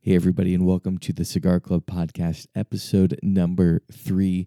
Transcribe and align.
Hey, 0.00 0.14
everybody, 0.14 0.54
and 0.54 0.64
welcome 0.64 0.96
to 0.98 1.12
the 1.12 1.24
Cigar 1.24 1.58
Club 1.58 1.84
podcast, 1.84 2.46
episode 2.54 3.18
number 3.20 3.82
three, 3.90 4.46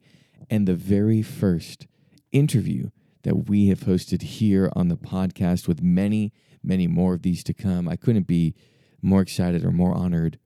and 0.49 0.65
the 0.65 0.75
very 0.75 1.21
first 1.21 1.87
interview 2.31 2.89
that 3.23 3.49
we 3.49 3.67
have 3.67 3.81
hosted 3.81 4.21
here 4.21 4.71
on 4.77 4.87
the 4.87 4.95
podcast 4.95 5.67
with 5.67 5.83
many, 5.83 6.31
many 6.63 6.87
more 6.87 7.15
of 7.15 7.23
these 7.23 7.43
to 7.43 7.53
come. 7.53 7.89
I 7.89 7.97
couldn't 7.97 8.27
be 8.27 8.55
more 9.01 9.21
excited 9.21 9.65
or 9.65 9.71
more 9.71 9.93
honored 9.93 10.39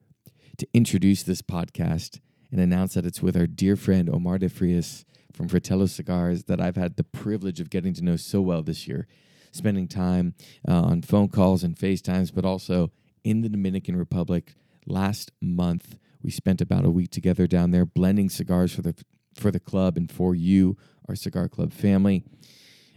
to 0.58 0.68
introduce 0.74 1.22
this 1.22 1.44
podcast 1.44 2.20
and 2.52 2.60
announce 2.60 2.96
that 2.96 3.06
it's 3.06 3.22
with 3.22 3.38
our 3.38 3.48
dear 3.48 3.76
friend 3.76 4.10
Omar 4.10 4.40
De 4.40 4.50
Frias 4.50 5.06
from 5.32 5.48
Fratello 5.48 5.86
Cigars 5.86 6.46
that 6.46 6.60
I've 6.60 6.78
had 6.78 6.96
the 6.98 7.04
privilege 7.04 7.60
of 7.60 7.70
getting 7.70 7.94
to 7.94 8.04
know 8.04 8.16
so 8.16 8.42
well 8.42 8.64
this 8.64 8.88
year, 8.88 9.08
spending 9.52 9.88
time 9.88 10.34
uh, 10.68 10.82
on 10.82 11.04
phone 11.04 11.30
calls 11.30 11.64
and 11.64 11.78
FaceTimes, 11.78 12.34
but 12.34 12.44
also 12.44 12.92
in 13.24 13.42
the 13.42 13.50
Dominican 13.50 13.96
Republic. 13.96 14.56
Last 14.86 15.32
month, 15.42 15.98
we 16.22 16.32
spent 16.32 16.62
about 16.62 16.86
a 16.86 16.92
week 16.92 17.10
together 17.12 17.48
down 17.48 17.72
there 17.72 17.86
blending 17.86 18.30
cigars 18.30 18.74
for 18.74 18.82
the 18.82 18.96
for 19.36 19.52
the 19.52 19.60
club 19.60 19.98
and 19.98 20.12
for 20.12 20.34
you, 20.34 20.78
our 21.10 21.16
cigar 21.16 21.50
club 21.50 21.74
family. 21.74 22.24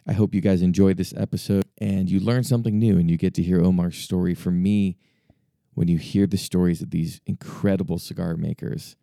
I 0.06 0.12
hope 0.12 0.34
you 0.34 0.40
guys 0.40 0.62
enjoyed 0.62 0.96
this 0.96 1.12
episode 1.16 1.64
and 1.78 2.08
you 2.10 2.20
learn 2.20 2.44
something 2.44 2.78
new 2.78 2.96
and 2.96 3.10
you 3.10 3.16
get 3.16 3.34
to 3.34 3.42
hear 3.42 3.60
Omar's 3.60 3.98
story. 3.98 4.34
For 4.34 4.50
me, 4.50 4.96
when 5.74 5.88
you 5.88 5.98
hear 5.98 6.26
the 6.26 6.38
stories 6.38 6.80
of 6.80 6.90
these 6.90 7.20
incredible 7.26 7.98
cigar 7.98 8.36
makers, 8.36 8.96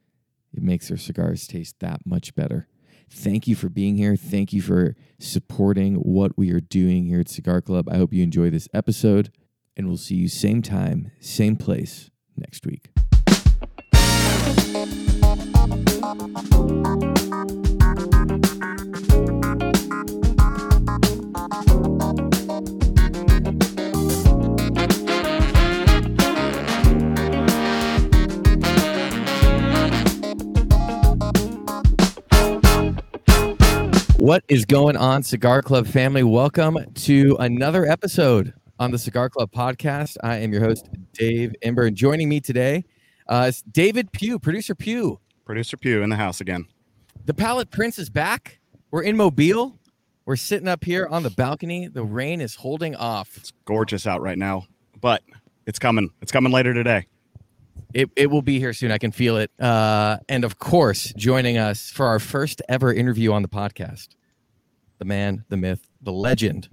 it 0.54 0.64
makes 0.64 0.88
their 0.88 0.98
cigars 0.98 1.46
taste 1.46 1.80
that 1.82 2.06
much 2.06 2.34
better. 2.36 2.68
Thank 3.10 3.48
you 3.48 3.56
for 3.56 3.70
being 3.70 3.98
here. 3.98 4.16
Thank 4.16 4.52
you 4.52 4.62
for 4.62 4.96
supporting 5.20 5.96
what 5.96 6.38
we 6.38 6.52
are 6.52 6.62
doing 6.62 7.06
here 7.06 7.20
at 7.20 7.30
Cigar 7.30 7.62
Club. 7.62 7.88
I 7.88 7.98
hope 7.98 8.14
you 8.14 8.24
enjoy 8.24 8.50
this 8.50 8.68
episode, 8.74 9.32
and 9.78 9.88
we'll 9.88 9.98
see 9.98 10.16
you 10.16 10.28
same 10.28 10.64
time, 10.64 11.12
same 11.20 11.56
place 11.56 12.10
next 12.38 12.66
week. 12.66 12.90
What 34.18 34.44
is 34.48 34.66
going 34.66 34.98
on, 34.98 35.22
Cigar 35.22 35.62
Club 35.62 35.86
family? 35.86 36.24
Welcome 36.24 36.80
to 36.96 37.38
another 37.40 37.86
episode 37.86 38.54
on 38.80 38.92
the 38.92 38.98
Cigar 38.98 39.30
Club 39.30 39.52
podcast. 39.52 40.18
I 40.24 40.38
am 40.38 40.52
your 40.52 40.62
host, 40.62 40.90
Dave 41.14 41.56
Ember, 41.62 41.84
and 41.84 41.96
joining 41.96 42.28
me 42.28 42.40
today 42.40 42.84
uh, 43.28 43.46
is 43.50 43.62
David 43.62 44.12
Pugh, 44.12 44.40
producer 44.40 44.76
Pugh. 44.76 45.20
Producer 45.46 45.78
Pugh 45.78 46.02
in 46.02 46.10
the 46.10 46.16
house 46.16 46.42
again. 46.42 46.66
The 47.26 47.34
Palate 47.34 47.72
Prince 47.72 48.00
is 48.00 48.10
back. 48.10 48.60
We're 48.92 49.04
in 49.04 49.16
Mobile. 49.16 49.80
We're 50.26 50.36
sitting 50.36 50.68
up 50.68 50.84
here 50.84 51.08
on 51.08 51.24
the 51.24 51.30
balcony. 51.30 51.88
The 51.88 52.04
rain 52.04 52.42
is 52.42 52.56
holding 52.56 52.96
off. 52.96 53.38
It's 53.38 53.54
gorgeous 53.66 54.08
out 54.08 54.22
right 54.22 54.38
now, 54.38 54.66
but 55.00 55.22
it's 55.66 55.80
coming. 55.80 56.10
It's 56.22 56.32
coming 56.32 56.52
later 56.52 56.74
today. 56.74 57.08
It, 57.94 58.10
it 58.16 58.30
will 58.30 58.42
be 58.42 58.60
here 58.60 58.74
soon. 58.74 58.92
I 58.92 58.98
can 58.98 59.12
feel 59.12 59.38
it. 59.38 59.52
Uh, 59.60 60.18
and 60.28 60.44
of 60.44 60.60
course, 60.60 61.14
joining 61.16 61.58
us 61.58 61.90
for 61.90 62.08
our 62.08 62.20
first 62.20 62.62
ever 62.68 62.94
interview 62.94 63.32
on 63.32 63.42
the 63.42 63.48
podcast, 63.48 64.10
the 64.98 65.06
man, 65.06 65.46
the 65.50 65.58
myth, 65.58 65.88
the 66.02 66.12
legend, 66.12 66.68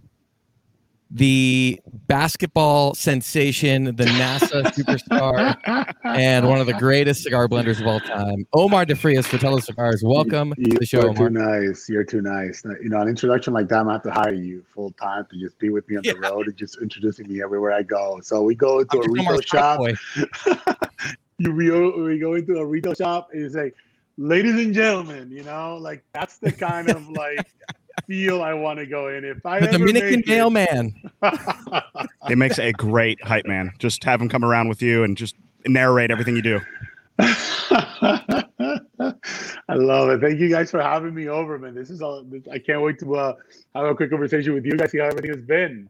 the 1.14 1.78
basketball 2.06 2.94
sensation, 2.94 3.84
the 3.84 4.04
NASA 4.04 4.62
superstar, 4.72 5.94
and 6.04 6.48
one 6.48 6.58
of 6.58 6.66
the 6.66 6.72
greatest 6.72 7.22
cigar 7.22 7.48
blenders 7.48 7.80
of 7.80 7.86
all 7.86 8.00
time, 8.00 8.46
Omar 8.54 8.86
De 8.86 8.96
Frias, 8.96 9.26
Fratello 9.26 9.60
Cigars. 9.60 10.02
Welcome 10.02 10.54
to 10.54 10.78
the 10.78 10.86
show, 10.86 11.00
You're 11.00 11.10
Omar. 11.10 11.28
too 11.28 11.34
nice. 11.34 11.88
You're 11.88 12.04
too 12.04 12.22
nice. 12.22 12.64
You 12.64 12.88
know, 12.88 13.02
an 13.02 13.08
introduction 13.08 13.52
like 13.52 13.68
that, 13.68 13.80
I'm 13.80 13.84
gonna 13.84 13.94
have 13.94 14.02
to 14.04 14.10
hire 14.10 14.32
you 14.32 14.64
full 14.74 14.90
time 14.92 15.26
to 15.30 15.38
just 15.38 15.58
be 15.58 15.68
with 15.68 15.86
me 15.90 15.98
on 15.98 16.02
the 16.02 16.14
road 16.14 16.46
and 16.46 16.56
just 16.56 16.80
introducing 16.80 17.28
me 17.28 17.42
everywhere 17.42 17.72
I 17.72 17.82
go. 17.82 18.20
So 18.22 18.42
we 18.42 18.54
go 18.54 18.82
to 18.82 19.02
I'm 19.02 19.10
a 19.10 19.12
retail 19.12 19.40
shop. 19.42 19.80
you 21.38 21.52
we 21.52 21.66
go, 21.66 22.02
we 22.02 22.18
go 22.18 22.34
into 22.34 22.56
a 22.56 22.64
retail 22.64 22.94
shop 22.94 23.28
and 23.32 23.44
it's 23.44 23.54
like, 23.54 23.74
ladies 24.16 24.54
and 24.54 24.72
gentlemen, 24.72 25.30
you 25.30 25.42
know, 25.42 25.76
like 25.76 26.04
that's 26.14 26.38
the 26.38 26.52
kind 26.52 26.88
of 26.88 27.06
like 27.10 27.46
feel 28.06 28.42
I 28.42 28.52
want 28.54 28.78
to 28.78 28.86
go 28.86 29.08
in. 29.08 29.24
If 29.24 29.44
I 29.46 29.60
The 29.60 29.68
ever 29.68 29.78
Dominican 29.78 30.10
make 30.10 30.20
it- 30.20 30.28
mailman. 30.28 30.94
It 32.30 32.38
makes 32.38 32.58
a 32.58 32.72
great 32.72 33.22
hype 33.22 33.46
man. 33.46 33.72
Just 33.78 34.02
have 34.04 34.20
him 34.22 34.28
come 34.28 34.44
around 34.44 34.68
with 34.68 34.80
you 34.80 35.02
and 35.04 35.16
just 35.16 35.34
narrate 35.66 36.10
everything 36.12 36.36
you 36.36 36.42
do. 36.42 36.60
I 37.18 38.44
love 39.74 40.10
it. 40.10 40.20
Thank 40.20 40.38
you 40.40 40.48
guys 40.48 40.70
for 40.70 40.80
having 40.80 41.14
me 41.14 41.28
over, 41.28 41.58
man. 41.58 41.74
This 41.74 41.90
is 41.90 42.00
all. 42.02 42.24
I 42.50 42.58
can't 42.58 42.82
wait 42.82 42.98
to 43.00 43.16
uh, 43.16 43.34
have 43.74 43.84
a 43.86 43.94
quick 43.94 44.10
conversation 44.10 44.54
with 44.54 44.64
you 44.64 44.76
guys. 44.76 44.90
See 44.92 44.98
how 44.98 45.06
everything 45.06 45.30
has 45.30 45.42
been. 45.44 45.88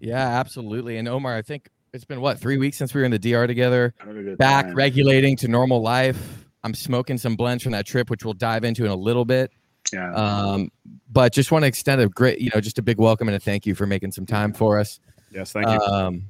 Yeah, 0.00 0.38
absolutely. 0.40 0.96
And 0.98 1.08
Omar, 1.08 1.36
I 1.36 1.42
think 1.42 1.68
it's 1.92 2.04
been 2.04 2.20
what 2.20 2.38
three 2.38 2.58
weeks 2.58 2.76
since 2.76 2.94
we 2.94 3.00
were 3.00 3.04
in 3.04 3.10
the 3.12 3.18
DR 3.18 3.46
together. 3.46 3.94
Having 3.98 4.18
a 4.18 4.22
good 4.22 4.38
Back 4.38 4.66
time. 4.66 4.74
regulating 4.74 5.36
to 5.38 5.48
normal 5.48 5.80
life. 5.82 6.44
I'm 6.64 6.74
smoking 6.74 7.18
some 7.18 7.36
blends 7.36 7.62
from 7.62 7.72
that 7.72 7.86
trip, 7.86 8.10
which 8.10 8.24
we'll 8.24 8.34
dive 8.34 8.64
into 8.64 8.84
in 8.84 8.90
a 8.90 8.96
little 8.96 9.24
bit. 9.24 9.52
Yeah. 9.92 10.12
Um, 10.14 10.70
but 11.10 11.32
just 11.32 11.52
want 11.52 11.62
to 11.62 11.66
extend 11.66 12.00
a 12.00 12.08
great, 12.08 12.40
you 12.40 12.50
know, 12.54 12.60
just 12.60 12.78
a 12.78 12.82
big 12.82 12.98
welcome 12.98 13.28
and 13.28 13.36
a 13.36 13.40
thank 13.40 13.66
you 13.66 13.74
for 13.74 13.86
making 13.86 14.12
some 14.12 14.26
time 14.26 14.52
for 14.52 14.78
us. 14.78 15.00
Yes, 15.30 15.52
thank 15.52 15.66
you. 15.66 15.78
Um, 15.80 16.24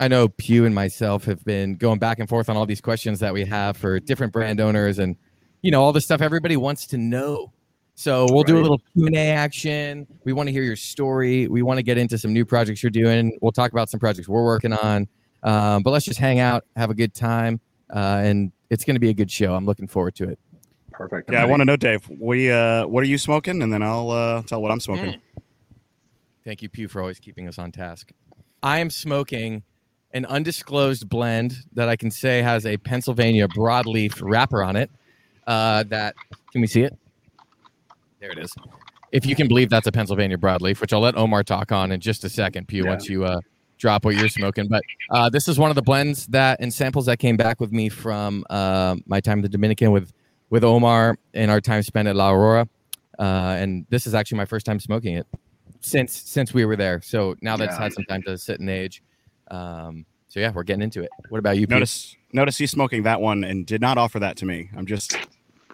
I 0.00 0.08
know 0.08 0.28
Pugh 0.28 0.64
and 0.64 0.74
myself 0.74 1.24
have 1.24 1.44
been 1.44 1.74
going 1.76 1.98
back 1.98 2.18
and 2.18 2.28
forth 2.28 2.48
on 2.48 2.56
all 2.56 2.66
these 2.66 2.80
questions 2.80 3.18
that 3.20 3.32
we 3.32 3.44
have 3.44 3.76
for 3.76 3.98
different 3.98 4.32
brand 4.32 4.60
owners 4.60 4.98
and, 4.98 5.16
you 5.62 5.70
know, 5.70 5.82
all 5.82 5.92
the 5.92 6.00
stuff 6.00 6.20
everybody 6.20 6.56
wants 6.56 6.86
to 6.88 6.98
know. 6.98 7.52
So 7.94 8.26
we'll 8.30 8.44
do 8.44 8.56
a 8.56 8.62
little 8.62 8.78
Q 8.94 9.06
and 9.06 9.16
A 9.16 9.30
action. 9.30 10.06
We 10.22 10.32
want 10.32 10.46
to 10.46 10.52
hear 10.52 10.62
your 10.62 10.76
story. 10.76 11.48
We 11.48 11.62
want 11.62 11.78
to 11.78 11.82
get 11.82 11.98
into 11.98 12.16
some 12.16 12.32
new 12.32 12.44
projects 12.44 12.80
you're 12.80 12.90
doing. 12.90 13.36
We'll 13.42 13.50
talk 13.50 13.72
about 13.72 13.90
some 13.90 13.98
projects 13.98 14.28
we're 14.28 14.44
working 14.44 14.72
on. 14.72 15.08
Um, 15.42 15.82
but 15.82 15.90
let's 15.90 16.04
just 16.04 16.20
hang 16.20 16.38
out, 16.38 16.64
have 16.76 16.90
a 16.90 16.94
good 16.94 17.12
time, 17.12 17.60
uh, 17.92 18.20
and 18.22 18.52
it's 18.70 18.84
going 18.84 18.94
to 18.94 19.00
be 19.00 19.08
a 19.08 19.14
good 19.14 19.30
show. 19.30 19.54
I'm 19.54 19.66
looking 19.66 19.88
forward 19.88 20.14
to 20.16 20.28
it. 20.28 20.38
Perfect. 20.98 21.30
yeah, 21.32 21.40
I 21.42 21.46
want 21.46 21.60
to 21.60 21.64
know, 21.64 21.76
Dave. 21.76 22.08
We 22.08 22.50
uh, 22.50 22.86
what 22.86 23.02
are 23.04 23.06
you 23.06 23.18
smoking? 23.18 23.62
And 23.62 23.72
then 23.72 23.82
I'll 23.82 24.10
uh, 24.10 24.42
tell 24.42 24.60
what 24.60 24.70
I'm 24.72 24.80
smoking. 24.80 25.16
Thank 26.44 26.60
you, 26.62 26.68
Pugh, 26.68 26.88
for 26.88 27.00
always 27.00 27.18
keeping 27.20 27.46
us 27.48 27.58
on 27.58 27.70
task. 27.72 28.10
I 28.62 28.78
am 28.80 28.90
smoking 28.90 29.62
an 30.12 30.24
undisclosed 30.26 31.08
blend 31.08 31.54
that 31.74 31.88
I 31.88 31.94
can 31.96 32.10
say 32.10 32.42
has 32.42 32.66
a 32.66 32.76
Pennsylvania 32.78 33.46
broadleaf 33.48 34.20
wrapper 34.22 34.62
on 34.64 34.74
it. 34.76 34.90
Uh, 35.46 35.84
that 35.84 36.14
can 36.52 36.60
we 36.60 36.66
see 36.66 36.82
it? 36.82 36.96
There 38.20 38.30
it 38.32 38.38
is. 38.38 38.52
If 39.12 39.24
you 39.24 39.36
can 39.36 39.46
believe 39.48 39.70
that's 39.70 39.86
a 39.86 39.92
Pennsylvania 39.92 40.36
broadleaf, 40.36 40.80
which 40.80 40.92
I'll 40.92 41.00
let 41.00 41.16
Omar 41.16 41.42
talk 41.44 41.70
on 41.72 41.92
in 41.92 42.00
just 42.00 42.24
a 42.24 42.28
second, 42.28 42.66
Pugh, 42.68 42.84
Yeah. 42.84 42.90
once 42.90 43.08
you 43.08 43.24
uh, 43.24 43.40
drop 43.78 44.04
what 44.04 44.16
you're 44.16 44.28
smoking. 44.28 44.66
But 44.68 44.82
uh, 45.10 45.30
this 45.30 45.46
is 45.48 45.58
one 45.58 45.70
of 45.70 45.76
the 45.76 45.82
blends 45.82 46.26
that 46.28 46.58
and 46.60 46.72
samples 46.74 47.06
that 47.06 47.18
came 47.18 47.36
back 47.36 47.60
with 47.60 47.72
me 47.72 47.88
from 47.88 48.44
uh, 48.50 48.96
my 49.06 49.20
time 49.20 49.38
in 49.38 49.42
the 49.42 49.48
Dominican 49.48 49.92
with 49.92 50.12
with 50.50 50.64
Omar 50.64 51.18
and 51.34 51.50
our 51.50 51.60
time 51.60 51.82
spent 51.82 52.08
at 52.08 52.16
La 52.16 52.30
Aurora. 52.30 52.68
Uh, 53.18 53.22
and 53.58 53.86
this 53.90 54.06
is 54.06 54.14
actually 54.14 54.38
my 54.38 54.44
first 54.44 54.64
time 54.66 54.78
smoking 54.80 55.14
it 55.16 55.26
since 55.80 56.12
since 56.12 56.54
we 56.54 56.64
were 56.64 56.76
there. 56.76 57.00
So 57.02 57.34
now 57.42 57.56
that's 57.56 57.76
Yeah. 57.76 57.82
had 57.82 57.92
some 57.92 58.04
time 58.04 58.22
to 58.22 58.38
sit 58.38 58.60
and 58.60 58.70
age. 58.70 59.02
Um, 59.50 60.06
so 60.28 60.40
yeah, 60.40 60.52
we're 60.54 60.62
getting 60.62 60.82
into 60.82 61.02
it. 61.02 61.10
What 61.28 61.38
about 61.38 61.56
you? 61.56 61.66
Pete? 61.66 61.70
Notice 61.70 62.16
notice 62.32 62.58
he's 62.58 62.70
smoking 62.70 63.02
that 63.04 63.20
one 63.20 63.42
and 63.44 63.66
did 63.66 63.80
not 63.80 63.98
offer 63.98 64.18
that 64.20 64.36
to 64.38 64.46
me. 64.46 64.70
I'm 64.76 64.86
just 64.86 65.16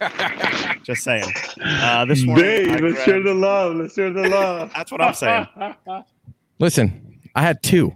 just 0.82 1.02
saying. 1.02 1.24
Uh, 1.62 2.04
this 2.06 2.24
morning, 2.24 2.44
Dave, 2.44 2.68
let's 2.80 2.80
grabbed- 2.80 2.98
share 3.04 3.22
the 3.22 3.34
love. 3.34 3.76
Let's 3.76 3.94
share 3.94 4.12
the 4.12 4.28
love. 4.28 4.72
That's 4.74 4.90
what 4.92 5.00
I'm 5.02 5.14
saying. 5.14 5.46
Listen, 6.58 7.20
I 7.34 7.42
had 7.42 7.62
two. 7.62 7.94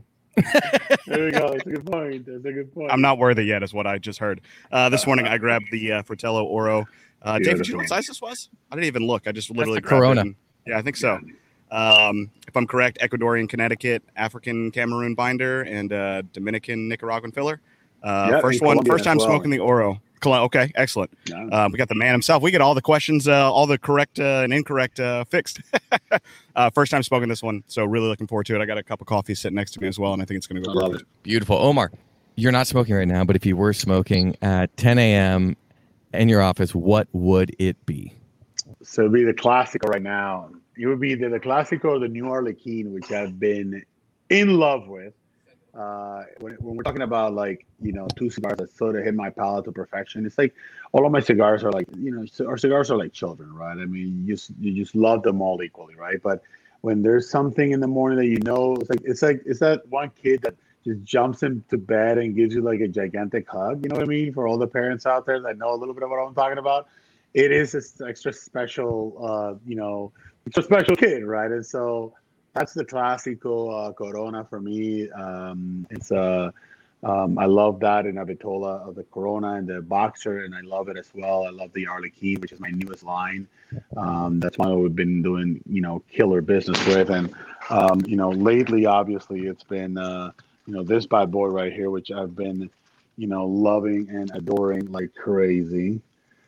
There 1.07 1.25
we 1.27 1.31
go. 1.33 1.53
That's 1.53 1.67
a 1.67 1.71
good 1.71 1.87
point. 1.87 2.27
That's 2.27 2.45
a 2.45 2.53
good 2.53 2.73
point. 2.75 2.93
I'm 2.93 3.01
not 3.01 3.19
worthy 3.19 3.45
yet, 3.45 3.63
is 3.63 3.73
what 3.75 3.87
I 3.87 3.99
just 3.99 4.19
heard. 4.19 4.41
Uh, 4.73 4.89
this 4.89 5.07
morning, 5.07 5.27
I 5.27 5.39
grabbed 5.39 5.67
the 5.71 5.93
uh, 5.93 6.03
Fratello 6.03 6.45
Oro. 6.45 6.87
Uh, 7.23 7.39
David, 7.39 7.63
do 7.65 7.69
you 7.69 7.73
know 7.75 7.79
what 7.79 7.89
size 7.89 8.07
this 8.07 8.21
was? 8.21 8.49
I 8.71 8.77
didn't 8.77 8.87
even 8.87 9.07
look. 9.07 9.27
I 9.27 9.33
just 9.33 9.51
literally 9.51 9.77
the 9.79 9.83
grabbed 9.83 10.01
Corona. 10.03 10.21
It 10.21 10.27
and- 10.27 10.35
yeah, 10.67 10.79
I 10.79 10.83
think 10.83 10.97
so. 10.97 11.19
Um, 11.71 12.31
if 12.47 12.57
I'm 12.57 12.67
correct, 12.67 12.99
Ecuadorian, 13.01 13.49
Connecticut, 13.49 14.03
African, 14.17 14.71
Cameroon 14.71 15.15
binder, 15.15 15.63
and 15.63 15.93
uh, 15.93 16.23
Dominican, 16.33 16.89
Nicaraguan 16.89 17.33
filler. 17.33 17.61
Uh, 18.03 18.29
Yeah, 18.33 18.41
first 18.41 18.61
one, 18.63 18.77
Colombian 18.77 18.95
first 18.95 19.05
time 19.05 19.19
well. 19.19 19.27
smoking 19.27 19.51
the 19.51 19.59
Oro. 19.59 20.01
Col- 20.21 20.45
Okay, 20.45 20.71
excellent. 20.75 21.11
Yeah. 21.27 21.47
Uh, 21.47 21.69
we 21.71 21.79
got 21.79 21.89
the 21.89 21.95
man 21.95 22.13
himself. 22.13 22.43
We 22.43 22.51
get 22.51 22.61
all 22.61 22.75
the 22.75 22.83
questions, 22.83 23.27
uh, 23.29 23.53
all 23.53 23.67
the 23.67 23.79
correct 23.79 24.19
uh, 24.21 24.43
and 24.45 24.53
incorrect 24.53 25.01
uh, 25.01 25.25
fixed. 25.25 25.61
uh, 26.57 26.71
first 26.71 26.91
time 26.91 27.03
smoking 27.03 27.29
this 27.29 27.43
one, 27.43 27.63
so 27.67 27.85
really 27.85 28.07
looking 28.09 28.27
forward 28.27 28.47
to 28.47 28.55
it. 28.55 28.61
I 28.61 28.67
got 28.67 28.79
a 28.79 28.83
cup 28.83 29.01
of 29.01 29.07
coffee 29.07 29.35
sitting 29.35 29.57
next 29.57 29.73
to 29.73 29.81
me 29.81 29.89
as 29.89 29.99
well, 29.99 30.13
and 30.13 30.23
I 30.23 30.25
think 30.25 30.39
it's 30.39 30.47
going 30.47 30.63
to 30.63 30.71
I 30.71 30.73
go 30.73 30.79
love 30.79 30.93
perfect. 30.93 31.11
it. 31.11 31.23
Beautiful, 31.23 31.57
Omar. 31.57 31.91
You're 32.37 32.53
not 32.53 32.67
smoking 32.67 32.95
right 32.95 33.09
now, 33.09 33.25
but 33.25 33.35
if 33.37 33.45
you 33.45 33.57
were 33.57 33.73
smoking 33.73 34.37
at 34.43 34.75
10 34.77 34.99
a.m. 34.99 35.57
in 36.15 36.29
your 36.29 36.41
office, 36.41 36.75
what 36.75 37.09
would 37.13 37.55
it 37.59 37.85
be? 37.85 38.13
So 38.83 39.03
it'd 39.03 39.13
be 39.13 39.25
the 39.25 39.35
Classico 39.35 39.89
right 39.89 40.03
now. 40.03 40.51
It 40.77 40.87
would 40.87 41.01
be 41.01 41.11
either 41.11 41.29
the 41.31 41.41
Classico 41.41 41.87
or 41.87 41.99
the 41.99 42.07
New 42.09 42.25
Arlequin, 42.27 42.93
which 42.93 43.11
I've 43.11 43.41
been 43.41 43.83
in 44.31 44.57
love 44.59 44.87
with. 44.87 45.15
Uh, 45.75 46.25
when, 46.41 46.55
when 46.55 46.77
we're 46.77 46.83
talking 46.83 47.03
about 47.03 47.35
like 47.35 47.67
you 47.81 47.93
know 47.93 48.07
two 48.17 48.31
cigars 48.31 48.57
that 48.59 48.77
sort 48.77 48.97
of 48.97 49.05
hit 49.05 49.15
my 49.15 49.31
palate 49.31 49.65
to 49.67 49.73
perfection, 49.73 50.27
it's 50.27 50.39
like 50.39 50.55
all 50.93 51.07
of 51.07 51.13
my 51.13 51.21
cigars 51.21 51.65
are 51.65 51.73
like 51.73 51.87
you 51.97 52.11
know 52.11 52.47
our 52.47 52.57
cigars 52.57 52.91
are 52.91 52.97
like 52.97 53.13
children, 53.13 53.53
right? 53.53 53.79
I 53.79 53.85
mean, 53.85 54.25
you 54.27 54.35
just 54.35 54.51
you 54.59 54.73
just 54.73 54.95
love 54.95 55.23
them 55.23 55.41
all 55.41 55.63
equally, 55.63 55.95
right? 55.95 56.21
But 56.23 56.43
when 56.81 57.03
there's 57.03 57.29
something 57.29 57.73
in 57.73 57.81
the 57.81 57.87
morning 57.87 58.19
that 58.19 58.27
you 58.27 58.39
know, 58.41 58.77
it's 58.77 58.91
like 58.91 59.01
it's 59.05 59.23
like 59.23 59.43
it's 59.47 59.61
that 59.61 59.87
one 59.89 60.11
kid 60.21 60.43
that 60.43 60.55
just 60.85 61.03
jumps 61.05 61.43
into 61.43 61.77
bed 61.77 62.19
and 62.19 62.35
gives 62.35 62.55
you 62.55 62.63
like 62.63 62.81
a 62.81 62.89
gigantic 62.89 63.49
hug. 63.49 63.83
You 63.83 63.89
know 63.91 63.97
what 63.97 64.05
I 64.05 64.09
mean? 64.09 64.33
For 64.33 64.47
all 64.47 64.59
the 64.59 64.67
parents 64.67 65.07
out 65.07 65.27
there 65.27 65.41
that 65.41 65.59
know 65.59 65.75
a 65.75 65.77
little 65.77 65.95
bit 65.95 66.03
of 66.03 66.11
what 66.11 66.17
I'm 66.19 66.35
talking 66.35 66.59
about, 66.59 66.89
it 67.35 67.53
is 67.53 67.73
this 67.73 68.01
extra 68.01 68.33
special, 68.33 69.17
uh, 69.21 69.55
you 69.67 69.77
know, 69.77 70.13
it's 70.47 70.57
a 70.57 70.63
special 70.63 70.97
kid, 70.97 71.25
right? 71.25 71.51
And 71.51 71.65
so 71.65 72.15
that's 72.59 72.75
the 72.75 72.85
Classico 72.85 73.89
uh, 73.89 73.93
Corona 73.93 74.45
for 74.45 74.61
me. 74.61 75.09
Um, 75.11 75.87
it's 75.91 76.11
uh, 76.11 76.51
um, 77.05 77.39
I 77.39 77.47
love 77.47 77.79
that 77.81 78.07
in 78.07 78.19
a 78.19 78.25
Vitola 78.25 78.87
of 78.89 78.97
the 78.97 79.05
Corona 79.05 79.55
and 79.55 79.67
the 79.69 79.81
Boxer, 79.81 80.45
and 80.45 80.55
I 80.55 80.63
love 80.63 80.89
it 80.89 80.97
as 80.97 81.09
well. 81.15 81.47
I 81.47 81.51
love 81.51 81.73
the 81.73 81.87
Arlequin, 81.87 82.41
which 82.41 82.51
is 82.51 82.59
my 82.59 82.71
newest 82.71 83.05
line. 83.05 83.47
Um, 83.97 84.41
that's 84.41 84.59
one 84.59 84.71
that 84.71 84.77
we've 84.77 84.97
been 84.97 85.23
doing, 85.23 85.61
you 85.69 85.81
know, 85.81 86.03
killer 86.11 86.41
business 86.41 86.85
with, 86.87 87.11
and 87.11 87.33
um, 87.71 88.01
you 88.07 88.17
know, 88.17 88.31
lately, 88.31 88.87
obviously, 88.87 89.47
it's 89.47 89.63
been, 89.63 89.97
uh, 89.97 90.33
you 90.67 90.75
know, 90.75 90.83
this 90.83 91.07
bad 91.07 91.31
boy 91.31 91.47
right 91.47 91.73
here, 91.73 91.91
which 91.91 92.11
I've 92.11 92.35
been, 92.35 92.69
you 93.17 93.29
know, 93.29 93.47
loving 93.47 94.09
and 94.11 94.31
adoring 94.35 94.91
like 94.91 95.15
crazy. 95.15 96.01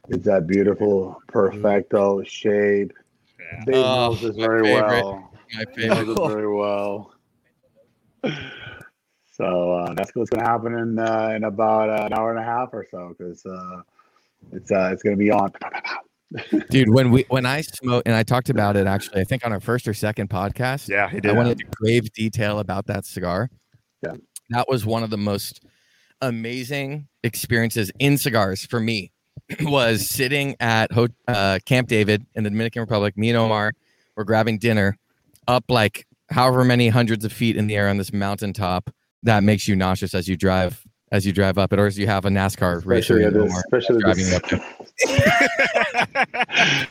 It's 0.09 0.25
that 0.25 0.49
beautiful 0.49 1.23
perfecto 1.29 2.25
shade. 2.25 2.93
Yeah. 3.39 3.65
Dave 3.65 3.85
Oh, 3.85 4.09
knows 4.09 4.21
this 4.23 4.37
very 4.37 4.63
favorite. 4.65 5.05
well. 5.05 5.30
My 5.55 5.65
He 5.77 5.83
favorite. 5.89 6.09
it 6.09 6.29
very 6.29 6.55
well. 6.55 7.15
So 9.41 9.73
uh, 9.73 9.95
that's 9.95 10.15
what's 10.15 10.29
going 10.29 10.45
to 10.45 10.51
happen 10.51 10.75
in 10.75 10.99
uh, 10.99 11.33
in 11.35 11.45
about 11.45 11.89
uh, 11.89 12.07
an 12.07 12.13
hour 12.13 12.31
and 12.31 12.39
a 12.39 12.45
half 12.45 12.71
or 12.73 12.87
so 12.91 13.15
because 13.17 13.45
uh, 13.47 13.81
it's 14.53 14.71
uh, 14.71 14.91
it's 14.93 15.03
going 15.03 15.17
to 15.17 15.19
be 15.19 15.31
on. 15.31 15.51
Dude, 16.71 16.91
when 16.91 17.11
we 17.11 17.25
when 17.29 17.47
I 17.47 17.63
smoke 17.63 18.03
and 18.05 18.15
I 18.15 18.23
talked 18.23 18.51
about 18.51 18.77
it 18.77 18.87
actually, 18.87 19.21
I 19.23 19.25
think 19.25 19.45
on 19.47 19.53
our 19.53 19.61
first 19.61 19.89
or 19.89 19.95
second 19.95 20.29
podcast. 20.29 20.89
Yeah, 20.89 21.09
he 21.09 21.21
did. 21.21 21.27
I 21.27 21.29
did. 21.31 21.39
went 21.39 21.49
into 21.51 21.65
grave 21.75 22.13
detail 22.13 22.59
about 22.59 22.87
that 22.89 23.07
cigar. 23.07 23.49
Yeah. 24.03 24.17
That 24.51 24.69
was 24.69 24.85
one 24.85 25.03
of 25.03 25.11
the 25.11 25.19
most 25.19 25.65
amazing 26.21 27.09
experiences 27.25 27.91
in 27.99 28.19
cigars 28.19 28.67
for 28.67 28.79
me. 28.79 29.11
was 29.63 30.07
sitting 30.07 30.55
at 30.61 30.91
uh, 31.27 31.59
Camp 31.65 31.89
David 31.89 32.25
in 32.35 32.45
the 32.45 32.51
Dominican 32.51 32.81
Republic. 32.81 33.17
Me 33.17 33.31
and 33.31 33.39
Omar 33.39 33.73
were 34.17 34.25
grabbing 34.25 34.59
dinner 34.59 34.97
up 35.51 35.65
like 35.69 36.07
however 36.31 36.65
many 36.65 36.89
hundreds 36.89 37.25
of 37.25 37.33
feet 37.33 37.57
in 37.57 37.67
the 37.67 37.75
air 37.77 37.89
on 37.89 37.97
this 37.99 38.13
mountaintop 38.13 38.91
that 39.25 39.43
makes 39.43 39.67
you 39.69 39.77
nauseous 39.77 40.15
as 40.15 40.29
you 40.29 40.37
drive 40.37 40.87
as 41.13 41.27
you 41.27 41.33
drive 41.33 41.59
up 41.59 41.73
it, 41.73 41.79
or 41.81 41.87
as 41.87 41.99
you 41.99 42.07
have 42.07 42.25
a 42.25 42.29
NASCAR 42.29 42.87
racer 42.87 43.19
especially 43.19 43.25
at 43.25 43.33
in 43.33 43.41
this, 43.41 43.51
Omar 43.51 43.63
especially 43.67 44.01
driving 44.01 44.25
this, 44.27 44.35
up 44.35 44.49
there. 44.49 44.65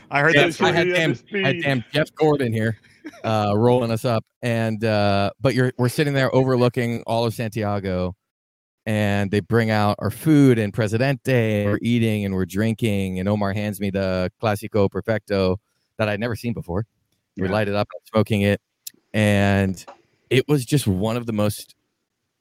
I 0.10 0.20
heard 0.20 0.34
Yeah, 0.34 0.46
that. 0.48 0.60
I 0.60 0.72
had 0.72 0.88
damn, 0.88 1.14
I 1.34 1.38
had 1.46 1.62
damn 1.62 1.84
Jeff 1.90 2.14
Gordon 2.14 2.52
here, 2.52 2.78
uh, 3.24 3.54
rolling 3.56 3.90
us 3.90 4.04
up, 4.04 4.24
and 4.42 4.84
uh, 4.84 5.30
but 5.40 5.54
you're 5.54 5.72
we're 5.78 5.88
sitting 5.88 6.12
there 6.12 6.32
overlooking 6.34 7.02
all 7.06 7.24
of 7.24 7.32
Santiago, 7.32 8.14
and 8.84 9.30
they 9.30 9.40
bring 9.40 9.70
out 9.70 9.96
our 10.00 10.10
food 10.10 10.58
and 10.58 10.74
Presidente, 10.74 11.62
and 11.62 11.70
we're 11.70 11.78
eating 11.80 12.26
and 12.26 12.34
we're 12.34 12.44
drinking, 12.44 13.18
and 13.20 13.28
Omar 13.28 13.54
hands 13.54 13.80
me 13.80 13.88
the 13.88 14.30
Classico 14.42 14.90
Perfecto 14.90 15.58
that 15.96 16.10
I'd 16.10 16.20
never 16.20 16.36
seen 16.36 16.52
before. 16.52 16.84
We 17.40 17.48
Yeah. 17.48 17.52
light 17.52 17.68
it 17.68 17.74
up, 17.74 17.88
smoking 18.12 18.42
it, 18.42 18.60
and 19.14 19.84
it 20.28 20.46
was 20.48 20.64
just 20.64 20.86
one 20.86 21.16
of 21.16 21.26
the 21.26 21.32
most 21.32 21.74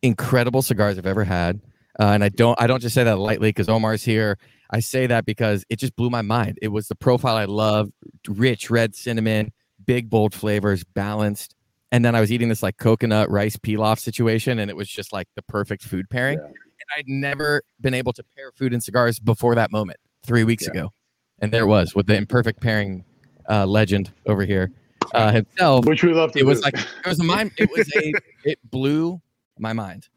incredible 0.02 0.62
cigars 0.62 0.98
I've 0.98 1.06
ever 1.06 1.24
had. 1.24 1.62
Uh, 2.00 2.12
and 2.14 2.24
I 2.24 2.30
don't 2.30 2.60
I 2.62 2.68
don't 2.68 2.82
just 2.82 2.96
say 2.96 3.04
that 3.04 3.18
lightly 3.18 3.50
because 3.50 3.68
Omar's 3.70 4.04
here. 4.04 4.38
I 4.72 4.80
say 4.80 5.08
that 5.08 5.26
because 5.26 5.66
it 5.70 5.78
just 5.80 5.96
blew 5.96 6.10
my 6.10 6.22
mind. 6.22 6.60
It 6.62 6.68
was 6.70 6.88
the 6.88 6.96
profile 6.96 7.36
I 7.36 7.46
love, 7.46 7.90
rich 8.28 8.70
red 8.70 8.96
cinnamon, 8.96 9.52
big 9.86 10.10
bold 10.10 10.34
flavors, 10.34 10.84
balanced. 10.84 11.56
And 11.92 12.06
then 12.06 12.14
I 12.16 12.22
was 12.22 12.32
eating 12.32 12.50
this 12.50 12.62
like 12.62 12.78
coconut 12.78 13.32
rice 13.32 13.58
pilaf 13.58 14.00
situation, 14.00 14.60
and 14.60 14.70
it 14.70 14.78
was 14.78 14.88
just 14.88 15.12
like 15.12 15.28
the 15.36 15.42
perfect 15.42 15.84
food 15.84 16.10
pairing. 16.10 16.38
Yeah. 16.38 16.46
And 16.46 16.88
I'd 16.98 17.08
never 17.08 17.64
been 17.82 17.96
able 17.96 18.14
to 18.14 18.24
pair 18.36 18.52
food 18.56 18.74
and 18.74 18.82
cigars 18.84 19.20
before 19.20 19.56
that 19.56 19.72
moment 19.72 19.98
three 20.24 20.44
weeks 20.44 20.66
Yeah. 20.66 20.72
ago. 20.72 20.94
And 21.40 21.52
there 21.52 21.64
it 21.64 21.68
was 21.68 21.96
with 21.96 22.06
the 22.08 22.16
imperfect 22.16 22.62
pairing 22.62 23.04
uh, 23.50 23.66
legend 23.66 24.12
over 24.28 24.46
here 24.46 24.72
uh, 25.14 25.32
himself 25.32 25.86
which 25.86 26.04
we 26.04 26.14
love 26.14 26.32
to 26.32 26.40
it 26.40 26.46
was 26.46 26.62
like 26.62 26.76
it 26.76 27.08
was 27.08 27.20
a 27.20 27.24
mind 27.24 27.52
it 27.58 27.70
was 27.72 27.90
a 27.96 28.14
it 28.44 28.60
blew 28.70 29.22
my 29.58 29.74
mind. 29.74 30.08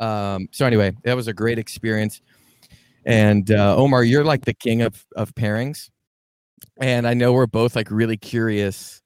Um 0.00 0.48
so 0.52 0.66
anyway 0.66 0.92
that 1.04 1.16
was 1.16 1.26
a 1.28 1.32
great 1.32 1.58
experience. 1.58 2.20
And 3.04 3.50
uh 3.50 3.76
omar 3.76 4.04
you're 4.04 4.24
like 4.24 4.44
the 4.44 4.54
king 4.54 4.82
of 4.82 5.04
of 5.16 5.34
pairings. 5.34 5.90
And 6.80 7.06
i 7.06 7.14
know 7.14 7.32
we're 7.32 7.46
both 7.46 7.74
like 7.76 7.90
really 7.90 8.16
curious 8.16 9.02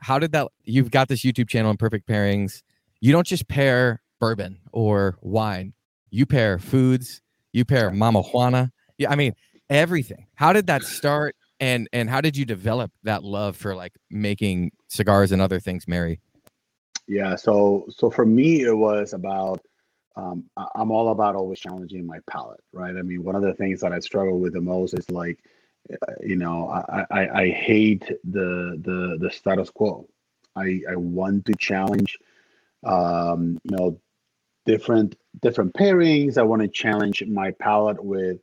how 0.00 0.18
did 0.18 0.32
that 0.32 0.48
you've 0.64 0.90
got 0.90 1.08
this 1.08 1.22
youtube 1.24 1.48
channel 1.48 1.70
in 1.70 1.76
perfect 1.76 2.08
pairings. 2.08 2.62
You 3.00 3.12
don't 3.12 3.26
just 3.26 3.48
pair 3.48 4.02
bourbon 4.20 4.58
or 4.72 5.18
wine. 5.20 5.74
You 6.10 6.26
pair 6.26 6.58
foods. 6.58 7.20
You 7.52 7.64
pair 7.64 7.90
mama 7.90 8.22
juana. 8.22 8.72
Yeah 8.98 9.10
i 9.10 9.16
mean 9.16 9.34
everything. 9.70 10.26
How 10.34 10.52
did 10.52 10.66
that 10.68 10.82
start 10.82 11.34
and 11.60 11.88
and 11.92 12.10
how 12.10 12.20
did 12.20 12.36
you 12.36 12.44
develop 12.44 12.90
that 13.02 13.24
love 13.24 13.56
for 13.56 13.74
like 13.74 13.94
making 14.10 14.72
cigars 14.88 15.32
and 15.32 15.42
other 15.42 15.60
things 15.60 15.88
merry 15.88 16.20
Yeah. 17.06 17.36
So 17.36 17.86
so 17.90 18.10
for 18.10 18.26
me, 18.26 18.62
it 18.62 18.76
was 18.76 19.12
about. 19.12 19.60
Um, 20.18 20.44
I'm 20.74 20.90
all 20.90 21.10
about 21.10 21.36
always 21.36 21.60
challenging 21.60 22.06
my 22.06 22.20
palate, 22.26 22.62
right? 22.72 22.96
I 22.96 23.02
mean, 23.02 23.22
one 23.22 23.36
of 23.36 23.42
the 23.42 23.52
things 23.52 23.82
that 23.82 23.92
I 23.92 23.98
struggle 23.98 24.38
with 24.40 24.54
the 24.54 24.62
most 24.62 24.94
is 24.98 25.10
like, 25.10 25.38
uh, 25.92 26.12
you 26.22 26.36
know, 26.36 26.70
I, 26.70 27.04
I, 27.10 27.40
I 27.42 27.50
hate 27.50 28.04
the 28.24 28.80
the 28.82 29.18
the 29.20 29.30
status 29.30 29.68
quo. 29.68 30.08
I 30.56 30.80
I 30.90 30.96
want 30.96 31.44
to 31.46 31.54
challenge, 31.58 32.16
um, 32.84 33.58
you 33.64 33.76
know, 33.76 34.00
different 34.64 35.16
different 35.42 35.74
pairings. 35.74 36.38
I 36.38 36.44
want 36.44 36.62
to 36.62 36.68
challenge 36.68 37.22
my 37.26 37.50
palate 37.50 38.02
with 38.02 38.38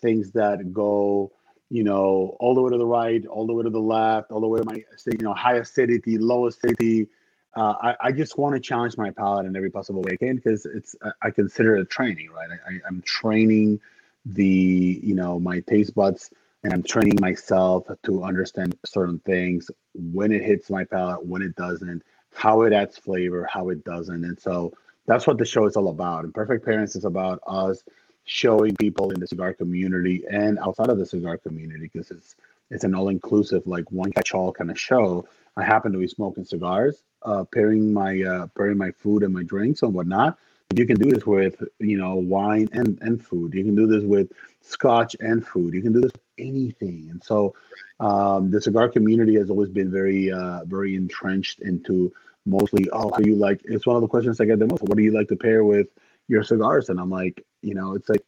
things 0.00 0.32
that 0.32 0.72
go, 0.72 1.30
you 1.70 1.84
know, 1.84 2.36
all 2.40 2.54
the 2.54 2.62
way 2.62 2.70
to 2.72 2.78
the 2.78 2.86
right, 2.86 3.26
all 3.26 3.46
the 3.46 3.54
way 3.54 3.64
to 3.64 3.70
the 3.70 3.80
left, 3.80 4.32
all 4.32 4.40
the 4.40 4.48
way 4.48 4.60
to 4.60 4.64
my, 4.66 4.74
you 5.06 5.18
know, 5.22 5.34
high 5.34 5.56
acidity, 5.56 6.18
low 6.18 6.46
acidity 6.46 7.08
uh, 7.56 7.74
I, 7.82 7.96
I 8.00 8.12
just 8.12 8.38
want 8.38 8.56
to 8.56 8.62
challenge 8.62 8.98
my 8.98 9.10
palate 9.12 9.46
in 9.46 9.56
every 9.56 9.70
possible 9.70 10.02
way 10.02 10.14
I 10.14 10.16
can 10.18 10.36
because 10.38 10.66
it's 10.66 10.96
I- 11.04 11.12
consider 11.32 11.76
it 11.76 11.90
training, 11.90 12.30
right? 12.30 12.48
I, 12.50 12.74
I, 12.74 12.80
I'm 12.88 13.02
training 13.02 13.80
the 14.26 15.00
you 15.04 15.16
know 15.16 15.40
my 15.40 15.60
taste 15.62 15.96
buds 15.96 16.30
and 16.64 16.72
I'm 16.72 16.84
training 16.84 17.18
myself 17.20 17.88
to 18.04 18.24
understand 18.24 18.78
certain 18.86 19.20
things 19.26 19.70
when 19.94 20.32
it 20.32 20.44
hits 20.44 20.70
my 20.70 20.84
palate, 20.84 21.26
when 21.26 21.42
it 21.42 21.56
doesn't, 21.56 22.04
how 22.34 22.62
it 22.62 22.72
adds 22.74 22.98
flavor, 22.98 23.48
how 23.52 23.70
it 23.70 23.84
doesn't, 23.84 24.24
and 24.24 24.40
so 24.40 24.72
that's 25.08 25.26
what 25.26 25.38
the 25.38 25.46
show 25.46 25.66
is 25.66 25.76
all 25.76 25.90
about. 25.90 26.24
And 26.24 26.34
Perfect 26.34 26.64
Pairings 26.66 26.96
is 26.96 27.04
about 27.04 27.40
us 27.48 27.84
showing 28.28 28.76
people 28.76 29.10
in 29.10 29.18
the 29.18 29.26
cigar 29.26 29.54
community 29.54 30.22
and 30.30 30.58
outside 30.58 30.90
of 30.90 30.98
the 30.98 31.06
cigar 31.06 31.38
community 31.38 31.90
because 31.92 32.10
it's 32.10 32.36
it's 32.70 32.84
an 32.84 32.94
all-inclusive 32.94 33.66
like 33.66 33.90
one 33.90 34.12
catch-all 34.12 34.52
kind 34.52 34.70
of 34.70 34.78
show. 34.78 35.26
I 35.56 35.64
happen 35.64 35.90
to 35.92 35.98
be 35.98 36.06
smoking 36.06 36.44
cigars, 36.44 37.02
uh, 37.22 37.44
pairing 37.44 37.92
my 37.92 38.22
uh, 38.22 38.46
pairing 38.48 38.76
my 38.76 38.90
food 38.90 39.22
and 39.22 39.32
my 39.32 39.42
drinks 39.42 39.82
and 39.82 39.94
whatnot. 39.94 40.38
You 40.76 40.86
can 40.86 40.96
do 40.96 41.10
this 41.10 41.24
with 41.24 41.62
you 41.78 41.96
know 41.96 42.16
wine 42.16 42.68
and 42.72 42.98
and 43.00 43.24
food. 43.24 43.54
You 43.54 43.64
can 43.64 43.74
do 43.74 43.86
this 43.86 44.04
with 44.04 44.30
scotch 44.60 45.16
and 45.20 45.44
food. 45.44 45.72
You 45.72 45.80
can 45.80 45.94
do 45.94 46.02
this 46.02 46.12
with 46.12 46.20
anything. 46.36 47.08
And 47.10 47.24
so 47.24 47.54
um, 47.98 48.50
the 48.50 48.60
cigar 48.60 48.90
community 48.90 49.36
has 49.36 49.48
always 49.48 49.70
been 49.70 49.90
very 49.90 50.30
uh, 50.30 50.66
very 50.66 50.94
entrenched 50.94 51.60
into 51.60 52.12
mostly 52.44 52.88
oh 52.92 53.10
how 53.10 53.20
you 53.20 53.34
like 53.34 53.60
it's 53.64 53.86
one 53.86 53.96
of 53.96 54.02
the 54.02 54.08
questions 54.08 54.38
I 54.38 54.44
get 54.44 54.58
the 54.58 54.66
most. 54.66 54.82
What 54.82 54.98
do 54.98 55.02
you 55.02 55.12
like 55.12 55.28
to 55.28 55.36
pair 55.36 55.64
with 55.64 55.88
your 56.28 56.42
cigars? 56.42 56.88
And 56.88 57.00
I'm 57.00 57.10
like 57.10 57.44
you 57.62 57.74
know 57.74 57.94
it's 57.94 58.08
like 58.08 58.24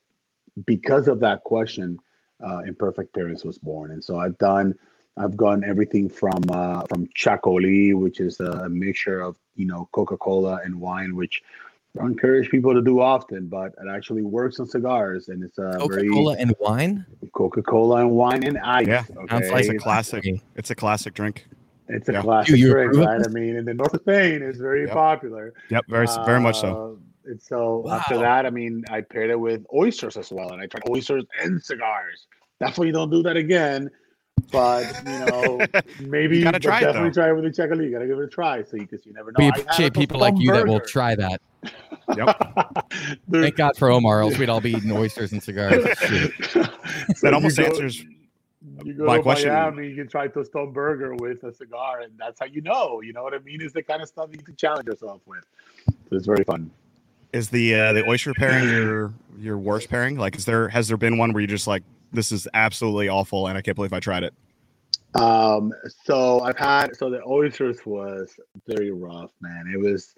because 0.66 1.07
of 1.09 1.21
that 1.21 1.45
question, 1.45 1.99
uh, 2.45 2.59
Imperfect 2.66 3.14
Pairings 3.14 3.45
was 3.45 3.59
born. 3.59 3.92
And 3.92 4.02
so 4.02 4.19
I've 4.19 4.37
done, 4.38 4.75
I've 5.16 5.37
gone 5.37 5.62
everything 5.64 6.09
from 6.09 6.42
uh, 6.50 6.83
from 6.87 7.07
Chacoli, 7.16 7.95
which 7.95 8.21
is 8.21 8.40
a 8.40 8.69
mixture 8.69 9.21
of 9.21 9.37
you 9.54 9.66
know 9.66 9.88
Coca 9.92 10.16
Cola 10.16 10.61
and 10.64 10.80
wine, 10.80 11.14
which 11.14 11.42
I 12.00 12.07
encourage 12.07 12.49
people 12.50 12.73
to 12.75 12.83
do 12.83 13.00
often, 13.00 13.49
but 13.49 13.75
it 13.83 13.88
actually 13.90 14.23
works 14.23 14.61
on 14.61 14.66
cigars, 14.66 15.28
and 15.28 15.42
it's 15.42 15.59
a 15.59 15.62
very 15.62 15.78
Coca 15.78 15.95
very 15.95 16.09
Cola 16.09 16.37
and 16.38 16.54
wine. 16.61 17.07
Coca 17.33 17.62
Cola 17.62 17.97
and 18.00 18.11
wine 18.12 18.45
and 18.45 18.59
ice. 18.59 18.87
Yeah, 18.87 19.04
Sounds 19.04 19.19
okay? 19.33 19.50
like 19.50 19.61
It's 19.61 19.69
a 19.71 19.75
a 19.75 19.78
classic. 19.78 20.25
It's 20.57 20.71
a 20.71 20.75
classic 20.75 21.14
drink. 21.14 21.47
It's 21.88 22.09
a 22.09 22.12
Yeah. 22.12 22.23
classic 22.23 22.50
You- 22.50 22.66
you 22.66 22.73
drink, 22.73 22.92
approve 22.92 23.07
right? 23.07 23.26
I 23.26 23.28
mean, 23.28 23.57
in 23.57 23.64
the 23.64 23.75
north 23.75 23.92
of 23.95 24.00
Spain, 24.02 24.42
it's 24.42 24.59
very 24.59 24.83
Yep. 24.83 24.92
popular. 24.92 25.52
Yep, 25.71 25.87
very 25.88 26.07
very 26.25 26.40
much 26.40 26.61
so. 26.61 26.99
And 27.30 27.40
so 27.40 27.87
after 27.90 28.18
that, 28.18 28.44
I 28.44 28.50
mean, 28.50 28.84
I 28.90 29.00
paired 29.00 29.30
it 29.30 29.38
with 29.40 29.64
oysters 29.75 30.16
as 30.16 30.30
well, 30.32 30.50
and 30.52 30.60
I 30.60 30.66
tried 30.66 30.82
oysters 30.90 31.25
and 31.40 31.62
cigars. 31.62 32.26
Definitely 32.58 32.92
don't 32.92 33.08
do 33.10 33.22
that 33.22 33.37
again, 33.37 33.88
but 34.52 34.84
you 35.06 35.18
know, 35.20 35.60
maybe 36.00 36.38
You 36.38 36.44
gotta 36.44 36.58
try 36.58 36.78
it, 36.78 36.80
definitely 36.82 37.10
though. 37.10 37.14
try 37.14 37.30
it 37.30 37.34
with 37.34 37.44
the 37.44 37.50
Chacoli. 37.62 37.84
You 37.84 37.92
gotta 37.92 38.06
give 38.06 38.18
it 38.18 38.25
a 38.25 38.28
try, 38.28 38.62
so 38.64 38.76
because 38.78 39.06
you 39.06 39.12
never 39.12 39.30
know. 39.32 39.37
We 39.38 39.49
appreciate 39.49 39.94
people 39.94 40.18
like 40.20 40.34
Tom 40.34 40.42
you 40.42 40.52
that 40.52 40.66
will 40.66 40.80
try 40.80 41.14
that. 41.14 41.40
Yep. 42.16 42.87
There- 43.28 43.42
Thank 43.42 43.56
God 43.56 43.76
for 43.76 43.90
Omar, 43.90 44.22
else 44.22 44.37
we'd 44.37 44.49
all 44.49 44.60
be 44.60 44.72
eating 44.72 44.90
oysters 44.96 45.30
and 45.32 45.40
cigars. 45.42 45.84
Shit. 46.00 46.32
That 47.22 47.32
almost 47.32 47.56
you 47.56 47.64
go- 47.64 47.70
answers 47.70 48.04
You 48.84 48.94
go 48.94 49.04
my 49.06 49.18
to 49.18 49.22
question. 49.22 49.50
Miami, 49.52 49.88
you 49.88 49.94
can 49.94 50.08
try 50.08 50.26
Tostone 50.26 50.72
Burger 50.72 51.14
with 51.14 51.44
a 51.44 51.52
cigar, 51.52 52.00
and 52.00 52.12
that's 52.18 52.40
how 52.40 52.46
you 52.46 52.60
know. 52.62 53.00
You 53.02 53.12
know 53.12 53.22
what 53.22 53.32
I 53.34 53.38
mean? 53.38 53.62
Is 53.62 53.72
the 53.72 53.82
kind 53.82 54.02
of 54.02 54.08
stuff 54.08 54.30
you 54.32 54.38
can 54.38 54.56
challenge 54.56 54.87
yourself 54.88 55.20
with. 55.26 55.44
So 56.10 56.16
it's 56.16 56.26
very 56.26 56.42
fun. 56.44 56.70
Is 57.32 57.50
the 57.50 57.75
uh, 57.75 57.92
the 57.92 58.08
oyster 58.08 58.32
pairing 58.34 58.68
your 58.68 59.14
your 59.38 59.58
worst 59.58 59.88
pairing? 59.88 60.16
Like, 60.16 60.37
is 60.37 60.44
there 60.44 60.68
has 60.68 60.88
there 60.88 60.96
been 60.96 61.18
one 61.18 61.32
where 61.32 61.40
you 61.40 61.46
just 61.46 61.66
like 61.66 61.82
this 62.12 62.32
is 62.32 62.49
absolutely 62.54 63.08
awful 63.08 63.46
and 63.46 63.56
I 63.56 63.62
can't 63.62 63.76
believe 63.76 63.92
I 63.92 64.00
tried 64.00 64.25
it? 64.25 64.34
Um, 65.14 65.72
so 66.04 66.40
I've 66.40 66.58
had 66.58 66.94
so 66.96 67.10
the 67.10 67.22
oysters 67.25 67.78
was 67.84 68.32
very 68.66 68.90
rough, 68.90 69.32
man. 69.40 69.70
It 69.72 69.78
was 69.78 70.14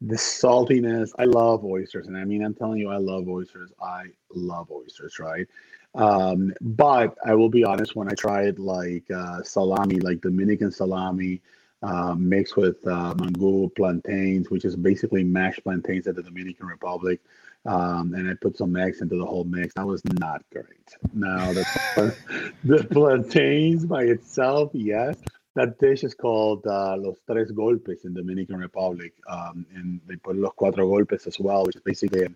the 0.00 0.16
saltiness. 0.16 1.10
I 1.18 1.24
love 1.24 1.64
oysters, 1.64 2.08
and 2.08 2.16
I 2.16 2.24
mean, 2.24 2.44
I'm 2.44 2.54
telling 2.54 2.78
you, 2.78 2.90
I 2.90 2.96
love 2.96 3.28
oysters. 3.28 3.70
I 3.80 4.06
love 4.34 4.70
oysters, 4.70 5.18
right? 5.18 5.46
Um, 5.94 6.54
but 6.60 7.16
I 7.24 7.34
will 7.34 7.50
be 7.50 7.64
honest, 7.64 7.94
when 7.94 8.08
I 8.10 8.14
tried 8.14 8.58
like 8.58 9.04
uh, 9.10 9.42
salami, 9.42 10.00
like 10.00 10.20
Dominican 10.22 10.72
salami, 10.72 11.40
uh, 11.82 12.14
mixed 12.14 12.56
with 12.56 12.86
uh, 12.86 13.14
mangú 13.14 13.74
plantains, 13.74 14.50
which 14.50 14.64
is 14.64 14.76
basically 14.76 15.24
mashed 15.24 15.62
plantains 15.64 16.06
of 16.06 16.16
the 16.16 16.22
Dominican 16.22 16.66
Republic, 16.66 17.20
um, 17.66 18.14
and 18.14 18.28
I 18.28 18.34
put 18.34 18.56
some 18.56 18.76
eggs 18.76 19.00
into 19.00 19.16
the 19.16 19.24
whole 19.24 19.44
mix. 19.44 19.74
That 19.74 19.86
was 19.86 20.04
not 20.04 20.42
great. 20.52 20.96
Now 21.12 21.52
the 21.52 22.14
the 22.64 22.84
plantains 22.84 23.84
by 23.84 24.04
itself, 24.04 24.70
yes. 24.74 25.16
That 25.54 25.78
dish 25.78 26.02
is 26.02 26.14
called 26.14 26.66
uh, 26.66 26.96
Los 26.96 27.18
Tres 27.30 27.52
Golpes 27.52 28.06
in 28.06 28.14
Dominican 28.14 28.56
Republic, 28.56 29.12
um, 29.28 29.66
and 29.74 30.00
they 30.06 30.16
put 30.16 30.36
Los 30.36 30.54
Cuatro 30.54 30.88
Golpes 30.88 31.26
as 31.26 31.38
well, 31.38 31.66
which 31.66 31.76
is 31.76 31.82
basically, 31.82 32.26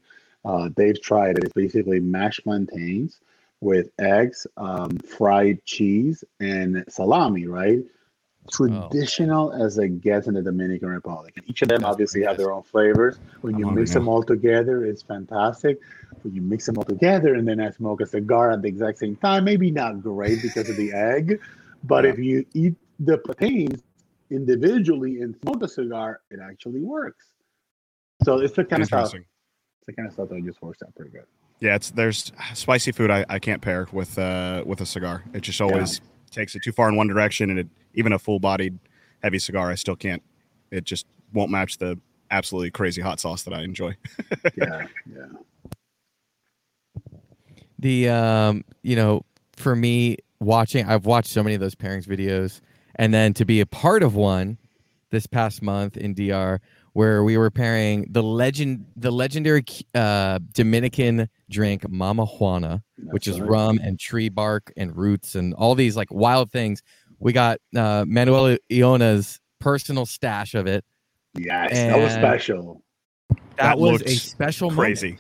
uh, 0.45 0.69
Dave 0.69 1.01
tried 1.01 1.39
it. 1.39 1.45
It's 1.45 1.55
basically 1.55 1.99
mashed 1.99 2.45
plantains 2.45 3.21
with 3.63 3.89
eggs, 3.99 4.47
um, 4.59 4.99
fried 4.99 5.65
cheese, 5.65 6.25
and 6.41 6.85
salami, 6.89 7.47
right? 7.47 7.83
Traditional 8.51 9.53
as 9.53 9.79
it 9.79 10.01
gets 10.01 10.27
in 10.27 10.35
the 10.35 10.43
Dominican 10.43 10.89
Republic. 10.89 11.35
And 11.37 11.49
each 11.49 11.63
of 11.63 11.69
them 11.69 11.85
obviously 11.85 12.23
have 12.23 12.37
their 12.37 12.53
own 12.53 12.63
flavors. 12.63 13.19
When 13.41 13.59
you 13.59 13.71
mix 13.71 13.93
them 13.93 14.09
all 14.09 14.23
together, 14.23 14.85
it's 14.85 15.03
fantastic. 15.03 15.79
When 16.23 16.35
you 16.35 16.43
mix 16.43 16.67
them 16.67 16.79
all 16.79 16.85
together 16.85 17.35
and 17.35 17.47
then 17.47 17.61
I 17.61 17.71
smoke 17.71 18.01
a 18.01 18.07
cigar 18.07 18.51
at 18.53 18.63
the 18.63 18.69
exact 18.69 18.99
same 18.99 19.17
time, 19.17 19.45
maybe 19.45 19.71
not 19.71 20.03
great 20.03 20.43
because 20.43 20.69
of 20.69 20.77
the 20.77 20.93
egg, 21.13 21.41
but 21.85 22.05
Yeah. 22.05 22.11
if 22.11 22.19
you 22.19 22.47
eat 22.55 22.75
the 23.01 23.19
plantains 23.19 23.83
individually 24.31 25.23
and 25.23 25.37
smoke 25.43 25.63
a 25.63 25.69
cigar, 25.69 26.21
it 26.31 26.41
actually 26.43 26.81
works. 26.81 27.27
So 28.25 28.39
it's 28.39 28.55
the 28.55 28.65
kind 28.65 28.83
of 28.83 28.89
stuff. 28.89 29.15
It's 29.15 29.25
the 29.87 29.93
kind 29.93 30.09
of 30.09 30.15
stuff 30.15 30.29
that 30.31 30.45
just 30.45 30.61
works 30.63 30.83
out 30.83 30.95
pretty 30.95 31.11
good. 31.11 31.25
Yeah, 31.61 31.75
it's 31.77 31.91
there's 31.91 32.33
spicy 32.55 32.93
food 32.93 33.11
I, 33.11 33.25
I 33.29 33.39
can't 33.39 33.63
pair 33.63 33.87
with 33.93 34.19
uh 34.19 34.63
with 34.67 34.81
a 34.81 34.87
cigar. 34.87 35.25
It 35.33 35.41
just 35.41 35.61
always 35.61 36.01
takes 36.31 36.55
it 36.55 36.63
too 36.63 36.73
far 36.73 36.89
in 36.89 36.97
one 36.97 37.07
direction, 37.07 37.51
and 37.51 37.59
it 37.59 37.69
even 37.97 38.13
a 38.13 38.19
full 38.19 38.39
bodied 38.39 38.79
heavy 39.23 39.39
cigar 39.39 39.71
I 39.71 39.75
still 39.75 39.97
can't. 39.97 40.23
It 40.71 40.85
just 40.85 41.07
won't 41.33 41.51
match 41.51 41.79
the 41.79 41.99
absolutely 42.31 42.71
crazy 42.71 43.01
hot 43.03 43.21
sauce 43.21 43.43
that 43.43 43.55
I 43.55 43.63
enjoy. 43.63 43.97
Yeah, 44.57 44.87
yeah. 45.13 45.27
the 47.79 48.09
um 48.09 48.65
you 48.83 48.97
know 48.97 49.23
for 49.55 49.77
me 49.77 50.17
watching 50.41 50.87
i've 50.87 51.05
watched 51.05 51.29
so 51.29 51.43
many 51.43 51.55
of 51.55 51.61
those 51.61 51.75
pairings 51.75 52.07
videos 52.07 52.61
and 52.95 53.13
then 53.13 53.35
to 53.35 53.45
be 53.45 53.61
a 53.61 53.67
part 53.67 54.03
of 54.03 54.15
one 54.15 54.57
this 55.11 55.27
past 55.27 55.63
month 55.63 55.97
in 55.97 56.15
dr 56.15 56.61
where 56.95 57.23
we 57.23 57.37
were 57.37 57.51
pairing 57.51 58.07
the 58.11 58.23
legend 58.23 58.87
the 58.97 59.11
legendary 59.11 59.65
uh 59.95 60.39
dominican 60.53 61.29
drink 61.51 61.89
mama 61.89 62.25
juana 62.25 62.83
which 63.11 63.29
is 63.29 63.41
right. 63.41 63.51
rum 63.51 63.81
and 63.83 64.01
tree 64.01 64.29
bark 64.29 64.73
and 64.77 64.97
roots 64.97 65.35
and 65.35 65.53
all 65.55 65.75
these 65.75 65.97
like 65.97 66.11
wild 66.11 66.51
things 66.51 66.83
we 67.19 67.33
got 67.33 67.59
uh 67.75 68.05
manuel 68.07 68.57
Inoa's 68.71 69.41
personal 69.61 70.07
stash 70.07 70.55
of 70.55 70.67
it 70.67 70.85
Yes, 71.39 71.73
that 71.73 71.99
was 71.99 72.13
special. 72.13 72.83
that, 73.29 73.57
That 73.57 73.79
was 73.79 74.03
a 74.03 74.15
special 74.17 74.71
moment. 74.71 74.99
Crazy. 74.99 75.19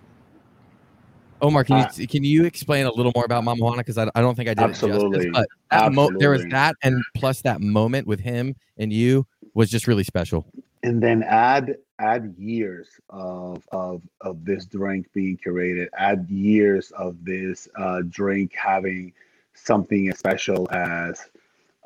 Omar, 1.42 1.64
can 1.64 1.76
Uh, 1.76 1.88
you 1.96 2.06
can 2.06 2.24
you 2.24 2.44
explain 2.44 2.86
a 2.86 2.92
little 2.92 3.12
more 3.14 3.24
about 3.26 3.44
Mama 3.44 3.62
Juana? 3.62 3.78
Because 3.78 3.98
I, 3.98 4.08
I 4.14 4.22
don't 4.22 4.34
think 4.34 4.48
I 4.48 4.54
did 4.54 4.62
Absolutely. 4.64 5.26
it 5.28 5.32
justice. 5.32 5.32
But 5.32 5.48
that 5.70 5.92
mo- 5.92 6.10
there 6.18 6.30
was 6.30 6.46
that, 6.46 6.76
and 6.82 7.02
plus 7.14 7.42
that 7.42 7.60
moment 7.60 8.06
with 8.06 8.20
him 8.20 8.56
and 8.78 8.92
you 8.92 9.26
was 9.52 9.68
just 9.70 9.86
really 9.86 10.04
special. 10.04 10.46
and 10.82 11.02
then 11.02 11.22
add 11.24 11.76
add 11.98 12.34
years 12.38 12.88
of 13.10 13.62
of 13.72 14.02
of 14.20 14.44
this 14.44 14.66
drink 14.66 15.06
being 15.14 15.38
curated 15.44 15.88
add 15.96 16.28
years 16.28 16.90
of 16.92 17.16
this 17.24 17.68
uh 17.76 18.02
drink 18.10 18.52
having 18.54 19.12
something 19.54 20.10
as 20.10 20.18
special 20.18 20.68
as 20.70 21.28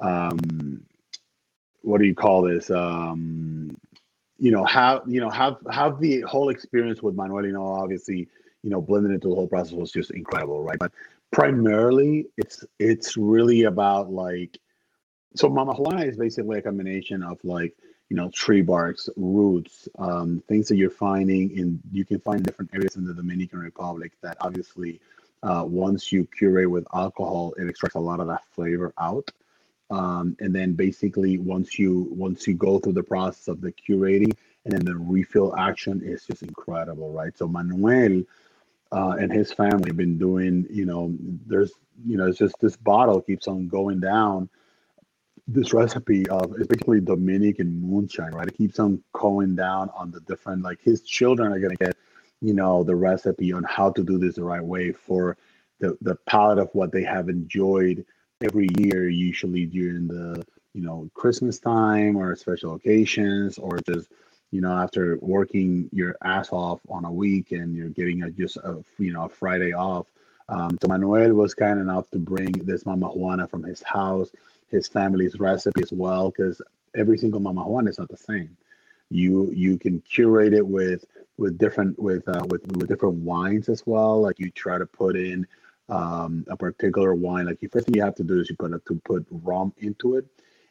um 0.00 0.84
what 1.82 1.98
do 1.98 2.06
you 2.06 2.14
call 2.14 2.42
this? 2.42 2.70
Um 2.70 3.76
you 4.38 4.50
know 4.50 4.64
have 4.64 5.02
you 5.06 5.20
know 5.20 5.30
have 5.30 5.58
have 5.70 6.00
the 6.00 6.22
whole 6.22 6.48
experience 6.48 7.02
with 7.02 7.14
manuel 7.14 7.44
you 7.44 7.52
know 7.52 7.66
obviously 7.66 8.26
you 8.62 8.70
know 8.70 8.80
blending 8.80 9.12
into 9.12 9.28
the 9.28 9.34
whole 9.34 9.46
process 9.46 9.72
was 9.72 9.92
just 9.92 10.10
incredible 10.10 10.62
right? 10.62 10.78
But 10.78 10.92
primarily 11.30 12.26
it's 12.36 12.64
it's 12.78 13.16
really 13.16 13.64
about 13.64 14.10
like 14.10 14.58
so 15.36 15.48
mama 15.48 15.72
juana 15.74 16.04
is 16.04 16.16
basically 16.16 16.58
a 16.58 16.62
combination 16.62 17.22
of 17.22 17.38
like 17.44 17.74
you 18.08 18.16
know 18.16 18.28
tree 18.30 18.62
barks 18.62 19.08
roots 19.16 19.88
um, 19.98 20.42
things 20.48 20.66
that 20.68 20.76
you're 20.76 20.90
finding 20.90 21.56
in 21.56 21.80
you 21.92 22.04
can 22.04 22.18
find 22.20 22.42
different 22.42 22.70
areas 22.74 22.96
in 22.96 23.04
the 23.04 23.14
dominican 23.14 23.60
republic 23.60 24.12
that 24.22 24.36
obviously 24.40 25.00
uh, 25.42 25.64
once 25.66 26.12
you 26.12 26.26
curate 26.36 26.68
with 26.68 26.84
alcohol 26.94 27.54
it 27.58 27.68
extracts 27.68 27.94
a 27.94 28.00
lot 28.00 28.20
of 28.20 28.26
that 28.26 28.44
flavor 28.50 28.92
out 28.98 29.30
um, 29.90 30.36
and 30.40 30.54
then 30.54 30.72
basically 30.72 31.38
once 31.38 31.78
you 31.78 32.08
once 32.10 32.46
you 32.46 32.54
go 32.54 32.78
through 32.78 32.92
the 32.92 33.02
process 33.02 33.48
of 33.48 33.60
the 33.60 33.72
curating 33.72 34.32
and 34.64 34.72
then 34.72 34.84
the 34.84 34.94
refill 34.94 35.54
action 35.56 36.00
is 36.04 36.24
just 36.24 36.42
incredible 36.42 37.12
right 37.12 37.36
so 37.36 37.48
manuel 37.48 38.22
uh, 38.92 39.16
and 39.20 39.32
his 39.32 39.52
family 39.52 39.90
have 39.90 39.96
been 39.96 40.18
doing 40.18 40.66
you 40.70 40.84
know 40.84 41.14
there's 41.46 41.72
you 42.06 42.16
know 42.16 42.26
it's 42.26 42.38
just 42.38 42.54
this 42.60 42.76
bottle 42.76 43.20
keeps 43.20 43.48
on 43.48 43.68
going 43.68 44.00
down 44.00 44.48
this 45.52 45.72
recipe 45.72 46.28
of 46.28 46.54
it's 46.58 46.68
basically 46.68 47.00
Dominican 47.00 47.80
moonshine, 47.80 48.32
right? 48.32 48.46
It 48.46 48.56
keeps 48.56 48.78
on 48.78 49.02
going 49.12 49.56
down 49.56 49.90
on 49.96 50.10
the 50.10 50.20
different 50.20 50.62
like 50.62 50.80
his 50.80 51.02
children 51.02 51.52
are 51.52 51.58
gonna 51.58 51.74
get, 51.76 51.96
you 52.40 52.54
know, 52.54 52.84
the 52.84 52.94
recipe 52.94 53.52
on 53.52 53.64
how 53.64 53.90
to 53.90 54.04
do 54.04 54.18
this 54.18 54.36
the 54.36 54.44
right 54.44 54.62
way 54.62 54.92
for 54.92 55.36
the 55.80 55.96
the 56.02 56.14
palate 56.26 56.58
of 56.58 56.70
what 56.72 56.92
they 56.92 57.02
have 57.02 57.28
enjoyed 57.28 58.04
every 58.42 58.68
year, 58.78 59.08
usually 59.08 59.66
during 59.66 60.06
the 60.06 60.44
you 60.74 60.82
know 60.82 61.10
Christmas 61.14 61.58
time 61.58 62.16
or 62.16 62.34
special 62.36 62.74
occasions 62.74 63.58
or 63.58 63.78
just 63.80 64.08
you 64.50 64.60
know 64.60 64.72
after 64.72 65.18
working 65.20 65.88
your 65.92 66.16
ass 66.22 66.50
off 66.52 66.80
on 66.88 67.04
a 67.04 67.12
week 67.12 67.52
and 67.52 67.74
you're 67.74 67.88
getting 67.88 68.22
a, 68.22 68.30
just 68.30 68.56
a 68.58 68.82
you 68.98 69.12
know 69.12 69.24
a 69.24 69.28
Friday 69.28 69.72
off. 69.72 70.06
Um, 70.48 70.76
so 70.82 70.88
Manuel 70.88 71.32
was 71.32 71.54
kind 71.54 71.78
enough 71.78 72.10
to 72.10 72.18
bring 72.18 72.50
this 72.52 72.84
Mama 72.84 73.08
Juana 73.08 73.46
from 73.46 73.62
his 73.62 73.82
house 73.82 74.30
his 74.70 74.86
family's 74.86 75.38
recipe 75.38 75.82
as 75.82 75.92
well 75.92 76.30
because 76.30 76.62
every 76.94 77.18
single 77.18 77.40
mama 77.40 77.62
juana 77.62 77.90
is 77.90 77.98
not 77.98 78.08
the 78.08 78.16
same 78.16 78.56
you 79.10 79.50
you 79.52 79.76
can 79.76 80.00
curate 80.02 80.54
it 80.54 80.66
with 80.66 81.04
with 81.36 81.58
different 81.58 81.98
with 81.98 82.26
uh, 82.28 82.44
with 82.48 82.64
with 82.76 82.88
different 82.88 83.16
wines 83.16 83.68
as 83.68 83.84
well 83.86 84.20
like 84.20 84.38
you 84.38 84.50
try 84.50 84.78
to 84.78 84.86
put 84.86 85.16
in 85.16 85.46
um, 85.90 86.44
a 86.48 86.56
particular 86.56 87.14
wine 87.14 87.46
like 87.46 87.60
the 87.60 87.66
first 87.68 87.86
thing 87.86 87.96
you 87.96 88.02
have 88.02 88.14
to 88.14 88.24
do 88.24 88.40
is 88.40 88.48
you 88.48 88.56
put 88.56 88.70
to 88.86 89.00
put 89.04 89.26
rum 89.30 89.72
into 89.78 90.16
it 90.16 90.26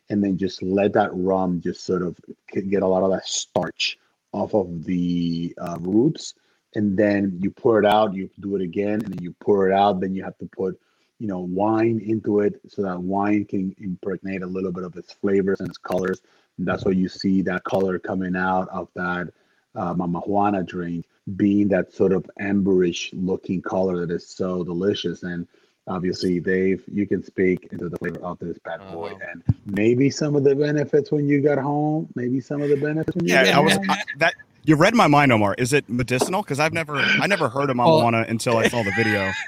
and 0.10 0.24
then 0.24 0.38
just 0.38 0.64
let 0.64 0.94
that 0.94 1.10
rum 1.14 1.62
just 1.62 1.86
sort 1.86 2.02
of 2.02 2.18
get 2.52 2.84
a 2.84 2.88
lot 2.88 3.04
of 3.04 3.12
that 3.12 3.26
starch 3.26 3.98
off 4.32 4.54
of 4.54 4.84
the 4.86 5.54
uh, 5.60 5.78
roots 5.82 6.36
and 6.76 6.98
then 6.98 7.38
you 7.42 7.52
pour 7.52 7.80
it 7.80 7.86
out 7.86 8.14
you 8.14 8.30
do 8.40 8.56
it 8.56 8.62
again 8.62 9.02
and 9.04 9.14
then 9.14 9.22
you 9.22 9.36
pour 9.40 9.70
it 9.70 9.74
out 9.74 10.00
then 10.00 10.14
you 10.14 10.24
have 10.24 10.38
to 10.38 10.46
put 10.46 10.80
you 11.20 11.28
know 11.28 11.40
wine 11.40 12.02
into 12.04 12.40
it 12.40 12.60
so 12.68 12.82
that 12.82 13.00
wine 13.00 13.46
can 13.46 13.76
impregnate 13.80 14.42
a 14.42 14.48
little 14.48 14.72
bit 14.72 14.84
of 14.84 14.96
its 14.96 15.14
flavors 15.14 15.60
and 15.60 15.70
its 15.70 15.78
colors. 15.78 16.22
And 16.58 16.68
that's 16.68 16.86
why 16.86 16.92
you 16.92 17.08
see 17.08 17.42
that 17.44 17.64
color 17.64 18.00
coming 18.00 18.36
out 18.36 18.68
of 18.70 18.90
that 18.96 19.30
uh, 19.76 19.94
mama 19.94 20.20
juana 20.22 20.64
drink 20.64 21.06
being 21.36 21.68
that 21.68 21.92
sort 21.94 22.12
of 22.14 22.30
amberish 22.42 23.10
looking 23.14 23.62
color 23.62 24.06
that 24.06 24.14
is 24.14 24.28
so 24.28 24.64
delicious 24.64 25.24
and 25.24 25.48
obviously 25.88 26.40
dave 26.40 26.84
you 26.92 27.06
can 27.08 27.24
speak 27.24 27.68
into 27.72 27.90
the 27.90 27.98
flavor 27.98 28.20
of 28.24 28.38
this 28.40 28.58
bad 28.64 28.80
boy 28.92 29.08
Uh-huh. 29.12 29.26
and 29.32 29.44
maybe 29.66 30.10
some 30.10 30.36
of 30.36 30.44
the 30.44 30.56
benefits 30.56 31.12
when 31.12 31.28
you 31.28 31.42
got 31.42 31.58
home 31.58 32.08
maybe 32.16 32.40
some 32.40 32.62
of 32.62 32.70
the 32.70 32.78
benefits 32.78 33.16
when 33.16 33.26
you 33.26 33.34
Yeah, 33.34 33.46
got 33.46 33.54
I 33.56 33.60
was 33.60 33.78
I, 33.90 33.98
that. 34.18 34.34
You 34.66 34.76
read 34.76 34.94
my 34.94 35.08
mind, 35.08 35.32
Omar. 35.32 35.56
Is 35.58 35.72
it 35.74 35.88
medicinal? 35.90 36.42
Because 36.44 36.60
I've 36.60 36.74
never, 36.74 37.00
I 37.00 37.28
never 37.28 37.48
heard 37.50 37.70
of 37.72 37.80
Oh. 37.80 37.84
marijuana 38.04 38.30
until 38.30 38.58
I 38.58 38.68
saw 38.68 38.84
the 38.84 38.92
video. 38.92 39.32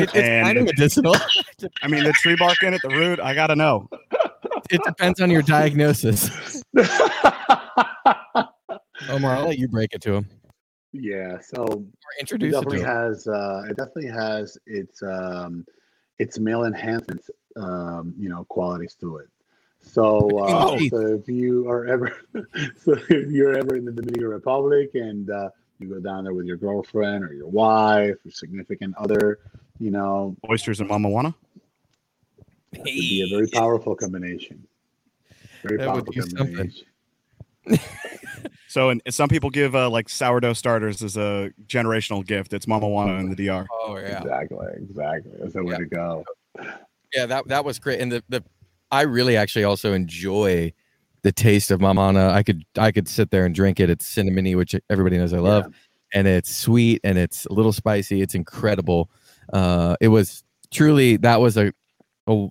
It, 0.00 0.08
it's 0.14 0.44
kind 0.44 0.56
of 0.56 0.64
medicinal. 0.64 1.14
I 1.82 1.88
mean, 1.88 2.04
the 2.04 2.12
tree 2.14 2.36
bark 2.36 2.62
in 2.62 2.72
it, 2.72 2.80
the 2.80 2.88
root. 2.96 3.20
I 3.20 3.34
gotta 3.34 3.54
know. 3.54 3.90
it 4.70 4.80
depends 4.86 5.20
on 5.20 5.30
your 5.30 5.42
diagnosis. 5.42 6.30
Omar, 9.10 9.36
I'll 9.36 9.48
let 9.48 9.58
you 9.58 9.68
break 9.68 9.92
it 9.92 10.00
to 10.02 10.14
him. 10.14 10.26
Yeah, 10.94 11.40
so 11.40 11.64
it 11.64 12.20
Introduce 12.20 12.54
it 12.54 12.60
to 12.60 12.64
definitely 12.64 12.86
has 12.86 13.26
uh, 13.26 13.64
it 13.68 13.76
definitely 13.76 14.10
has 14.12 14.56
its 14.64 15.02
um, 15.02 15.66
its 16.20 16.38
male 16.38 16.64
enhancements, 16.64 17.30
um, 17.56 18.14
you 18.16 18.28
know, 18.28 18.44
qualities 18.44 18.94
to 19.00 19.16
it. 19.16 19.26
So, 19.80 20.38
uh, 20.38 20.78
so 20.88 20.98
if 21.16 21.28
you 21.28 21.68
are 21.68 21.84
ever, 21.86 22.16
so 22.76 22.92
if 22.92 23.30
you're 23.32 23.58
ever 23.58 23.74
in 23.74 23.84
the 23.84 23.90
Dominican 23.90 24.28
Republic 24.28 24.90
and 24.94 25.28
uh, 25.30 25.50
you 25.80 25.88
go 25.88 25.98
down 25.98 26.22
there 26.22 26.32
with 26.32 26.46
your 26.46 26.58
girlfriend 26.58 27.24
or 27.24 27.34
your 27.34 27.48
wife 27.48 28.14
or 28.24 28.30
significant 28.30 28.94
other, 28.96 29.40
you 29.80 29.90
know, 29.90 30.36
Oysters 30.48 30.78
and 30.78 30.88
Mama 30.88 31.08
Juana. 31.08 31.34
it 32.72 32.78
would 32.78 32.84
be 32.84 33.28
a 33.28 33.36
very 33.36 33.48
powerful 33.48 33.96
combination. 33.96 34.64
Very 35.64 35.76
That 35.78 35.92
would 35.92 36.06
powerful 36.06 36.12
do 36.12 36.22
something. 36.22 36.72
Combination. 37.64 37.88
So, 38.74 38.88
and 38.88 39.00
some 39.08 39.28
people 39.28 39.50
give 39.50 39.76
uh, 39.76 39.88
like 39.88 40.08
sourdough 40.08 40.54
starters 40.54 41.00
as 41.00 41.16
a 41.16 41.52
generational 41.68 42.26
gift. 42.26 42.52
It's 42.52 42.66
Mama 42.66 42.88
Juana 42.88 43.20
in 43.20 43.30
the 43.30 43.36
DR. 43.36 43.64
Oh 43.70 43.96
yeah. 43.98 44.20
Exactly, 44.20 44.66
exactly. 44.74 45.32
That's 45.38 45.52
the 45.52 45.62
way 45.62 45.76
to 45.76 45.86
go. 45.86 46.24
Yeah, 47.14 47.26
that 47.26 47.46
that 47.46 47.64
was 47.64 47.78
great. 47.78 48.00
And 48.00 48.10
the, 48.10 48.24
the 48.28 48.42
I 48.90 49.02
really 49.02 49.36
actually 49.36 49.62
also 49.62 49.92
enjoy 49.92 50.72
the 51.22 51.30
taste 51.30 51.70
of 51.70 51.80
Mama 51.80 52.00
Juana. 52.00 52.30
I 52.30 52.42
could 52.42 52.64
I 52.76 52.90
could 52.90 53.06
sit 53.06 53.30
there 53.30 53.46
and 53.46 53.54
drink 53.54 53.78
it. 53.78 53.90
It's 53.90 54.12
cinnamony, 54.12 54.56
which 54.56 54.74
everybody 54.90 55.18
knows 55.18 55.32
I 55.32 55.38
love, 55.38 55.72
and 56.12 56.26
it's 56.26 56.52
sweet 56.52 57.00
and 57.04 57.16
it's 57.16 57.46
a 57.46 57.52
little 57.52 57.72
spicy. 57.72 58.22
It's 58.22 58.34
incredible. 58.34 59.08
Uh, 59.52 59.94
it 60.00 60.08
was 60.08 60.42
truly 60.72 61.16
that 61.18 61.40
was 61.40 61.56
a, 61.56 61.72
a 62.26 62.48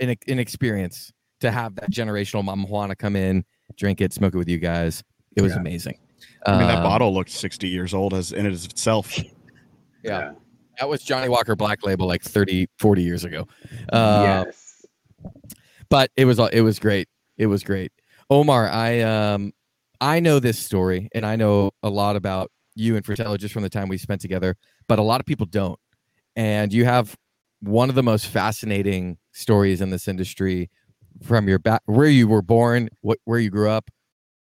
an, 0.00 0.16
an 0.26 0.38
experience 0.38 1.12
to 1.40 1.50
have 1.50 1.74
that 1.74 1.90
generational 1.90 2.42
Mama 2.42 2.66
Juana 2.66 2.96
come 2.96 3.14
in, 3.14 3.44
drink 3.76 4.00
it, 4.00 4.12
smoke 4.12 4.34
it 4.34 4.38
with 4.38 4.48
you 4.48 4.58
guys. 4.58 5.02
It 5.36 5.42
was 5.42 5.52
Yeah. 5.52 5.60
amazing. 5.60 5.98
I 6.46 6.58
mean, 6.58 6.66
that 6.68 6.78
Um, 6.78 6.82
bottle 6.84 7.12
looked 7.12 7.30
60 7.30 7.68
years 7.68 7.92
old 7.92 8.14
as 8.14 8.32
in 8.32 8.46
it 8.46 8.52
as 8.52 8.64
itself. 8.64 9.18
yeah. 10.02 10.32
That 10.78 10.88
was 10.88 11.02
Johnnie 11.02 11.28
Walker 11.28 11.56
Black 11.56 11.84
Label 11.84 12.06
like 12.06 12.22
30, 12.22 12.68
40 12.78 13.02
years 13.02 13.24
ago. 13.24 13.48
Uh, 13.92 14.44
yes. 14.46 14.86
but 15.88 16.10
it 16.16 16.24
was 16.24 16.38
it 16.52 16.60
was 16.62 16.78
great. 16.78 17.08
It 17.36 17.46
was 17.46 17.62
great. 17.62 17.92
Omar, 18.30 18.68
I 18.68 19.00
um 19.02 19.52
I 20.00 20.20
know 20.20 20.38
this 20.38 20.58
story 20.58 21.08
and 21.14 21.24
I 21.24 21.36
know 21.36 21.70
a 21.82 21.88
lot 21.88 22.16
about 22.16 22.50
you 22.74 22.96
and 22.96 23.04
Fratello 23.06 23.36
just 23.38 23.54
from 23.54 23.62
the 23.62 23.70
time 23.70 23.88
we 23.88 23.96
spent 23.98 24.20
together, 24.20 24.56
but 24.88 24.98
a 24.98 25.02
lot 25.02 25.20
of 25.20 25.26
people 25.26 25.46
don't. 25.46 25.78
And 26.36 26.72
you 26.72 26.84
have 26.84 27.16
one 27.60 27.88
of 27.88 27.94
the 27.94 28.02
most 28.02 28.26
fascinating 28.26 29.16
stories 29.32 29.80
in 29.80 29.88
this 29.90 30.06
industry 30.08 30.70
from 31.22 31.48
your 31.48 31.58
back 31.58 31.82
where 31.86 32.08
you 32.08 32.28
were 32.28 32.42
born, 32.42 32.88
what 33.00 33.18
where 33.24 33.38
you 33.38 33.50
grew 33.50 33.70
up 33.70 33.90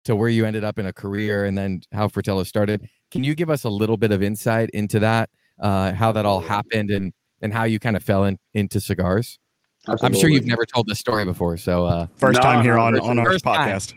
to 0.05 0.15
where 0.15 0.29
you 0.29 0.45
ended 0.45 0.63
up 0.63 0.79
in 0.79 0.85
a 0.85 0.93
career 0.93 1.45
and 1.45 1.57
then 1.57 1.81
how 1.91 2.07
Fratello 2.07 2.43
started. 2.43 2.87
Can 3.11 3.23
you 3.23 3.35
give 3.35 3.49
us 3.49 3.63
a 3.65 3.69
little 3.69 3.97
bit 3.97 4.11
of 4.11 4.23
insight 4.23 4.69
into 4.71 4.99
that? 4.99 5.29
Uh, 5.59 5.91
how 5.91 6.11
that 6.11 6.25
all 6.25 6.39
happened 6.39 6.91
and 6.91 7.13
and 7.41 7.53
how 7.53 7.63
you 7.63 7.79
kind 7.79 7.95
of 7.95 8.03
fell 8.03 8.23
in, 8.25 8.37
into 8.53 8.79
cigars? 8.79 9.39
I'm 10.01 10.13
sure 10.13 10.29
you've 10.29 10.45
never 10.45 10.65
told 10.65 10.87
this 10.87 10.99
story 10.99 11.23
before, 11.23 11.57
so 11.57 11.85
uh, 11.85 12.07
First 12.17 12.37
No, 12.37 12.41
time 12.41 12.63
here 12.63 12.77
on, 12.77 12.99
on 12.99 13.19
our 13.19 13.25
first 13.25 13.43
time. 13.43 13.69
podcast. 13.69 13.93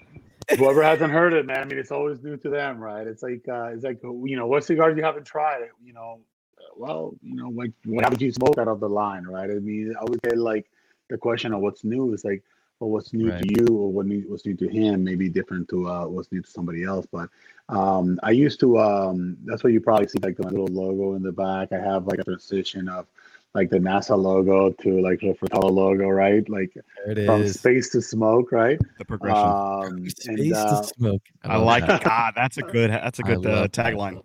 whoever 0.56 0.82
hasn't 0.82 1.12
heard 1.12 1.32
it, 1.32 1.46
man. 1.46 1.58
I 1.58 1.64
mean, 1.64 1.78
it's 1.78 1.90
always 1.90 2.22
new 2.22 2.36
to 2.38 2.48
them, 2.48 2.78
right? 2.78 3.06
It's 3.06 3.22
like 3.22 3.44
uh, 3.48 3.70
it's 3.72 3.84
like 3.84 4.00
you 4.02 4.36
know, 4.36 4.46
what 4.46 4.64
cigars 4.64 4.96
you 4.96 5.02
haven't 5.02 5.24
tried? 5.24 5.62
You 5.82 5.92
know, 5.92 6.20
uh, 6.58 6.62
well, 6.76 7.14
you 7.22 7.34
know, 7.34 7.48
like 7.48 7.72
what 7.84 8.04
haven't 8.04 8.20
you 8.20 8.30
smoked 8.32 8.58
out 8.58 8.68
of 8.68 8.80
the 8.80 8.88
line, 8.88 9.24
right? 9.24 9.50
I 9.50 9.54
mean, 9.54 9.94
I 10.00 10.04
would 10.04 10.22
get 10.22 10.38
like 10.38 10.70
the 11.08 11.18
question 11.18 11.52
of 11.52 11.60
what's 11.60 11.84
new 11.84 12.12
is 12.14 12.24
like, 12.24 12.42
well, 12.80 12.90
what's 12.90 13.12
new 13.12 13.30
Right. 13.30 13.42
to 13.42 13.48
you 13.48 13.76
or 13.76 13.92
what 13.92 14.06
new, 14.06 14.24
what's 14.26 14.46
new 14.46 14.56
to 14.56 14.68
him 14.68 15.04
may 15.04 15.14
be 15.14 15.28
different 15.28 15.68
to 15.68 15.86
uh, 15.86 16.06
what's 16.06 16.32
new 16.32 16.40
to 16.40 16.50
somebody 16.50 16.82
else. 16.82 17.06
But 17.12 17.28
um, 17.68 18.18
I 18.22 18.30
used 18.30 18.58
to. 18.60 18.78
Um, 18.78 19.36
that's 19.44 19.62
what 19.62 19.72
you 19.72 19.80
probably 19.80 20.08
see 20.08 20.18
like 20.22 20.36
the 20.36 20.48
little 20.48 20.66
logo 20.66 21.14
in 21.14 21.22
the 21.22 21.30
back. 21.30 21.72
I 21.72 21.78
have 21.78 22.06
like 22.06 22.18
a 22.18 22.24
transition 22.24 22.88
of 22.88 23.06
like 23.54 23.68
the 23.68 23.78
NASA 23.78 24.16
logo 24.16 24.70
to 24.70 25.00
like 25.00 25.20
the 25.20 25.34
Fratello 25.34 25.68
logo, 25.68 26.08
right? 26.08 26.48
Like 26.48 26.72
it 27.06 27.26
from 27.26 27.42
is. 27.42 27.60
space 27.60 27.90
to 27.90 28.00
smoke, 28.00 28.50
right? 28.50 28.80
The 28.98 29.04
progression. 29.04 29.50
Um, 29.50 30.08
Space 30.08 30.26
and, 30.26 30.38
to 30.38 30.56
uh, 30.56 30.82
smoke. 30.82 31.22
I 31.44 31.56
love 31.56 31.66
like 31.66 31.86
that. 31.86 32.00
it. 32.00 32.04
God, 32.04 32.32
that's 32.34 32.56
a 32.56 32.62
good. 32.62 32.90
That's 32.90 33.18
a 33.18 33.22
good 33.22 33.44
uh, 33.46 33.68
tagline. 33.68 34.22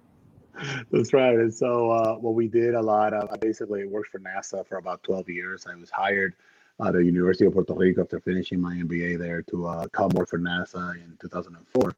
That's 0.89 1.11
right. 1.11 1.35
And 1.35 1.53
so, 1.53 1.91
uh, 1.91 2.15
what 2.15 2.33
we 2.33 2.47
did 2.47 2.75
a 2.75 2.81
lot 2.81 3.13
of, 3.13 3.29
I 3.29 3.35
basically 3.35 3.85
worked 3.85 4.11
for 4.11 4.19
NASA 4.19 4.65
for 4.65 4.77
about 4.77 5.03
12 5.03 5.27
years. 5.29 5.67
I 5.69 5.75
was 5.75 5.89
hired 5.89 6.33
at 6.83 6.93
the 6.93 7.03
University 7.03 7.45
of 7.45 7.53
Puerto 7.53 7.73
Rico 7.73 8.01
after 8.01 8.19
finishing 8.19 8.59
my 8.59 8.75
MBA 8.75 9.17
there 9.17 9.41
to 9.43 9.67
uh, 9.67 9.87
come 9.87 10.09
work 10.09 10.29
for 10.29 10.39
NASA 10.39 10.95
in 10.95 11.17
2004. 11.21 11.95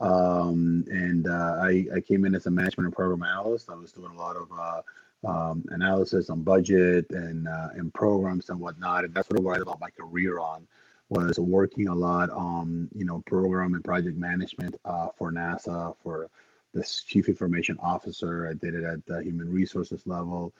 Um, 0.00 0.84
and 0.90 1.28
uh, 1.28 1.58
I, 1.62 1.86
I 1.94 2.00
came 2.00 2.24
in 2.24 2.34
as 2.34 2.46
a 2.46 2.50
management 2.50 2.86
and 2.86 2.94
program 2.94 3.22
analyst. 3.22 3.70
I 3.70 3.74
was 3.74 3.92
doing 3.92 4.12
a 4.12 4.18
lot 4.18 4.36
of 4.36 4.48
uh, 4.52 4.82
um, 5.24 5.64
analysis 5.70 6.28
on 6.28 6.42
budget 6.42 7.06
and 7.10 7.46
uh, 7.46 7.68
and 7.74 7.94
programs 7.94 8.50
and 8.50 8.58
whatnot. 8.58 9.04
And 9.04 9.14
that's 9.14 9.28
sort 9.28 9.38
of 9.38 9.44
what 9.44 9.60
I 9.60 9.62
built 9.62 9.80
my 9.80 9.90
career 9.90 10.40
on 10.40 10.66
was 11.08 11.38
working 11.38 11.88
a 11.88 11.94
lot 11.94 12.30
on 12.30 12.88
you 12.94 13.04
know 13.04 13.22
program 13.26 13.74
and 13.74 13.84
project 13.84 14.16
management 14.16 14.74
uh, 14.84 15.08
for 15.16 15.30
NASA 15.30 15.94
for 16.02 16.28
the 16.74 16.82
chief 17.06 17.28
information 17.28 17.78
officer. 17.80 18.48
I 18.48 18.54
did 18.54 18.74
it 18.74 18.84
at 18.84 19.04
the 19.06 19.22
human 19.22 19.52
resources 19.52 20.06
level, 20.06 20.52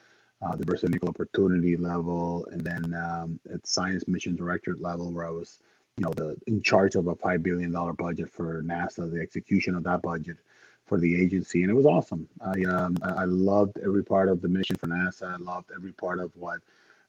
uh, 0.43 0.57
diversity 0.57 0.87
and 0.87 0.97
equal 0.97 1.11
opportunity 1.11 1.77
level, 1.77 2.47
and 2.53 2.63
then 2.63 2.95
um, 2.95 3.41
at 3.53 3.67
science 3.67 4.09
mission 4.09 4.37
director 4.37 4.77
level, 4.79 5.13
where 5.13 5.27
I 5.27 5.31
was, 5.31 5.61
you 5.97 6.05
know, 6.05 6.13
the 6.13 6.37
in 6.47 6.63
charge 6.63 6.95
of 6.97 7.07
a 7.07 7.15
five 7.15 7.43
billion 7.43 7.73
dollar 7.73 7.93
budget 7.93 8.31
for 8.31 8.63
NASA, 8.63 9.11
the 9.11 9.21
execution 9.21 9.75
of 9.75 9.85
that 9.85 10.03
budget 10.03 10.37
for 10.87 10.99
the 10.99 11.21
agency, 11.23 11.63
and 11.63 11.71
it 11.71 11.75
was 11.75 11.87
awesome. 11.87 12.29
I 12.41 12.65
um, 12.65 12.97
I 13.03 13.25
loved 13.25 13.79
every 13.85 14.05
part 14.05 14.29
of 14.29 14.43
the 14.43 14.49
mission 14.49 14.77
for 14.77 14.89
NASA. 14.89 15.35
I 15.35 15.37
loved 15.37 15.71
every 15.75 15.93
part 15.93 16.19
of 16.19 16.33
what 16.35 16.61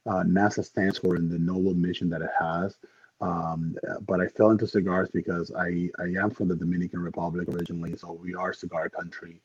uh, 0.06 0.22
NASA 0.22 0.64
stands 0.64 0.98
for 0.98 1.16
and 1.16 1.30
the 1.30 1.38
noble 1.38 1.74
mission 1.74 2.08
that 2.10 2.22
it 2.22 2.30
has. 2.38 2.76
Um, 3.20 3.76
but 4.06 4.20
I 4.20 4.26
fell 4.26 4.50
into 4.50 4.66
cigars 4.66 5.08
because 5.12 5.50
I, 5.56 5.88
I 5.98 6.20
am 6.20 6.30
from 6.30 6.48
the 6.48 6.56
Dominican 6.56 7.00
Republic 7.00 7.48
originally, 7.48 7.96
so 7.96 8.12
we 8.12 8.34
are 8.34 8.52
cigar 8.52 8.88
country. 8.88 9.40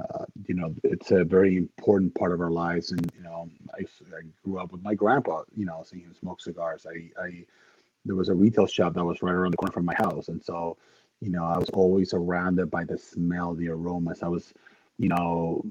Uh, 0.00 0.24
you 0.46 0.54
know, 0.54 0.74
it's 0.84 1.10
a 1.10 1.24
very 1.24 1.56
important 1.56 2.14
part 2.14 2.32
of 2.32 2.40
our 2.40 2.50
lives, 2.50 2.92
and 2.92 3.10
you 3.16 3.22
know, 3.22 3.48
I, 3.74 3.82
I 4.16 4.22
grew 4.44 4.58
up 4.58 4.72
with 4.72 4.82
my 4.82 4.94
grandpa. 4.94 5.42
You 5.56 5.66
know, 5.66 5.82
seeing 5.84 6.04
him 6.04 6.14
smoke 6.14 6.40
cigars. 6.40 6.86
I, 6.88 7.10
I 7.22 7.44
there 8.04 8.16
was 8.16 8.28
a 8.30 8.34
retail 8.34 8.66
shop 8.66 8.94
that 8.94 9.04
was 9.04 9.22
right 9.22 9.34
around 9.34 9.52
the 9.52 9.58
corner 9.58 9.72
from 9.72 9.86
my 9.86 9.94
house, 9.94 10.28
and 10.28 10.42
so 10.44 10.78
you 11.20 11.30
know, 11.30 11.44
I 11.44 11.58
was 11.58 11.70
always 11.70 12.10
surrounded 12.10 12.70
by 12.70 12.84
the 12.84 12.98
smell, 12.98 13.54
the 13.54 13.68
aromas. 13.68 14.22
I 14.22 14.28
was, 14.28 14.54
you 14.98 15.08
know, 15.08 15.64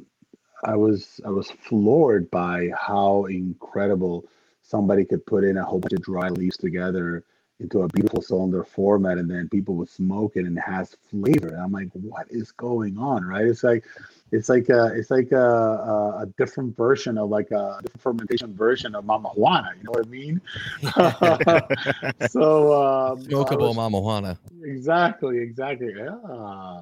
I 0.63 0.75
was 0.75 1.19
I 1.25 1.29
was 1.29 1.51
floored 1.51 2.29
by 2.31 2.69
how 2.77 3.25
incredible 3.25 4.25
somebody 4.61 5.05
could 5.05 5.25
put 5.25 5.43
in 5.43 5.57
a 5.57 5.63
whole 5.63 5.79
bunch 5.79 5.93
of 5.93 6.03
dry 6.03 6.29
leaves 6.29 6.57
together 6.57 7.23
into 7.59 7.81
a 7.81 7.87
beautiful 7.89 8.21
cylinder 8.21 8.63
format 8.63 9.17
and 9.17 9.29
then 9.29 9.49
people 9.49 9.75
would 9.75 9.89
smoke 9.89 10.33
it 10.35 10.45
and 10.45 10.57
it 10.57 10.61
has 10.61 10.95
flavor 11.09 11.49
and 11.49 11.61
i'm 11.61 11.71
like 11.71 11.89
what 11.93 12.27
is 12.29 12.51
going 12.53 12.97
on 12.97 13.25
right 13.25 13.45
it's 13.45 13.63
like 13.63 13.85
it's 14.31 14.49
like 14.49 14.69
a 14.69 14.85
it's 14.95 15.09
like 15.11 15.31
a, 15.31 15.37
a, 15.37 16.19
a 16.21 16.25
different 16.37 16.75
version 16.77 17.17
of 17.17 17.29
like 17.29 17.49
a 17.51 17.79
different 17.81 18.01
fermentation 18.01 18.53
version 18.55 18.93
of 18.95 19.03
mama 19.05 19.29
juana 19.29 19.69
you 19.77 19.83
know 19.83 19.91
what 19.91 20.05
i 20.05 20.09
mean 20.09 20.39
so 22.29 22.73
um 22.73 23.21
Smokable 23.23 23.59
was- 23.69 23.75
Mama 23.75 23.99
Juana. 23.99 24.37
exactly 24.63 25.39
exactly 25.39 25.93
yeah 25.97 26.81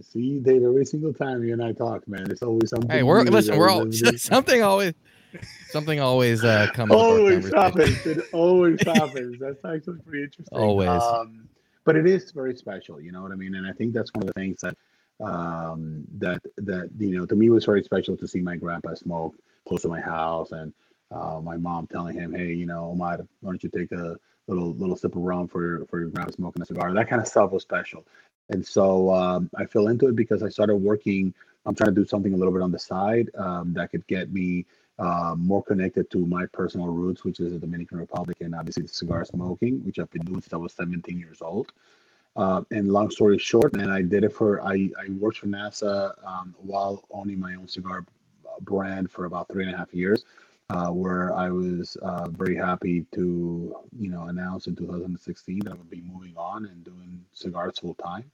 see 0.00 0.38
dave 0.38 0.62
every 0.64 0.84
single 0.86 1.12
time 1.12 1.44
you 1.44 1.52
and 1.52 1.62
i 1.62 1.72
talk 1.72 2.06
man 2.08 2.30
it's 2.30 2.42
always 2.42 2.70
something 2.70 2.90
Hey, 2.90 3.02
we're 3.02 3.22
listen. 3.22 3.56
We're 3.58 3.68
all 3.70 3.90
something 4.16 4.62
always 4.62 4.94
something 5.68 6.00
always 6.00 6.44
uh, 6.44 6.68
comes. 6.72 6.92
always 6.92 7.52
happens. 7.52 8.06
It 8.06 8.24
always 8.32 8.80
happens. 8.86 9.40
That's 9.40 9.62
actually 9.64 9.98
pretty 10.06 10.22
interesting. 10.24 10.56
Always. 10.56 10.88
Um, 11.02 11.48
but 11.84 11.96
it 11.96 12.06
is 12.06 12.30
very 12.30 12.54
special. 12.56 13.00
You 13.00 13.10
know 13.10 13.20
what 13.20 13.32
I 13.32 13.34
mean? 13.34 13.56
And 13.56 13.66
I 13.66 13.72
think 13.72 13.92
that's 13.92 14.14
one 14.14 14.22
of 14.22 14.28
the 14.28 14.32
things 14.34 14.60
that 14.60 14.76
um, 15.22 16.04
that 16.18 16.42
that 16.56 16.90
you 16.98 17.18
know 17.18 17.26
to 17.26 17.36
me 17.36 17.50
was 17.50 17.64
very 17.64 17.82
special 17.82 18.16
to 18.16 18.26
see 18.26 18.40
my 18.40 18.56
grandpa 18.56 18.94
smoke 18.94 19.34
close 19.66 19.82
to 19.82 19.88
my 19.88 20.00
house, 20.00 20.52
and 20.52 20.72
uh, 21.10 21.40
my 21.40 21.56
mom 21.56 21.86
telling 21.86 22.14
him, 22.14 22.32
"Hey, 22.32 22.52
you 22.52 22.66
know, 22.66 22.90
Omar, 22.90 23.18
why 23.40 23.52
don't 23.52 23.62
you 23.62 23.70
take 23.70 23.92
a 23.92 24.16
little 24.48 24.74
little 24.74 24.96
sip 24.96 25.14
of 25.16 25.22
rum 25.22 25.48
for 25.48 25.62
your 25.62 25.86
for 25.86 26.00
your 26.00 26.08
grandpa 26.10 26.32
smoking 26.32 26.62
a 26.62 26.66
cigar?" 26.66 26.92
That 26.92 27.08
kind 27.08 27.22
of 27.22 27.28
stuff 27.28 27.52
was 27.52 27.62
special. 27.62 28.04
And 28.50 28.64
so 28.66 29.12
um, 29.12 29.48
I 29.56 29.64
fell 29.64 29.88
into 29.88 30.08
it 30.08 30.16
because 30.16 30.42
I 30.42 30.48
started 30.48 30.76
working. 30.76 31.32
I'm 31.66 31.74
trying 31.74 31.94
to 31.94 32.00
do 32.00 32.06
something 32.06 32.34
a 32.34 32.36
little 32.36 32.52
bit 32.52 32.60
on 32.60 32.72
the 32.72 32.78
side 32.78 33.30
um, 33.38 33.72
that 33.72 33.90
could 33.90 34.06
get 34.06 34.32
me 34.32 34.66
uh, 34.98 35.34
more 35.38 35.62
connected 35.62 36.10
to 36.10 36.18
my 36.18 36.46
personal 36.46 36.88
roots, 36.88 37.24
which 37.24 37.40
is 37.40 37.52
the 37.52 37.58
Dominican 37.58 37.98
Republic, 37.98 38.36
and 38.40 38.54
obviously 38.54 38.82
the 38.82 38.88
cigar 38.88 39.24
smoking, 39.24 39.84
which 39.84 39.98
I've 39.98 40.10
been 40.10 40.24
doing 40.24 40.40
since 40.42 40.52
I 40.52 40.58
was 40.58 40.74
17 40.74 41.18
years 41.18 41.40
old. 41.40 41.72
Uh, 42.36 42.62
and 42.72 42.92
long 42.92 43.10
story 43.10 43.38
short, 43.38 43.74
and 43.74 43.92
I 43.92 44.02
did 44.02 44.24
it 44.24 44.32
for 44.32 44.60
I, 44.62 44.90
I 45.00 45.10
worked 45.20 45.38
for 45.38 45.46
NASA 45.46 46.14
um, 46.26 46.54
while 46.58 47.04
owning 47.12 47.38
my 47.38 47.54
own 47.54 47.68
cigar 47.68 48.04
brand 48.62 49.10
for 49.10 49.26
about 49.26 49.48
three 49.48 49.64
and 49.64 49.72
a 49.72 49.76
half 49.76 49.94
years, 49.94 50.24
uh, 50.70 50.88
where 50.88 51.32
I 51.34 51.50
was 51.50 51.96
uh, 52.02 52.28
very 52.30 52.56
happy 52.56 53.06
to 53.14 53.76
you 53.96 54.10
know 54.10 54.24
announce 54.24 54.66
in 54.66 54.74
2016 54.74 55.60
that 55.60 55.70
I 55.70 55.74
would 55.74 55.90
be 55.90 56.02
moving 56.02 56.34
on 56.36 56.66
and 56.66 56.84
doing 56.84 57.24
cigars 57.32 57.78
full 57.78 57.94
time. 57.94 58.30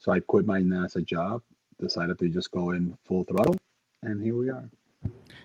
So 0.00 0.10
I 0.10 0.18
quit 0.18 0.46
my 0.46 0.60
NASA 0.60 1.04
job, 1.04 1.40
decided 1.80 2.18
to 2.18 2.28
just 2.28 2.50
go 2.50 2.72
in 2.72 2.98
full 3.04 3.22
throttle, 3.22 3.56
and 4.02 4.20
here 4.20 4.36
we 4.36 4.50
are. 4.50 4.68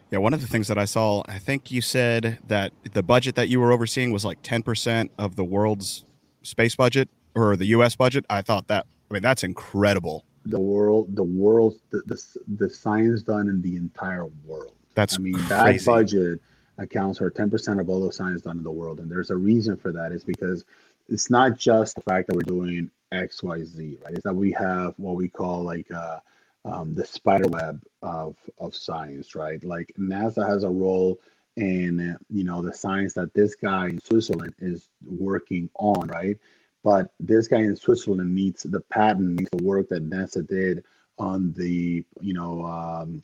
Yeah, 0.10 0.18
one 0.18 0.34
of 0.34 0.42
the 0.42 0.48
things 0.48 0.68
that 0.70 0.80
I 0.80 0.86
saw, 0.86 1.22
I 1.28 1.38
think 1.38 1.70
you 1.70 1.82
said 1.82 2.40
that 2.48 2.74
the 2.94 3.04
budget 3.04 3.36
that 3.36 3.50
you 3.50 3.60
were 3.60 3.72
overseeing 3.72 4.12
was 4.12 4.26
like 4.26 4.42
10% 4.42 5.10
of 5.20 5.36
the 5.36 5.44
world's 5.44 6.06
space 6.42 6.76
budget 6.76 7.10
or 7.36 7.56
the 7.56 7.68
US 7.68 7.96
budget. 7.96 8.26
I 8.30 8.42
thought 8.42 8.68
that, 8.68 8.86
I 9.10 9.14
mean, 9.14 9.24
that's 9.24 9.44
incredible. 9.44 10.26
The 10.46 10.60
world, 10.60 11.16
the 11.16 11.24
world, 11.24 11.76
the, 11.92 12.02
the, 12.06 12.22
the 12.58 12.70
science 12.70 13.24
done 13.24 13.50
in 13.50 13.62
the 13.62 13.76
entire 13.76 14.28
world. 14.46 14.74
That's 14.96 15.16
I 15.16 15.20
mean, 15.20 15.34
crazy. 15.34 15.50
that 15.50 15.86
budget 15.86 16.42
accounts 16.78 17.20
for 17.20 17.30
10% 17.30 17.80
of 17.80 17.90
all 17.90 18.06
the 18.06 18.12
science 18.12 18.42
done 18.42 18.58
in 18.58 18.64
the 18.64 18.72
world. 18.72 19.00
And 19.00 19.12
there's 19.12 19.32
a 19.32 19.36
reason 19.36 19.78
for 19.78 19.92
that. 19.92 20.12
Is 20.12 20.24
because 20.24 20.66
it's 21.08 21.30
not 21.30 21.58
just 21.58 21.96
the 21.96 22.02
fact 22.02 22.28
that 22.28 22.36
we're 22.36 22.42
doing 22.42 22.90
X, 23.12 23.44
Y, 23.44 23.64
Z, 23.64 23.98
right? 24.04 24.14
It's 24.14 24.24
that 24.24 24.36
we 24.36 24.52
have 24.54 24.94
what 24.98 25.16
we 25.16 25.28
call 25.28 25.64
like 25.64 25.92
uh, 25.92 26.20
um, 26.66 26.96
the 26.96 27.06
spider 27.06 27.48
web 27.48 27.82
of 28.02 28.36
of 28.58 28.76
science, 28.76 29.36
right? 29.36 29.64
Like 29.64 29.94
NASA 29.98 30.48
has 30.48 30.64
a 30.64 30.70
role 30.70 31.20
in 31.56 32.18
you 32.30 32.44
know 32.44 32.62
the 32.62 32.74
science 32.74 33.14
that 33.14 33.34
this 33.34 33.56
guy 33.56 33.90
in 33.90 34.02
Switzerland 34.02 34.54
is 34.60 34.88
working 35.06 35.70
on, 35.76 36.08
right? 36.08 36.38
But 36.84 37.12
this 37.20 37.48
guy 37.48 37.60
in 37.60 37.76
Switzerland 37.76 38.34
needs 38.34 38.64
the 38.64 38.80
patent, 38.80 39.40
needs 39.40 39.50
the 39.52 39.64
work 39.64 39.90
that 39.90 40.10
NASA 40.10 40.48
did 40.48 40.84
on 41.18 41.54
the 41.54 42.04
you 42.22 42.34
know 42.34 42.66
um, 42.66 43.22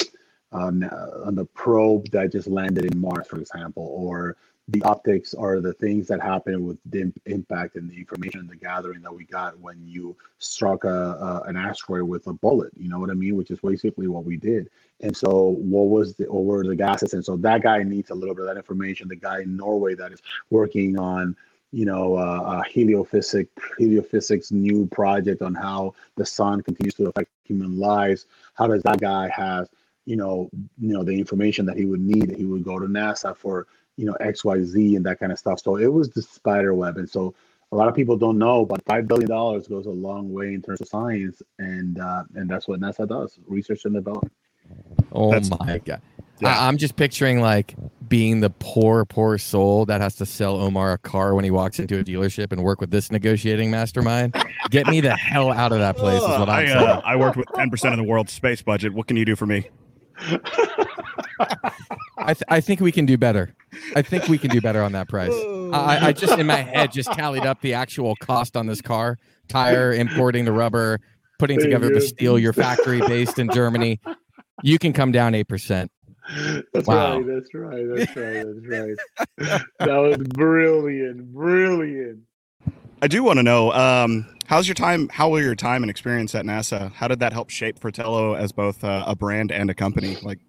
on, 0.51 0.83
on 0.83 1.35
the 1.35 1.45
probe 1.45 2.09
that 2.11 2.31
just 2.31 2.47
landed 2.47 2.85
in 2.85 2.99
Mars, 2.99 3.27
for 3.27 3.39
example, 3.39 3.87
or 3.91 4.37
the 4.69 4.81
optics 4.81 5.35
are 5.35 5.59
the 5.59 5.73
things 5.73 6.07
that 6.07 6.19
happen 6.21 6.65
with 6.65 6.79
the 6.85 7.13
impact 7.27 7.75
and 7.75 7.89
the 7.89 7.95
information 7.95 8.47
the 8.47 8.55
gathering 8.55 9.01
that 9.01 9.13
we 9.13 9.23
got 9.25 9.59
when 9.59 9.79
you 9.85 10.15
struck 10.39 10.85
a, 10.85 10.89
a, 10.89 11.43
an 11.47 11.55
asteroid 11.55 12.01
with 12.03 12.25
a 12.25 12.33
bullet. 12.33 12.71
You 12.75 12.89
know 12.89 12.99
what 12.99 13.11
I 13.11 13.13
mean? 13.13 13.35
Which 13.35 13.51
is 13.51 13.59
basically 13.59 14.07
what 14.07 14.25
we 14.25 14.37
did. 14.37 14.69
And 15.01 15.15
so, 15.15 15.49
what 15.59 15.89
was 15.89 16.15
the 16.15 16.25
or 16.25 16.43
were 16.43 16.63
the 16.63 16.75
gases? 16.75 17.13
And 17.13 17.23
so 17.23 17.37
that 17.37 17.61
guy 17.61 17.83
needs 17.83 18.09
a 18.09 18.15
little 18.15 18.33
bit 18.33 18.41
of 18.41 18.47
that 18.47 18.57
information. 18.57 19.07
The 19.07 19.15
guy 19.15 19.41
in 19.41 19.55
Norway 19.55 19.93
that 19.95 20.11
is 20.11 20.21
working 20.49 20.97
on 20.97 21.35
you 21.75 21.85
know, 21.85 22.15
uh, 22.15 22.63
heliophysics, 22.63 23.49
heliophysics 23.77 24.51
new 24.51 24.87
project 24.87 25.41
on 25.41 25.53
how 25.53 25.93
the 26.15 26.25
sun 26.25 26.61
continues 26.61 26.93
to 26.93 27.07
affect 27.07 27.29
human 27.43 27.77
lives. 27.77 28.27
How 28.53 28.67
does 28.67 28.81
that 28.83 29.01
guy 29.01 29.27
have, 29.29 29.67
you 30.05 30.15
know, 30.15 30.49
you 30.79 30.93
know, 30.93 31.03
the 31.03 31.17
information 31.23 31.65
that 31.65 31.75
he 31.75 31.85
would 31.85 31.99
need? 31.99 32.33
He 32.37 32.45
would 32.45 32.63
go 32.63 32.79
to 32.79 32.85
NASA 32.85 33.35
for 33.35 33.67
you 33.97 34.05
know 34.05 34.15
xyz 34.21 34.95
and 34.95 35.05
that 35.05 35.19
kind 35.19 35.31
of 35.31 35.39
stuff 35.39 35.59
so 35.59 35.77
it 35.77 35.87
was 35.87 36.09
the 36.09 36.21
spider 36.21 36.73
web 36.73 36.97
and 36.97 37.09
so 37.09 37.33
a 37.71 37.75
lot 37.75 37.87
of 37.87 37.95
people 37.95 38.17
don't 38.17 38.37
know 38.37 38.65
but 38.65 38.83
five 38.85 39.07
billion 39.07 39.29
dollars 39.29 39.67
goes 39.67 39.85
a 39.85 39.89
long 39.89 40.31
way 40.31 40.53
in 40.53 40.61
terms 40.61 40.81
of 40.81 40.87
science 40.87 41.41
and 41.59 41.99
uh, 41.99 42.23
and 42.35 42.49
that's 42.49 42.67
what 42.67 42.79
nasa 42.79 43.07
does 43.07 43.39
research 43.47 43.85
and 43.85 43.93
development 43.95 44.33
oh 45.13 45.31
that's, 45.31 45.49
my 45.49 45.77
god 45.79 46.01
yeah. 46.41 46.59
I, 46.59 46.67
i'm 46.67 46.77
just 46.77 46.95
picturing 46.95 47.39
like 47.39 47.75
being 48.07 48.41
the 48.41 48.49
poor 48.49 49.05
poor 49.05 49.37
soul 49.37 49.85
that 49.85 50.01
has 50.01 50.15
to 50.15 50.25
sell 50.25 50.55
omar 50.55 50.93
a 50.93 50.97
car 50.97 51.35
when 51.35 51.43
he 51.43 51.51
walks 51.51 51.79
into 51.79 51.99
a 51.99 52.03
dealership 52.03 52.51
and 52.51 52.63
work 52.63 52.79
with 52.79 52.91
this 52.91 53.11
negotiating 53.11 53.71
mastermind 53.71 54.35
get 54.69 54.87
me 54.87 55.01
the 55.01 55.15
hell 55.15 55.51
out 55.51 55.71
of 55.71 55.79
that 55.79 55.97
place 55.97 56.21
is 56.21 56.27
what 56.27 56.49
i'm 56.49 56.49
I, 56.49 56.65
saying 56.65 56.77
uh, 56.77 57.01
i 57.05 57.15
worked 57.15 57.37
with 57.37 57.47
10% 57.47 57.91
of 57.91 57.97
the 57.97 58.03
world's 58.03 58.31
space 58.31 58.61
budget 58.61 58.93
what 58.93 59.07
can 59.07 59.17
you 59.17 59.25
do 59.25 59.35
for 59.35 59.45
me 59.45 59.69
I, 62.17 62.33
th- 62.33 62.43
I 62.47 62.61
think 62.61 62.79
we 62.79 62.91
can 62.91 63.05
do 63.05 63.17
better. 63.17 63.53
I 63.95 64.01
think 64.01 64.27
we 64.27 64.37
can 64.37 64.49
do 64.49 64.61
better 64.61 64.81
on 64.81 64.93
that 64.93 65.09
price. 65.09 65.33
I, 65.73 66.07
I 66.07 66.11
just 66.13 66.37
in 66.39 66.47
my 66.47 66.61
head 66.61 66.91
just 66.91 67.11
tallied 67.11 67.45
up 67.45 67.61
the 67.61 67.73
actual 67.73 68.15
cost 68.15 68.55
on 68.55 68.67
this 68.67 68.81
car, 68.81 69.17
tire, 69.47 69.93
importing 69.93 70.45
the 70.45 70.51
rubber, 70.51 70.99
putting 71.39 71.59
together 71.59 71.89
the 71.89 72.01
steel. 72.01 72.39
Your 72.39 72.53
factory 72.53 73.01
based 73.01 73.37
in 73.37 73.49
Germany, 73.49 73.99
you 74.63 74.79
can 74.79 74.93
come 74.93 75.11
down 75.11 75.35
eight 75.35 75.47
percent. 75.47 75.91
That's 76.73 76.87
wow. 76.87 77.17
right. 77.17 77.27
That's 77.27 77.53
right. 77.53 77.85
That's 77.87 78.15
right. 78.15 78.45
That's 78.45 79.39
right. 79.49 79.61
that 79.79 79.97
was 79.97 80.17
brilliant. 80.29 81.33
Brilliant. 81.33 82.19
I 83.01 83.07
do 83.07 83.23
want 83.23 83.37
to 83.37 83.43
know 83.43 83.71
um, 83.73 84.25
how's 84.47 84.67
your 84.67 84.75
time? 84.75 85.09
How 85.09 85.29
will 85.29 85.41
your 85.41 85.55
time 85.55 85.83
and 85.83 85.89
experience 85.89 86.33
at 86.33 86.45
NASA? 86.45 86.91
How 86.93 87.07
did 87.07 87.19
that 87.19 87.33
help 87.33 87.49
shape 87.49 87.79
Fratello 87.79 88.33
as 88.33 88.51
both 88.51 88.83
uh, 88.83 89.03
a 89.05 89.15
brand 89.15 89.51
and 89.51 89.69
a 89.69 89.73
company? 89.73 90.17
Like, 90.23 90.39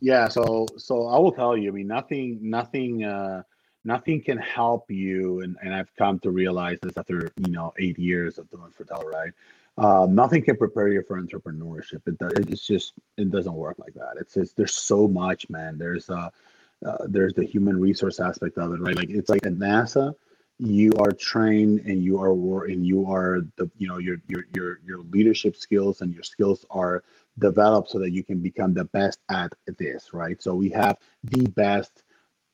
yeah 0.00 0.28
so 0.28 0.66
so 0.76 1.06
i 1.06 1.18
will 1.18 1.32
tell 1.32 1.56
you 1.56 1.68
i 1.68 1.72
mean 1.72 1.86
nothing 1.86 2.38
nothing 2.40 3.04
uh 3.04 3.42
nothing 3.84 4.22
can 4.22 4.38
help 4.38 4.90
you 4.90 5.40
and, 5.40 5.56
and 5.62 5.74
i've 5.74 5.94
come 5.96 6.18
to 6.18 6.30
realize 6.30 6.78
this 6.82 6.96
after 6.96 7.30
you 7.38 7.52
know 7.52 7.72
eight 7.78 7.98
years 7.98 8.38
of 8.38 8.48
doing 8.50 8.70
Fratello, 8.70 9.08
right 9.08 9.32
um, 9.78 10.14
nothing 10.14 10.42
can 10.42 10.56
prepare 10.56 10.88
you 10.88 11.02
for 11.06 11.20
entrepreneurship 11.20 12.00
it, 12.06 12.18
does, 12.18 12.32
it's 12.34 12.66
just 12.66 12.92
it 13.16 13.30
doesn't 13.30 13.54
work 13.54 13.76
like 13.78 13.94
that 13.94 14.14
it's 14.20 14.34
just 14.34 14.56
there's 14.56 14.74
so 14.74 15.08
much 15.08 15.48
man 15.50 15.78
there's 15.78 16.10
uh, 16.10 16.28
uh 16.86 16.98
there's 17.06 17.34
the 17.34 17.44
human 17.44 17.80
resource 17.80 18.20
aspect 18.20 18.58
of 18.58 18.72
it 18.72 18.80
right 18.80 18.96
like 18.96 19.10
it's 19.10 19.30
like 19.30 19.46
at 19.46 19.54
nasa 19.54 20.14
you 20.60 20.92
are 20.98 21.12
trained 21.12 21.80
and 21.86 22.02
you 22.02 22.20
are 22.20 22.64
and 22.64 22.84
you 22.84 23.06
are 23.10 23.42
the 23.56 23.70
you 23.78 23.86
know 23.86 23.98
your 23.98 24.16
your 24.26 24.44
your 24.54 24.80
your 24.84 24.98
leadership 25.10 25.54
skills 25.56 26.00
and 26.00 26.12
your 26.12 26.24
skills 26.24 26.66
are 26.70 27.04
developed 27.38 27.90
so 27.90 27.98
that 27.98 28.10
you 28.10 28.22
can 28.22 28.38
become 28.38 28.74
the 28.74 28.84
best 28.84 29.18
at 29.30 29.52
this, 29.78 30.12
right? 30.12 30.42
So 30.42 30.54
we 30.54 30.70
have 30.70 30.98
the 31.24 31.46
best 31.48 32.02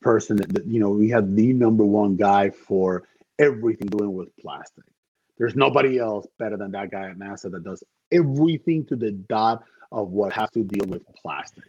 person 0.03 0.37
that, 0.37 0.67
you 0.67 0.81
know, 0.81 0.91
we 0.91 1.11
have 1.11 1.35
the 1.35 1.53
number 1.53 1.85
one 1.85 2.17
guy 2.17 2.51
for 2.51 3.05
everything 3.39 3.89
doing 3.89 4.13
with 4.13 4.37
plastic. 4.37 4.85
There's 5.39 5.57
nobody 5.57 5.99
else 5.99 6.27
better 6.39 6.57
than 6.57 6.73
that 6.73 6.91
guy 6.91 7.11
at 7.11 7.19
NASA 7.19 7.51
that 7.51 7.65
does 7.65 7.83
everything 8.13 8.85
to 8.87 8.97
the 8.97 9.11
dot 9.11 9.65
of 9.91 10.11
what 10.11 10.33
has 10.33 10.51
to 10.51 10.63
deal 10.63 10.87
with 10.87 11.03
plastic 11.15 11.65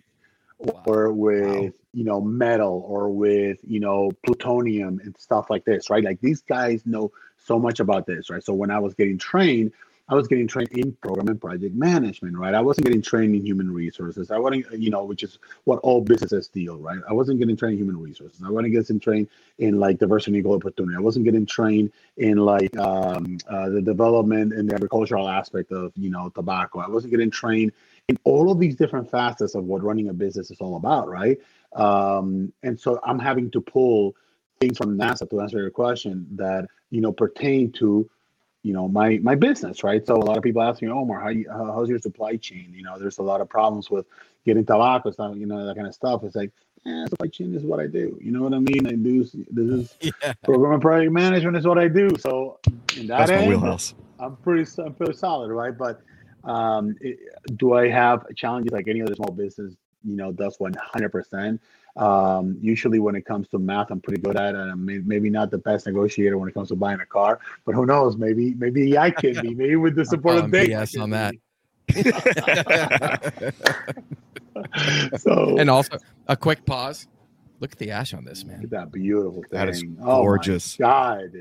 wow. 0.59 0.83
or 0.85 1.11
with 1.11 1.63
wow. 1.63 1.71
you 1.93 2.03
know 2.03 2.21
metal 2.21 2.83
or 2.87 3.09
with 3.09 3.57
you 3.63 3.79
know 3.79 4.11
plutonium 4.25 4.99
and 5.03 5.15
stuff 5.17 5.49
like 5.49 5.65
this 5.65 5.89
right 5.89 6.03
like 6.03 6.19
these 6.21 6.41
guys 6.41 6.85
know 6.85 7.11
so 7.37 7.59
much 7.59 7.79
about 7.79 8.05
this 8.05 8.29
right 8.29 8.43
so 8.43 8.53
when 8.53 8.71
i 8.71 8.79
was 8.79 8.93
getting 8.93 9.17
trained 9.17 9.71
I 10.07 10.13
was 10.13 10.27
getting 10.27 10.47
trained 10.47 10.71
in 10.73 10.93
program 10.93 11.27
and 11.29 11.41
project 11.41 11.73
management, 11.73 12.37
right? 12.37 12.53
I 12.53 12.61
wasn't 12.61 12.85
getting 12.85 13.01
trained 13.01 13.33
in 13.33 13.43
human 13.43 13.73
resources. 13.73 14.29
I 14.29 14.37
wasn't, 14.37 14.71
you 14.79 14.91
know, 14.91 15.03
which 15.03 15.23
is 15.23 15.39
what 15.63 15.79
all 15.79 15.99
businesses 15.99 16.47
deal, 16.47 16.77
right? 16.77 16.99
I 17.09 17.13
wasn't 17.13 17.39
getting 17.39 17.57
trained 17.57 17.73
in 17.73 17.79
human 17.79 17.99
resources. 17.99 18.41
I 18.45 18.51
wasn't 18.51 18.73
getting 18.73 18.99
trained 18.99 19.29
in 19.57 19.79
like 19.79 19.97
diversity 19.97 20.31
and 20.31 20.39
equal 20.39 20.53
opportunity. 20.53 20.95
I 20.95 20.99
wasn't 20.99 21.25
getting 21.25 21.47
trained 21.47 21.91
in 22.17 22.37
like 22.37 22.77
um, 22.77 23.37
uh, 23.49 23.69
the 23.69 23.81
development 23.81 24.53
and 24.53 24.69
the 24.69 24.75
agricultural 24.75 25.27
aspect 25.27 25.71
of, 25.71 25.91
you 25.95 26.11
know, 26.11 26.29
tobacco. 26.29 26.79
I 26.79 26.87
wasn't 26.87 27.09
getting 27.09 27.31
trained 27.31 27.71
in 28.07 28.17
all 28.25 28.51
of 28.51 28.59
these 28.59 28.75
different 28.75 29.09
facets 29.09 29.55
of 29.55 29.63
what 29.63 29.81
running 29.81 30.09
a 30.09 30.13
business 30.13 30.51
is 30.51 30.61
all 30.61 30.75
about, 30.75 31.09
right? 31.09 31.39
Um, 31.73 32.53
and 32.61 32.79
so 32.79 32.99
I'm 33.03 33.17
having 33.17 33.49
to 33.51 33.61
pull 33.61 34.15
things 34.59 34.77
from 34.77 34.97
NASA 34.97 35.27
to 35.29 35.41
answer 35.41 35.57
your 35.57 35.71
question 35.71 36.27
that, 36.35 36.67
you 36.91 37.01
know, 37.01 37.11
pertain 37.11 37.71
to 37.73 38.07
you 38.65 38.73
know 38.73 38.87
my 38.87 39.19
my 39.21 39.35
business 39.35 39.83
right? 39.83 40.05
So 40.07 40.15
a 40.15 40.25
lot 40.29 40.37
of 40.37 40.43
people 40.43 40.63
ask 40.63 40.81
me 40.81 40.89
omar 40.89 41.21
how 41.21 41.29
you 41.29 41.45
how's 41.49 41.87
your 41.87 41.99
supply 41.99 42.35
chain? 42.35 42.73
You 42.75 42.81
know 42.81 42.97
there's 42.97 43.19
a 43.19 43.21
lot 43.21 43.39
of 43.39 43.47
problems 43.47 43.91
with 43.91 44.07
getting 44.43 44.65
tobacco 44.65 45.11
stuff 45.11 45.35
you 45.37 45.45
know 45.45 45.63
that 45.67 45.75
kind 45.75 45.87
of 45.87 45.93
stuff. 45.93 46.23
It's 46.23 46.35
like 46.35 46.51
eh, 46.87 47.05
supply 47.05 47.27
chain 47.27 47.53
is 47.53 47.61
what 47.63 47.79
i 47.79 47.85
do. 47.85 48.17
You 48.19 48.31
know 48.31 48.41
what 48.41 48.55
i 48.55 48.59
mean? 48.59 48.87
I 48.87 48.93
do 48.93 49.23
this 49.23 49.69
is 49.79 49.95
yeah. 50.01 50.33
program 50.43 50.73
and 50.73 50.81
project 50.81 51.11
management 51.11 51.55
is 51.57 51.67
what 51.67 51.77
i 51.77 51.87
do. 51.87 52.09
So 52.19 52.59
in 52.97 53.05
that 53.05 53.27
That's 53.27 53.31
end, 53.31 53.49
wheelhouse. 53.49 53.93
i'm 54.19 54.35
pretty 54.37 54.65
i'm 54.81 54.95
pretty 54.95 55.13
solid 55.13 55.51
right? 55.51 55.77
But 55.77 56.01
um 56.43 56.95
it, 57.01 57.19
do 57.57 57.73
i 57.73 57.87
have 57.87 58.25
challenges 58.35 58.71
like 58.71 58.87
any 58.87 59.03
other 59.03 59.13
small 59.13 59.31
business? 59.31 59.75
You 60.03 60.15
know 60.15 60.31
does 60.31 60.55
100 60.59 61.09
percent 61.11 61.61
um, 61.97 62.57
usually, 62.61 62.99
when 62.99 63.15
it 63.15 63.25
comes 63.25 63.47
to 63.49 63.59
math, 63.59 63.89
I'm 63.89 64.01
pretty 64.01 64.21
good 64.21 64.35
at 64.35 64.53
it. 64.53 64.57
I'm 64.57 64.85
maybe 64.85 65.29
not 65.29 65.49
the 65.49 65.59
best 65.59 65.85
negotiator 65.85 66.37
when 66.37 66.49
it 66.49 66.53
comes 66.53 66.67
to 66.69 66.75
buying 66.75 66.99
a 66.99 67.05
car, 67.05 67.39
but 67.65 67.73
who 67.73 67.85
knows? 67.85 68.17
Maybe 68.17 68.53
maybe 68.55 68.97
I 68.97 69.11
can 69.11 69.41
be. 69.41 69.55
Maybe 69.55 69.77
with 69.77 69.95
the 69.95 70.03
support 70.03 70.37
of 70.37 70.51
Dick. 70.51 70.67
Yes, 70.67 70.97
on 70.97 71.11
that. 71.11 71.35
so 75.19 75.57
and 75.57 75.69
also 75.69 75.97
a 76.27 76.35
quick 76.35 76.65
pause. 76.65 77.07
Look 77.61 77.71
at 77.71 77.77
the 77.77 77.91
ash 77.91 78.13
on 78.13 78.25
this 78.25 78.43
man. 78.43 78.57
Look 78.57 78.65
at 78.65 78.71
that 78.71 78.91
beautiful 78.91 79.43
thing. 79.43 79.49
That 79.51 79.69
is 79.69 79.83
gorgeous. 79.83 80.75
Oh 80.81 80.83
God. 80.83 81.31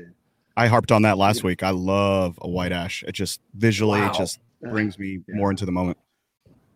I 0.55 0.67
harped 0.67 0.93
on 0.93 1.01
that 1.01 1.17
last 1.17 1.43
week. 1.43 1.63
I 1.63 1.71
love 1.71 2.39
a 2.41 2.47
white 2.47 2.71
ash. 2.71 3.03
It 3.05 3.11
just 3.11 3.41
visually 3.55 3.99
wow. 3.99 4.11
it 4.11 4.17
just 4.17 4.39
brings 4.61 4.97
me 4.97 5.19
yeah. 5.27 5.35
more 5.35 5.51
into 5.51 5.65
the 5.65 5.73
moment. 5.73 5.97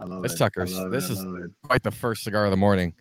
I 0.01 0.03
love 0.03 0.21
this 0.21 0.33
it. 0.33 0.37
Tuckers. 0.37 0.77
This 0.89 1.09
is 1.09 1.25
quite 1.63 1.83
the 1.83 1.91
first 1.91 2.23
cigar 2.23 2.43
of 2.43 2.51
the 2.51 2.57
morning 2.57 2.93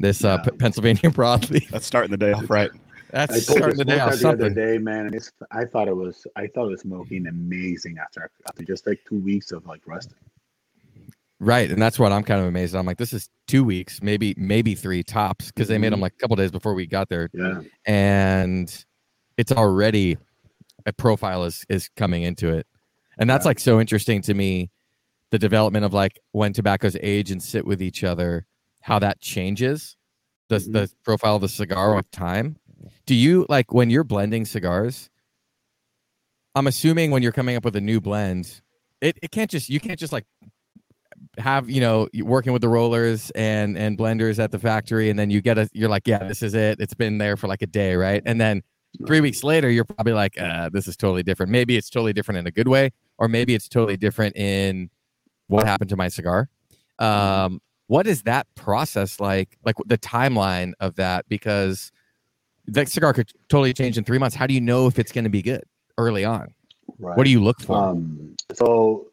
this 0.00 0.24
uh, 0.24 0.38
P- 0.38 0.50
Pennsylvania 0.52 1.02
broadleaf. 1.10 1.68
That's 1.70 1.86
starting 1.86 2.10
the 2.10 2.16
day 2.16 2.32
off 2.32 2.48
right. 2.50 2.70
That's 3.10 3.42
starting 3.42 3.76
the 3.76 3.84
day 3.84 4.00
off 4.00 4.14
something. 4.14 4.38
The 4.38 4.46
other 4.46 4.54
day, 4.54 4.78
man, 4.78 5.06
and 5.06 5.14
it's, 5.14 5.30
I 5.52 5.64
thought 5.64 5.88
it 5.88 5.96
was 5.96 6.26
I 6.36 6.48
thought 6.48 6.66
it 6.66 6.70
was 6.70 6.80
smoking 6.80 7.26
amazing 7.26 7.96
after 7.98 8.30
after 8.48 8.64
just 8.64 8.86
like 8.86 9.00
two 9.08 9.20
weeks 9.20 9.52
of 9.52 9.66
like 9.66 9.82
resting. 9.86 10.18
Right, 11.40 11.70
and 11.70 11.80
that's 11.80 11.98
what 11.98 12.12
I'm 12.12 12.22
kind 12.22 12.40
of 12.40 12.46
amazed. 12.46 12.74
At. 12.74 12.78
I'm 12.78 12.86
like, 12.86 12.98
this 12.98 13.12
is 13.12 13.28
two 13.46 13.64
weeks, 13.64 14.00
maybe 14.02 14.34
maybe 14.36 14.74
three 14.74 15.02
tops, 15.02 15.46
because 15.46 15.68
they 15.68 15.78
made 15.78 15.88
them 15.88 15.96
mm-hmm. 15.96 16.02
like 16.02 16.14
a 16.14 16.16
couple 16.16 16.36
days 16.36 16.50
before 16.50 16.74
we 16.74 16.86
got 16.86 17.08
there. 17.08 17.28
Yeah, 17.32 17.60
and 17.86 18.84
it's 19.36 19.52
already 19.52 20.16
a 20.86 20.92
profile 20.92 21.44
is 21.44 21.64
is 21.68 21.88
coming 21.96 22.22
into 22.22 22.48
it, 22.48 22.66
and 23.18 23.28
that's 23.28 23.44
yeah. 23.44 23.50
like 23.50 23.60
so 23.60 23.80
interesting 23.80 24.22
to 24.22 24.34
me 24.34 24.70
the 25.30 25.38
development 25.38 25.84
of 25.84 25.92
like 25.92 26.20
when 26.32 26.52
tobaccos 26.52 26.96
age 27.00 27.30
and 27.30 27.42
sit 27.42 27.66
with 27.66 27.82
each 27.82 28.04
other, 28.04 28.46
how 28.84 28.98
that 28.98 29.18
changes 29.20 29.96
the 30.50 30.58
Mhm. 30.58 30.72
the 30.74 30.90
profile 31.04 31.36
of 31.36 31.42
the 31.42 31.48
cigar 31.48 31.96
with 31.96 32.10
time. 32.10 32.56
Do 33.06 33.14
you 33.14 33.46
like 33.48 33.72
when 33.72 33.90
you're 33.90 34.04
blending 34.04 34.44
cigars? 34.44 35.10
I'm 36.54 36.66
assuming 36.66 37.10
when 37.10 37.22
you're 37.22 37.32
coming 37.32 37.56
up 37.56 37.64
with 37.64 37.76
a 37.76 37.80
new 37.80 38.00
blend, 38.00 38.60
it, 39.00 39.18
it 39.22 39.30
can't 39.30 39.50
just 39.50 39.68
you 39.68 39.80
can't 39.80 39.98
just 39.98 40.12
like 40.12 40.24
have 41.38 41.68
you 41.68 41.80
know 41.80 42.08
working 42.20 42.52
with 42.52 42.62
the 42.62 42.68
rollers 42.68 43.30
and 43.32 43.76
and 43.76 43.98
blenders 43.98 44.38
at 44.38 44.50
the 44.52 44.58
factory 44.58 45.10
and 45.10 45.18
then 45.18 45.30
you 45.30 45.40
get 45.40 45.58
a 45.58 45.68
you're 45.72 45.88
like 45.88 46.06
yeah 46.06 46.18
this 46.18 46.42
is 46.42 46.54
it 46.54 46.78
it's 46.80 46.94
been 46.94 47.18
there 47.18 47.36
for 47.36 47.48
like 47.48 47.62
a 47.62 47.66
day 47.66 47.94
right 47.96 48.22
and 48.24 48.40
then 48.40 48.62
three 49.06 49.20
weeks 49.20 49.42
later 49.42 49.68
you're 49.70 49.84
probably 49.84 50.12
like 50.12 50.40
uh, 50.40 50.68
this 50.72 50.86
is 50.86 50.96
totally 50.96 51.22
different 51.22 51.50
maybe 51.50 51.76
it's 51.76 51.90
totally 51.90 52.12
different 52.12 52.38
in 52.38 52.46
a 52.46 52.50
good 52.52 52.68
way 52.68 52.90
or 53.18 53.26
maybe 53.28 53.54
it's 53.54 53.68
totally 53.68 53.96
different 53.96 54.36
in 54.36 54.88
what 55.48 55.66
happened 55.66 55.90
to 55.90 55.96
my 55.96 56.08
cigar 56.08 56.48
um 57.00 57.60
what 57.86 58.06
is 58.06 58.22
that 58.22 58.46
process 58.54 59.20
like 59.20 59.58
like 59.64 59.76
the 59.86 59.98
timeline 59.98 60.72
of 60.80 60.94
that 60.96 61.28
because 61.28 61.92
that 62.66 62.88
cigar 62.88 63.12
could 63.12 63.30
totally 63.48 63.74
change 63.74 63.98
in 63.98 64.04
three 64.04 64.18
months 64.18 64.34
how 64.34 64.46
do 64.46 64.54
you 64.54 64.60
know 64.60 64.86
if 64.86 64.98
it's 64.98 65.12
going 65.12 65.24
to 65.24 65.30
be 65.30 65.42
good 65.42 65.64
early 65.98 66.24
on 66.24 66.54
Right. 66.98 67.16
what 67.16 67.24
do 67.24 67.30
you 67.30 67.42
look 67.42 67.60
for 67.60 67.76
Um, 67.76 68.36
so, 68.52 69.08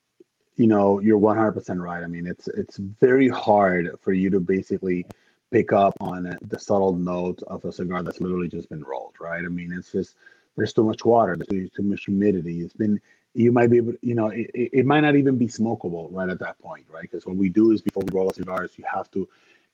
you 0.56 0.68
know, 0.68 1.00
you're 1.00 1.20
100% 1.20 1.82
right. 1.82 2.04
I 2.04 2.08
mean, 2.08 2.28
it's 2.28 2.48
it's 2.50 2.78
very 2.78 3.28
hard 3.28 3.98
for 4.02 4.14
you 4.14 4.30
to 4.30 4.40
basically 4.40 5.06
pick 5.52 5.74
up 5.74 5.94
on 6.00 6.38
the 6.42 6.60
subtle 6.60 6.94
notes 6.94 7.44
of 7.44 7.66
a 7.66 7.72
cigar 7.72 8.04
that's 8.04 8.22
literally 8.22 8.48
just 8.48 8.70
been 8.70 8.84
rolled, 8.84 9.16
right? 9.20 9.44
I 9.44 9.48
mean, 9.48 9.74
it's 9.74 9.92
just 9.92 10.16
there's 10.56 10.74
too 10.74 10.84
much 10.84 11.06
water, 11.06 11.36
there's 11.38 11.72
too 11.72 11.84
much 11.84 12.06
humidity. 12.06 12.62
It's 12.62 12.74
been 12.74 13.02
you 13.34 13.52
might 13.52 13.70
be 13.70 13.78
able, 13.78 13.94
you 14.02 14.16
know, 14.16 14.28
it, 14.28 14.52
it 14.54 14.86
might 14.86 15.02
not 15.02 15.16
even 15.16 15.38
be 15.38 15.48
smokable 15.48 16.08
right 16.12 16.30
at 16.30 16.40
that 16.40 16.60
point, 16.60 16.86
right? 16.90 17.04
Because 17.04 17.26
what 17.26 17.36
we 17.38 17.50
do 17.50 17.72
is 17.72 17.82
before 17.82 18.04
we 18.06 18.18
roll 18.18 18.28
the 18.30 18.36
cigars, 18.36 18.72
you 18.78 18.86
have 18.92 19.10
to 19.12 19.28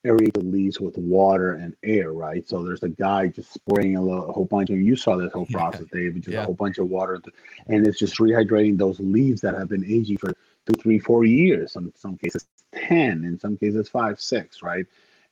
aerate 0.06 0.34
the 0.34 0.41
leaves 0.41 0.80
with 0.80 0.98
water 0.98 1.54
and 1.54 1.76
air, 1.84 2.13
right? 2.13 2.48
So 2.48 2.63
there's 2.63 2.84
a 2.84 2.89
guy 2.89 3.28
just 3.28 3.54
spraying 3.54 3.96
a, 3.98 4.02
little, 4.02 4.30
a 4.30 4.34
whole 4.34 4.46
bunch 4.46 4.70
of. 4.70 4.80
You 4.80 4.96
saw 4.96 5.17
this 5.17 5.34
whole 5.34 5.48
Yeah. 5.50 5.58
process, 5.58 5.88
David. 5.91 6.24
Just 6.24 6.36
Yeah. 6.36 6.41
a 6.43 6.46
whole 6.46 6.54
bunch 6.54 6.78
of 6.78 6.89
water, 6.89 7.22
and 7.67 7.86
it's 7.88 8.00
just 8.00 8.17
rehydrating 8.17 8.78
those 8.78 9.00
leaves 9.00 9.41
that 9.41 9.56
have 9.56 9.70
been 9.70 9.86
aging 9.86 10.17
for 10.17 10.34
two, 10.67 10.74
three, 10.82 11.00
four 11.00 11.26
years. 11.26 11.74
Some 11.74 11.91
some 11.96 12.17
cases 12.17 12.48
ten, 12.74 13.26
in 13.26 13.39
some 13.39 13.58
cases 13.58 13.89
five, 13.89 14.22
six, 14.22 14.62
right? 14.63 14.86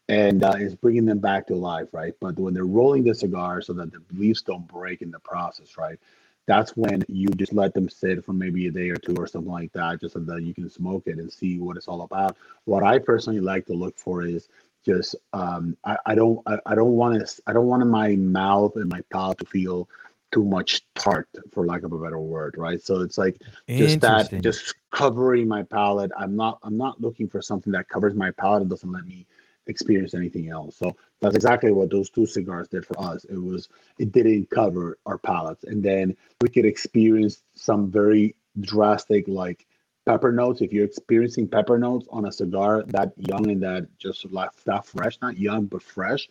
And 0.09 0.43
uh, 0.43 0.55
it's 0.57 0.75
bringing 0.75 1.05
them 1.05 1.19
back 1.19 1.47
to 1.47 1.55
life, 1.55 1.89
right? 1.93 2.13
But 2.19 2.39
when 2.39 2.53
they're 2.53 2.65
rolling 2.65 3.03
the 3.03 3.15
cigar 3.15 3.61
so 3.61 3.73
that 3.73 3.91
the 3.91 4.01
leaves 4.13 4.41
don't 4.41 4.67
break 4.67 5.01
in 5.01 5.11
the 5.11 5.19
process, 5.19 5.77
right? 5.77 5.99
That's 6.47 6.71
when 6.71 7.03
you 7.07 7.27
just 7.29 7.53
let 7.53 7.73
them 7.73 7.89
sit 7.89 8.23
for 8.23 8.33
maybe 8.33 8.67
a 8.67 8.71
day 8.71 8.89
or 8.89 8.97
two 8.97 9.15
or 9.15 9.27
something 9.27 9.51
like 9.51 9.71
that, 9.73 10.01
just 10.01 10.13
so 10.13 10.19
that 10.19 10.43
you 10.43 10.53
can 10.53 10.69
smoke 10.69 11.03
it 11.07 11.17
and 11.17 11.31
see 11.31 11.59
what 11.59 11.77
it's 11.77 11.87
all 11.87 12.01
about. 12.01 12.37
What 12.65 12.83
I 12.83 12.99
personally 12.99 13.39
like 13.39 13.65
to 13.67 13.73
look 13.73 13.97
for 13.97 14.23
is 14.23 14.47
just 14.85 15.15
um, 15.33 15.75
I, 15.83 15.97
I 16.05 16.15
don't 16.15 16.41
I, 16.45 16.59
I 16.65 16.75
don't 16.75 16.91
want 16.91 17.19
to 17.19 17.41
I 17.47 17.53
don't 17.53 17.67
want 17.67 17.85
my 17.87 18.15
mouth 18.15 18.75
and 18.75 18.89
my 18.89 19.01
palate 19.11 19.39
to 19.39 19.45
feel 19.45 19.89
too 20.31 20.43
much 20.43 20.81
tart, 20.95 21.29
for 21.53 21.65
lack 21.65 21.83
of 21.83 21.93
a 21.93 21.97
better 21.97 22.19
word, 22.19 22.55
right? 22.57 22.81
So 22.81 23.01
it's 23.01 23.17
like 23.17 23.41
just 23.67 24.01
that 24.01 24.29
just 24.41 24.75
covering 24.91 25.47
my 25.47 25.61
palate 25.63 26.11
i'm 26.17 26.35
not 26.37 26.57
i'm 26.63 26.77
not 26.77 27.01
looking 27.01 27.27
for 27.27 27.41
something 27.41 27.73
that 27.73 27.89
covers 27.89 28.13
my 28.15 28.31
palate 28.31 28.61
and 28.61 28.69
doesn't 28.69 28.93
let 28.93 29.05
me 29.05 29.25
experience 29.67 30.13
anything 30.13 30.49
else. 30.49 30.77
So 30.77 30.95
that's 31.21 31.35
exactly 31.35 31.71
what 31.71 31.89
those 31.89 32.09
two 32.09 32.25
cigars 32.25 32.67
did 32.67 32.85
for 32.85 32.99
us. 32.99 33.25
It 33.25 33.41
was 33.41 33.69
it 33.97 34.11
didn't 34.11 34.49
cover 34.49 34.97
our 35.05 35.17
palates. 35.17 35.63
And 35.63 35.83
then 35.83 36.15
we 36.41 36.49
could 36.49 36.65
experience 36.65 37.41
some 37.55 37.91
very 37.91 38.35
drastic 38.59 39.27
like 39.27 39.65
pepper 40.05 40.31
notes. 40.31 40.61
If 40.61 40.71
you're 40.71 40.85
experiencing 40.85 41.47
pepper 41.47 41.77
notes 41.77 42.07
on 42.09 42.25
a 42.25 42.31
cigar 42.31 42.83
that 42.87 43.13
young 43.17 43.49
and 43.49 43.63
that 43.63 43.87
just 43.97 44.31
left 44.31 44.63
that 44.65 44.85
fresh 44.85 45.17
not 45.21 45.37
young 45.37 45.65
but 45.65 45.81
fresh 45.81 46.27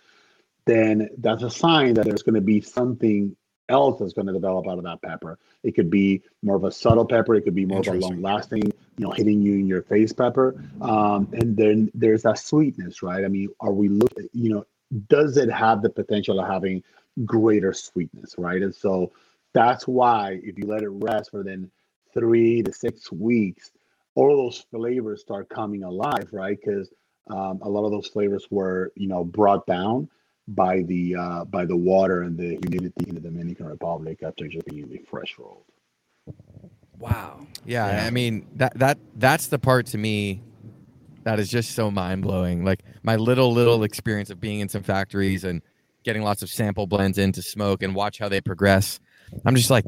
then 0.67 1.11
that's 1.19 1.43
a 1.43 1.51
sign 1.51 1.95
that 1.95 2.05
there's 2.05 2.23
going 2.23 2.35
to 2.35 2.41
be 2.41 2.61
something 2.61 3.37
else 3.69 3.99
that's 3.99 4.13
going 4.13 4.27
to 4.27 4.33
develop 4.33 4.67
out 4.67 4.79
of 4.79 4.85
that 4.85 5.03
pepper. 5.03 5.39
It 5.63 5.75
could 5.75 5.91
be 5.91 6.23
more 6.43 6.57
of 6.57 6.65
a 6.65 6.73
subtle 6.73 7.07
pepper. 7.07 7.35
It 7.35 7.43
could 7.43 7.55
be 7.55 7.67
more 7.67 7.81
of 7.81 7.89
a 7.89 7.93
long-lasting, 7.93 8.73
you 8.97 9.05
know, 9.05 9.11
hitting 9.13 9.43
you 9.43 9.55
in 9.55 9.67
your 9.67 9.83
face 9.83 10.13
pepper. 10.13 10.63
Um, 10.81 11.29
and 11.33 11.57
then 11.57 11.91
there's 11.95 12.23
that 12.23 12.39
sweetness, 12.39 13.03
right? 13.03 13.25
I 13.25 13.29
mean, 13.29 13.49
are 13.61 13.73
we 13.73 13.89
look, 13.89 14.13
you 14.33 14.55
know, 14.55 14.67
does 15.09 15.37
it 15.37 15.51
have 15.51 15.83
the 15.83 15.91
potential 15.91 16.41
of 16.41 16.47
having 16.47 16.83
greater 17.25 17.73
sweetness, 17.73 18.35
right? 18.39 18.63
And 18.63 18.75
so 18.75 19.13
that's 19.53 19.87
why 19.87 20.41
if 20.43 20.59
you 20.59 20.67
let 20.67 20.83
it 20.83 20.91
rest 20.91 21.31
for 21.31 21.43
then 21.43 21.71
three 22.13 22.63
to 22.63 22.73
six 22.73 23.11
weeks, 23.11 23.73
all 24.15 24.37
those 24.37 24.65
flavors 24.71 25.21
start 25.21 25.49
coming 25.49 25.83
alive, 25.83 26.29
right? 26.33 26.59
Because 26.61 26.89
um, 27.29 27.61
a 27.63 27.69
lot 27.69 27.85
of 27.85 27.91
those 27.91 28.07
flavors 28.07 28.47
were, 28.51 28.93
you 28.95 29.09
know, 29.09 29.25
brought 29.25 29.67
down 29.67 30.09
by 30.47 30.83
the 30.83 31.17
uh, 31.17 31.45
by 31.47 31.65
the 31.65 31.77
water 31.77 32.23
and 32.23 32.37
the 32.37 32.59
humidity 32.63 33.09
in 33.09 33.15
the 33.15 33.21
Dominican 33.21 33.67
Republic 33.67 34.23
after 34.23 34.47
just 34.47 34.67
being 34.67 35.05
fresh 35.09 35.37
rolled. 35.39 35.65
Wow. 36.99 37.47
Yeah, 37.65 37.87
Yeah. 37.87 38.07
I 38.07 38.11
mean 38.11 38.47
that 38.57 38.79
that 38.79 38.99
that's 39.17 39.47
the 39.49 39.59
part 39.59 39.87
to 39.87 39.99
me 39.99 40.43
that 41.25 41.41
is 41.41 41.51
just 41.51 41.73
so 41.73 41.91
mind 41.91 42.23
blowing. 42.23 42.65
Like 42.65 42.83
my 43.03 43.17
little 43.17 43.53
little 43.53 43.83
experience 43.83 44.31
of 44.31 44.41
being 44.41 44.61
in 44.61 44.69
some 44.69 44.83
factories 44.83 45.45
and 45.45 45.63
getting 46.05 46.23
lots 46.23 46.43
of 46.43 46.51
sample 46.51 46.87
blends 46.87 47.19
in 47.19 47.33
to 47.33 47.43
smoke 47.43 47.83
and 47.83 47.95
watch 47.95 48.19
how 48.19 48.29
they 48.29 48.41
progress. 48.41 49.01
I'm 49.45 49.57
just 49.57 49.71
like 49.71 49.87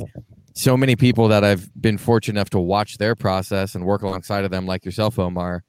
so 0.55 0.77
many 0.77 0.97
people 0.97 1.29
that 1.29 1.45
I've 1.45 1.71
been 1.81 1.99
fortunate 1.99 2.39
enough 2.39 2.51
to 2.51 2.59
watch 2.59 2.97
their 2.97 3.15
process 3.15 3.75
and 3.75 3.85
work 3.85 4.03
alongside 4.03 4.45
of 4.45 4.51
them, 4.51 4.67
like 4.67 4.85
yourself, 4.85 5.19
Omar. 5.19 5.63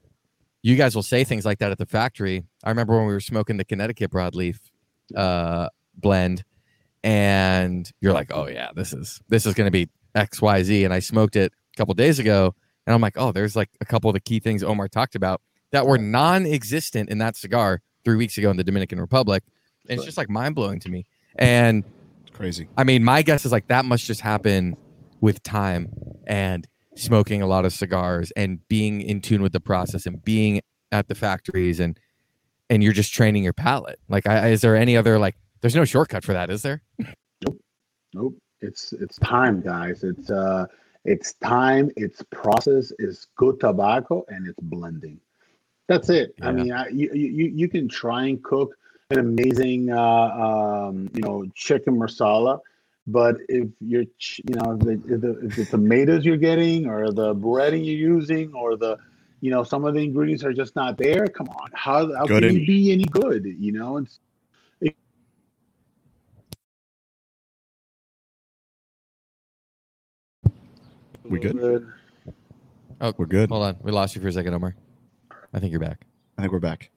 You 0.63 0.77
guys 0.77 0.95
will 0.95 1.03
say 1.03 1.25
things 1.25 1.45
like 1.45 1.59
that 1.59 1.71
at 1.71 1.77
the 1.77 1.85
factory. 1.85 2.43
I 2.63 2.69
remember 2.69 2.97
when 2.97 3.05
we 3.05 3.13
were 3.13 3.19
smoking 3.19 3.57
the 3.57 3.65
Connecticut 3.65 4.09
broadleaf 4.09 4.57
uh, 5.15 5.67
blend, 5.95 6.43
and 7.03 7.89
you're 8.01 8.13
like, 8.13 8.31
"Oh 8.33 8.47
yeah, 8.47 8.69
this 8.75 8.93
is 8.93 9.19
this 9.27 9.45
is 9.45 9.53
going 9.53 9.67
to 9.67 9.71
be 9.71 9.89
X 10.17 10.41
Y 10.41 10.63
Z." 10.63 10.83
And 10.83 10.93
I 10.93 10.99
smoked 10.99 11.35
it 11.35 11.53
a 11.73 11.77
couple 11.77 11.93
days 11.93 12.19
ago, 12.19 12.53
and 12.85 12.93
I'm 12.93 13.01
like, 13.01 13.13
"Oh, 13.17 13.31
there's 13.31 13.55
like 13.55 13.69
a 13.81 13.85
couple 13.85 14.09
of 14.09 14.13
the 14.13 14.19
key 14.19 14.39
things 14.39 14.63
Omar 14.63 14.87
talked 14.87 15.15
about 15.15 15.41
that 15.71 15.85
were 15.85 15.97
non-existent 15.97 17.09
in 17.09 17.17
that 17.19 17.35
cigar 17.35 17.81
three 18.03 18.15
weeks 18.15 18.37
ago 18.37 18.49
in 18.49 18.57
the 18.57 18.63
Dominican 18.63 18.99
Republic." 18.99 19.43
And 19.89 19.97
it's 19.97 20.05
just 20.05 20.17
like 20.17 20.29
mind 20.29 20.55
blowing 20.55 20.79
to 20.81 20.89
me. 20.89 21.05
And 21.37 21.83
It's 22.25 22.35
crazy. 22.35 22.67
I 22.77 22.83
mean, 22.83 23.03
my 23.03 23.21
guess 23.21 23.45
is 23.45 23.51
like 23.51 23.67
that 23.67 23.85
must 23.85 24.05
just 24.05 24.21
happen 24.21 24.75
with 25.21 25.41
time 25.43 25.91
and 26.25 26.67
smoking 26.95 27.41
a 27.41 27.47
lot 27.47 27.63
of 27.63 27.71
cigars 27.73 28.31
and 28.35 28.67
being 28.67 29.01
in 29.01 29.21
tune 29.21 29.41
with 29.41 29.53
the 29.53 29.59
process 29.59 30.05
and 30.05 30.23
being 30.23 30.61
at 30.91 31.07
the 31.07 31.15
factories 31.15 31.79
and 31.79 31.99
and 32.69 32.83
you're 32.83 32.93
just 32.93 33.13
training 33.13 33.43
your 33.43 33.53
palate. 33.53 33.99
Like, 34.09 34.27
I, 34.27 34.49
is 34.49 34.61
there 34.61 34.75
any 34.75 34.97
other 34.97 35.17
like? 35.19 35.35
There's 35.61 35.75
no 35.75 35.85
shortcut 35.85 36.23
for 36.23 36.33
that, 36.33 36.49
is 36.49 36.61
there? 36.63 36.81
Nope. 36.99 37.61
Nope. 38.13 38.33
It's 38.61 38.93
it's 38.93 39.17
time, 39.19 39.61
guys. 39.61 40.03
It's 40.03 40.29
uh 40.31 40.65
it's 41.05 41.33
time, 41.35 41.89
it's 41.95 42.21
process, 42.31 42.91
it's 42.99 43.27
good 43.37 43.59
tobacco, 43.59 44.25
and 44.27 44.45
it's 44.45 44.59
blending. 44.59 45.19
That's 45.87 46.09
it. 46.09 46.35
I 46.41 46.51
mean, 46.51 46.73
I, 46.73 46.89
you, 46.89 47.09
you 47.13 47.45
you 47.45 47.69
can 47.69 47.87
try 47.87 48.25
and 48.25 48.43
cook 48.43 48.75
an 49.09 49.19
amazing 49.19 49.89
uh, 49.89 50.01
um, 50.01 51.09
you 51.13 51.21
know 51.21 51.45
chicken 51.55 51.97
marsala, 51.97 52.59
but 53.07 53.37
if 53.47 53.69
you're 53.79 54.01
you 54.01 54.55
know 54.55 54.75
the, 54.75 55.01
if 55.07 55.21
the 55.21 55.33
the 55.55 55.65
tomatoes 55.65 56.25
you're 56.25 56.35
getting 56.35 56.87
or 56.87 57.11
the 57.11 57.33
breading 57.33 57.85
you're 57.85 57.95
using 57.95 58.53
or 58.53 58.75
the 58.75 58.97
you 59.39 59.49
know 59.49 59.63
some 59.63 59.85
of 59.85 59.93
the 59.93 60.01
ingredients 60.01 60.43
are 60.43 60.53
just 60.53 60.75
not 60.75 60.97
there. 60.97 61.27
Come 61.27 61.47
on, 61.47 61.69
how 61.73 62.13
how 62.17 62.25
Good 62.25 62.43
can 62.43 62.53
you 62.53 62.65
be 62.67 62.91
any 62.91 63.05
good? 63.05 63.45
You 63.45 63.71
know, 63.71 63.97
it's 63.97 64.19
We 71.29 71.39
good? 71.39 71.87
Oh, 73.01 73.13
We're 73.17 73.25
good. 73.25 73.49
hold 73.49 73.63
on. 73.63 73.77
We 73.81 73.91
lost 73.91 74.15
you 74.15 74.21
for 74.21 74.27
a 74.27 74.31
second, 74.31 74.53
Omar. 74.53 74.75
I 75.53 75.59
think 75.59 75.71
you're 75.71 75.79
back. 75.79 76.05
I 76.37 76.41
think 76.41 76.51
we're 76.51 76.59
back. 76.59 76.89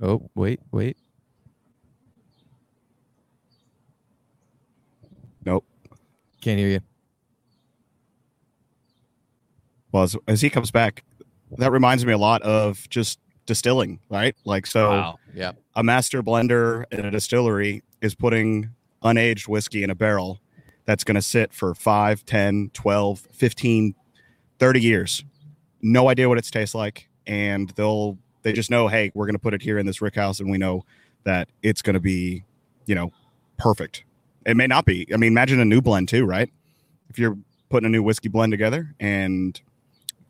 Oh, 0.00 0.28
wait, 0.34 0.60
wait. 0.70 0.96
Nope. 5.44 5.64
Can't 6.40 6.58
hear 6.58 6.68
you. 6.68 6.80
Well, 9.90 10.02
as, 10.04 10.16
as 10.28 10.40
he 10.42 10.50
comes 10.50 10.70
back, 10.70 11.02
that 11.56 11.72
reminds 11.72 12.04
me 12.04 12.12
a 12.12 12.18
lot 12.18 12.42
of 12.42 12.88
just 12.90 13.18
distilling, 13.46 13.98
right? 14.10 14.36
Like, 14.44 14.66
so 14.66 15.16
Yeah. 15.34 15.52
a 15.74 15.82
master 15.82 16.22
blender 16.22 16.84
in 16.92 17.04
a 17.04 17.10
distillery 17.10 17.82
is 18.02 18.14
putting 18.14 18.70
unaged 19.02 19.48
whiskey 19.48 19.82
in 19.82 19.90
a 19.90 19.94
barrel 19.94 20.40
that's 20.88 21.04
going 21.04 21.16
to 21.16 21.22
sit 21.22 21.52
for 21.52 21.74
5, 21.74 22.24
10, 22.24 22.70
12, 22.72 23.18
15, 23.30 23.94
30 24.58 24.80
years. 24.80 25.22
No 25.82 26.08
idea 26.08 26.30
what 26.30 26.38
it 26.38 26.44
tastes 26.44 26.74
like. 26.74 27.10
And 27.26 27.68
they'll, 27.76 28.16
they 28.40 28.54
just 28.54 28.70
know, 28.70 28.88
hey, 28.88 29.12
we're 29.12 29.26
going 29.26 29.34
to 29.34 29.38
put 29.38 29.52
it 29.52 29.60
here 29.60 29.78
in 29.78 29.84
this 29.84 30.00
rick 30.00 30.14
house 30.14 30.40
and 30.40 30.50
we 30.50 30.56
know 30.56 30.86
that 31.24 31.50
it's 31.62 31.82
going 31.82 31.92
to 31.92 32.00
be, 32.00 32.44
you 32.86 32.94
know, 32.94 33.12
perfect. 33.58 34.04
It 34.46 34.56
may 34.56 34.66
not 34.66 34.86
be. 34.86 35.06
I 35.12 35.18
mean, 35.18 35.30
imagine 35.30 35.60
a 35.60 35.64
new 35.66 35.82
blend 35.82 36.08
too, 36.08 36.24
right? 36.24 36.50
If 37.10 37.18
you're 37.18 37.36
putting 37.68 37.86
a 37.86 37.90
new 37.90 38.02
whiskey 38.02 38.30
blend 38.30 38.52
together 38.52 38.94
and 38.98 39.60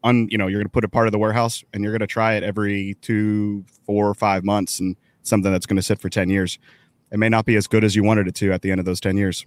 un, 0.03 0.27
you 0.29 0.39
know, 0.39 0.49
you're 0.49 0.59
going 0.59 0.67
to 0.67 0.73
put 0.73 0.83
it 0.83 0.89
part 0.89 1.07
of 1.07 1.13
the 1.13 1.21
warehouse 1.21 1.63
and 1.73 1.85
you're 1.85 1.93
going 1.93 2.01
to 2.01 2.09
try 2.09 2.35
it 2.35 2.43
every 2.43 2.97
two, 3.01 3.65
four, 3.87 4.13
five 4.13 4.43
months, 4.43 4.81
and 4.81 4.97
something 5.23 5.53
that's 5.53 5.67
going 5.67 5.77
to 5.77 5.83
sit 5.83 6.01
for 6.01 6.09
ten 6.09 6.29
years. 6.29 6.59
It 7.13 7.19
may 7.21 7.29
not 7.29 7.47
be 7.47 7.55
as 7.55 7.69
good 7.69 7.85
as 7.85 7.95
you 7.95 8.03
wanted 8.03 8.27
it 8.27 8.35
to 8.37 8.51
at 8.51 8.63
the 8.63 8.73
end 8.73 8.81
of 8.81 8.87
those 8.87 8.99
ten 8.99 9.17
years. 9.17 9.47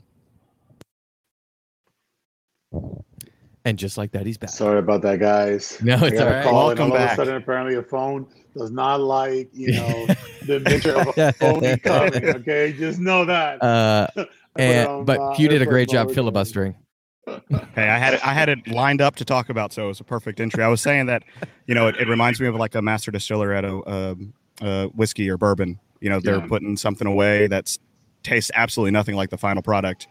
And 3.64 3.78
just 3.78 3.98
like 3.98 4.12
that, 4.14 4.26
he's 4.26 4.38
back. 4.38 4.50
Sorry 4.50 4.80
about 4.80 5.02
that, 5.04 5.20
guys. 5.20 5.78
No, 5.84 5.96
I 5.96 6.08
it's 6.08 6.18
got 6.20 6.28
all 6.28 6.34
a 6.34 6.44
call, 6.44 6.70
and 6.72 6.80
all 6.80 6.90
back. 6.92 7.12
of 7.12 7.12
a 7.12 7.16
sudden, 7.16 7.36
apparently, 7.36 7.76
a 7.76 7.84
phone 7.84 8.26
does 8.58 8.72
not 8.72 9.02
like 9.02 9.50
you 9.54 9.72
know 9.72 10.08
the 10.46 10.60
picture 10.62 10.94
of 10.96 11.14
a 11.16 11.34
phone 11.34 11.78
coming. 11.84 12.26
Okay, 12.26 12.74
just 12.74 13.00
know 13.00 13.24
that. 13.26 13.62
Uh, 13.62 14.08
I 14.16 14.16
put 14.16 14.28
it 14.58 14.58
and, 14.58 14.88
on, 14.90 15.06
but 15.06 15.20
uh, 15.20 15.36
Q 15.36 15.48
did 15.48 15.62
a 15.62 15.66
great 15.66 15.90
job 15.90 16.12
filibustering. 16.12 16.76
Hey, 17.76 17.88
I 17.88 17.98
had 17.98 18.16
it, 18.16 18.26
I 18.28 18.34
had 18.34 18.50
it 18.50 18.68
lined 18.68 19.00
up 19.00 19.16
to 19.18 19.26
talk 19.26 19.50
about, 19.50 19.72
so 19.74 19.86
it 19.86 19.88
was 19.90 20.00
a 20.00 20.04
perfect 20.04 20.40
entry. 20.40 20.64
I 20.64 20.68
was 20.68 20.82
saying 20.82 21.06
that, 21.06 21.24
you 21.68 21.76
know, 21.76 21.88
it, 21.88 21.96
it 21.98 22.08
reminds 22.08 22.42
me 22.42 22.48
of 22.48 22.56
like 22.56 22.74
a 22.76 22.82
master 22.82 23.12
distiller 23.12 23.54
at 23.54 23.64
a, 23.64 23.90
um 23.90 24.34
uh 24.62 24.88
whiskey 24.88 25.30
or 25.30 25.38
bourbon. 25.38 25.80
You 26.02 26.10
know, 26.10 26.20
they're 26.20 26.40
Yeah. 26.40 26.48
putting 26.48 26.76
something 26.78 27.08
away 27.08 27.48
that's 27.48 27.78
tastes 28.24 28.52
absolutely 28.56 28.92
nothing 28.92 29.16
like 29.16 29.30
the 29.30 29.38
final 29.38 29.62
product, 29.62 30.08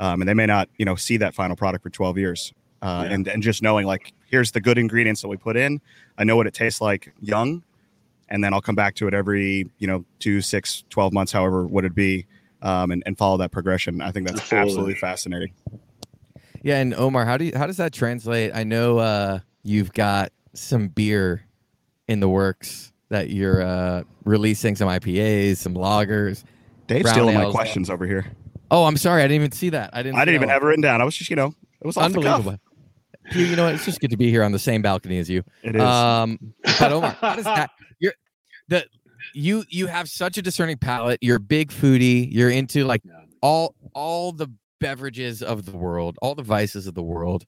um, 0.00 0.20
and 0.22 0.28
they 0.28 0.34
may 0.34 0.46
not, 0.46 0.68
you 0.78 0.84
know, 0.84 0.94
see 0.96 1.16
that 1.18 1.34
final 1.34 1.56
product 1.56 1.82
for 1.82 1.90
twelve 1.90 2.18
years. 2.18 2.52
Uh, 2.82 3.04
Yeah. 3.06 3.14
and 3.14 3.28
and 3.28 3.42
just 3.42 3.62
knowing 3.62 3.86
like 3.86 4.12
here's 4.26 4.52
the 4.52 4.60
good 4.60 4.76
ingredients 4.78 5.22
that 5.22 5.28
we 5.28 5.36
put 5.36 5.56
in. 5.56 5.80
I 6.18 6.24
know 6.24 6.36
what 6.36 6.46
it 6.46 6.54
tastes 6.54 6.80
like 6.80 7.12
young, 7.20 7.62
and 8.28 8.42
then 8.44 8.52
I'll 8.52 8.60
come 8.60 8.74
back 8.74 8.94
to 8.96 9.08
it 9.08 9.14
every 9.14 9.70
you 9.78 9.86
know 9.86 10.04
two, 10.18 10.40
six, 10.40 10.84
12 10.90 11.12
months, 11.12 11.32
however 11.32 11.66
would 11.66 11.84
it 11.84 11.94
be, 11.94 12.26
um, 12.62 12.90
and 12.90 13.02
and 13.06 13.16
follow 13.16 13.36
that 13.38 13.52
progression. 13.52 14.00
I 14.02 14.10
think 14.10 14.26
that's 14.26 14.40
Absolutely. 14.40 14.68
absolutely 14.70 14.94
fascinating. 14.96 15.52
Yeah, 16.62 16.78
and 16.80 16.94
Omar, 16.94 17.24
how 17.26 17.36
do 17.36 17.44
you 17.44 17.52
how 17.56 17.66
does 17.66 17.76
that 17.78 17.92
translate? 17.92 18.52
I 18.54 18.64
know 18.64 18.98
uh, 18.98 19.38
you've 19.62 19.92
got 19.92 20.32
some 20.54 20.88
beer 20.88 21.46
in 22.08 22.20
the 22.20 22.28
works 22.28 22.92
that 23.08 23.30
you're 23.30 23.62
uh, 23.62 24.02
releasing, 24.24 24.74
some 24.76 24.88
IPAs, 24.88 25.56
some 25.58 25.74
lagers. 25.74 26.42
Dave's 26.86 27.02
Brown 27.04 27.14
stealing 27.14 27.34
my 27.34 27.50
questions 27.50 27.88
over 27.88 28.06
here. 28.06 28.26
Oh, 28.74 28.86
I'm 28.86 28.96
sorry, 28.96 29.22
I 29.22 29.26
didn't 29.26 29.36
even 29.36 29.52
see 29.52 29.68
that. 29.68 29.90
I 29.92 30.02
didn't. 30.02 30.16
I 30.16 30.24
didn't 30.24 30.34
even 30.34 30.48
have 30.48 30.62
it 30.62 30.64
written 30.66 30.82
down. 30.82 31.00
I 31.00 31.04
was 31.04 31.16
just, 31.16 31.30
you 31.30 31.36
know, 31.36 31.54
it 31.80 31.86
was 31.86 31.96
off 31.96 32.12
the 32.12 32.20
cuff. 32.20 32.38
Unbelievable. 32.38 32.60
Q, 33.30 33.44
you 33.44 33.54
know 33.54 33.66
what? 33.66 33.74
It's 33.74 33.84
just 33.84 34.00
good 34.00 34.10
to 34.10 34.16
be 34.16 34.30
here 34.30 34.42
on 34.42 34.50
the 34.50 34.58
same 34.58 34.82
balcony 34.82 35.18
as 35.18 35.30
you. 35.30 35.44
It 35.62 35.76
is. 35.76 35.82
Um, 35.82 36.54
but 36.80 36.92
Omar, 36.92 37.10
how 37.20 37.36
does 37.36 37.44
that? 37.44 37.70
You're 38.00 38.14
the 38.66 38.84
you 39.32 39.64
you 39.68 39.86
have 39.86 40.08
such 40.08 40.38
a 40.38 40.42
discerning 40.42 40.76
palate. 40.76 41.20
You're 41.22 41.36
a 41.36 41.40
big 41.40 41.70
foodie. 41.70 42.26
You're 42.32 42.50
into 42.50 42.84
like 42.84 43.02
all 43.42 43.76
all 43.94 44.32
the 44.32 44.48
beverages 44.80 45.40
of 45.40 45.66
the 45.66 45.76
world, 45.76 46.18
all 46.20 46.34
the 46.34 46.42
vices 46.42 46.88
of 46.88 46.94
the 46.94 47.02
world. 47.02 47.46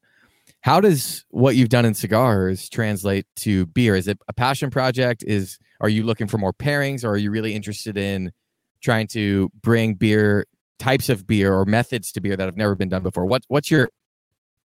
How 0.60 0.80
does 0.80 1.24
what 1.30 1.56
you've 1.56 1.70
done 1.70 1.84
in 1.84 1.94
cigars 1.94 2.68
translate 2.68 3.26
to 3.38 3.66
beer? 3.66 3.96
Is 3.96 4.06
it 4.06 4.18
a 4.28 4.32
passion 4.32 4.70
project? 4.70 5.24
Is 5.26 5.58
are 5.80 5.88
you 5.88 6.04
looking 6.04 6.28
for 6.28 6.38
more 6.38 6.52
pairings, 6.52 7.02
or 7.02 7.08
are 7.08 7.16
you 7.16 7.32
really 7.32 7.52
interested 7.52 7.98
in 7.98 8.30
trying 8.80 9.08
to 9.08 9.50
bring 9.60 9.94
beer 9.94 10.46
types 10.78 11.08
of 11.08 11.26
beer 11.26 11.52
or 11.52 11.64
methods 11.64 12.12
to 12.12 12.20
beer 12.20 12.36
that 12.36 12.44
have 12.44 12.56
never 12.56 12.74
been 12.74 12.88
done 12.88 13.02
before? 13.02 13.26
What 13.26 13.44
what's 13.48 13.70
your 13.70 13.90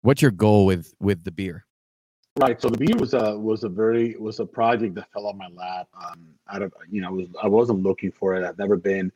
what's 0.02 0.22
your 0.22 0.32
goal 0.32 0.66
with 0.66 0.94
with 1.00 1.24
the 1.24 1.32
beer? 1.32 1.66
Right. 2.38 2.62
So 2.62 2.70
the 2.70 2.78
beer 2.78 2.96
was 2.98 3.14
a 3.14 3.38
was 3.38 3.64
a 3.64 3.70
very 3.70 4.16
was 4.18 4.40
a 4.40 4.46
project 4.46 4.96
that 4.96 5.12
fell 5.12 5.28
on 5.28 5.38
my 5.38 5.50
lap. 5.50 5.88
Um, 5.96 6.28
out 6.52 6.62
of 6.62 6.74
you 6.90 7.02
know, 7.02 7.10
I 7.10 7.12
was 7.12 7.28
I 7.44 7.48
wasn't 7.48 7.84
looking 7.84 8.12
for 8.12 8.36
it. 8.36 8.44
I've 8.46 8.58
never 8.58 8.78
been 8.78 9.12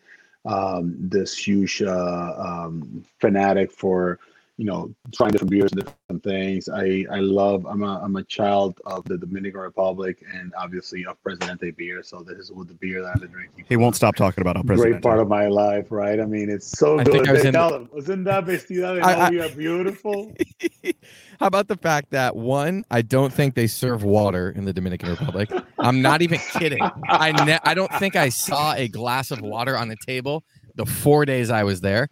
um, 0.46 0.96
this 1.00 1.38
huge 1.38 1.82
uh, 1.82 2.34
um, 2.38 3.04
fanatic 3.20 3.72
for 3.72 4.20
you 4.58 4.66
know 4.66 4.90
trying 5.14 5.32
different 5.32 5.52
beers 5.52 5.72
and 5.74 5.84
different 5.84 6.24
things. 6.24 6.70
I 6.70 7.06
I 7.12 7.20
love. 7.20 7.66
I'm 7.66 7.84
a 7.84 8.00
I'm 8.02 8.16
a 8.16 8.24
child 8.24 8.80
of 8.86 9.04
the 9.06 9.18
Dominican 9.18 9.60
Republic 9.60 10.24
and 10.34 10.54
obviously 10.58 11.06
of 11.06 11.22
Presidente 11.22 11.72
beer. 11.72 12.04
So 12.04 12.24
this 12.24 12.38
is 12.38 12.52
what 12.52 12.68
the 12.68 12.74
beer 12.76 13.02
that 13.02 13.12
I've 13.16 13.22
been 13.22 13.32
drinking. 13.32 13.66
he 13.68 13.76
won't 13.76 13.96
stop 13.96 14.16
talking 14.16 14.42
about 14.42 14.56
El 14.58 14.64
Great 14.64 15.02
part 15.02 15.20
of 15.20 15.28
my 15.28 15.48
life, 15.48 15.92
right? 15.92 16.20
I 16.20 16.26
mean, 16.26 16.50
it's 16.50 16.68
so 16.78 17.00
I 17.00 17.04
good. 17.04 17.14
think 17.14 17.28
I 17.28 17.32
was 17.34 17.42
They 17.42 17.48
in 17.50 17.54
tell 17.54 17.70
them, 17.72 17.90
wasn't 17.94 18.24
that 18.26 18.46
vestida 18.46 18.96
de 18.96 19.02
I- 19.06 19.14
I- 19.26 19.30
novia 19.30 19.50
beautiful? 19.56 20.34
How 21.40 21.48
about 21.48 21.68
the 21.68 21.76
fact 21.76 22.12
that 22.12 22.36
one, 22.36 22.86
I 22.90 23.02
don't 23.02 23.34
think 23.34 23.56
they 23.56 23.68
serve 23.68 24.04
water 24.04 24.52
in 24.52 24.64
the 24.64 24.72
Dominican 24.72 25.10
Republic. 25.10 25.52
I'm 25.80 26.02
not 26.02 26.22
even 26.22 26.40
kidding. 26.54 26.82
I 27.10 27.32
ne- 27.46 27.60
I 27.64 27.74
don't 27.74 27.92
think 27.96 28.16
I 28.16 28.30
saw 28.30 28.74
a 28.74 28.88
glass 28.88 29.32
of 29.32 29.42
water 29.42 29.78
on 29.78 29.90
the 29.90 29.98
table 30.08 30.44
the 30.76 30.86
four 30.86 31.26
days 31.26 31.50
I 31.50 31.64
was 31.64 31.82
there. 31.82 32.08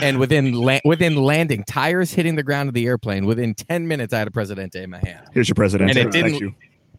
And 0.00 0.18
within 0.18 0.52
la- 0.52 0.80
within 0.84 1.16
landing, 1.16 1.64
tires 1.64 2.12
hitting 2.12 2.34
the 2.36 2.42
ground 2.42 2.68
of 2.68 2.74
the 2.74 2.86
airplane, 2.86 3.26
within 3.26 3.54
10 3.54 3.86
minutes, 3.86 4.14
I 4.14 4.18
had 4.18 4.28
a 4.28 4.30
Presidente 4.30 4.82
in 4.82 4.90
my 4.90 4.98
hand. 4.98 5.26
Here's 5.32 5.48
your 5.48 5.54
Presidente. 5.54 5.90
And 5.90 5.98
it 5.98 6.12
didn't- 6.12 6.40
you. 6.40 6.54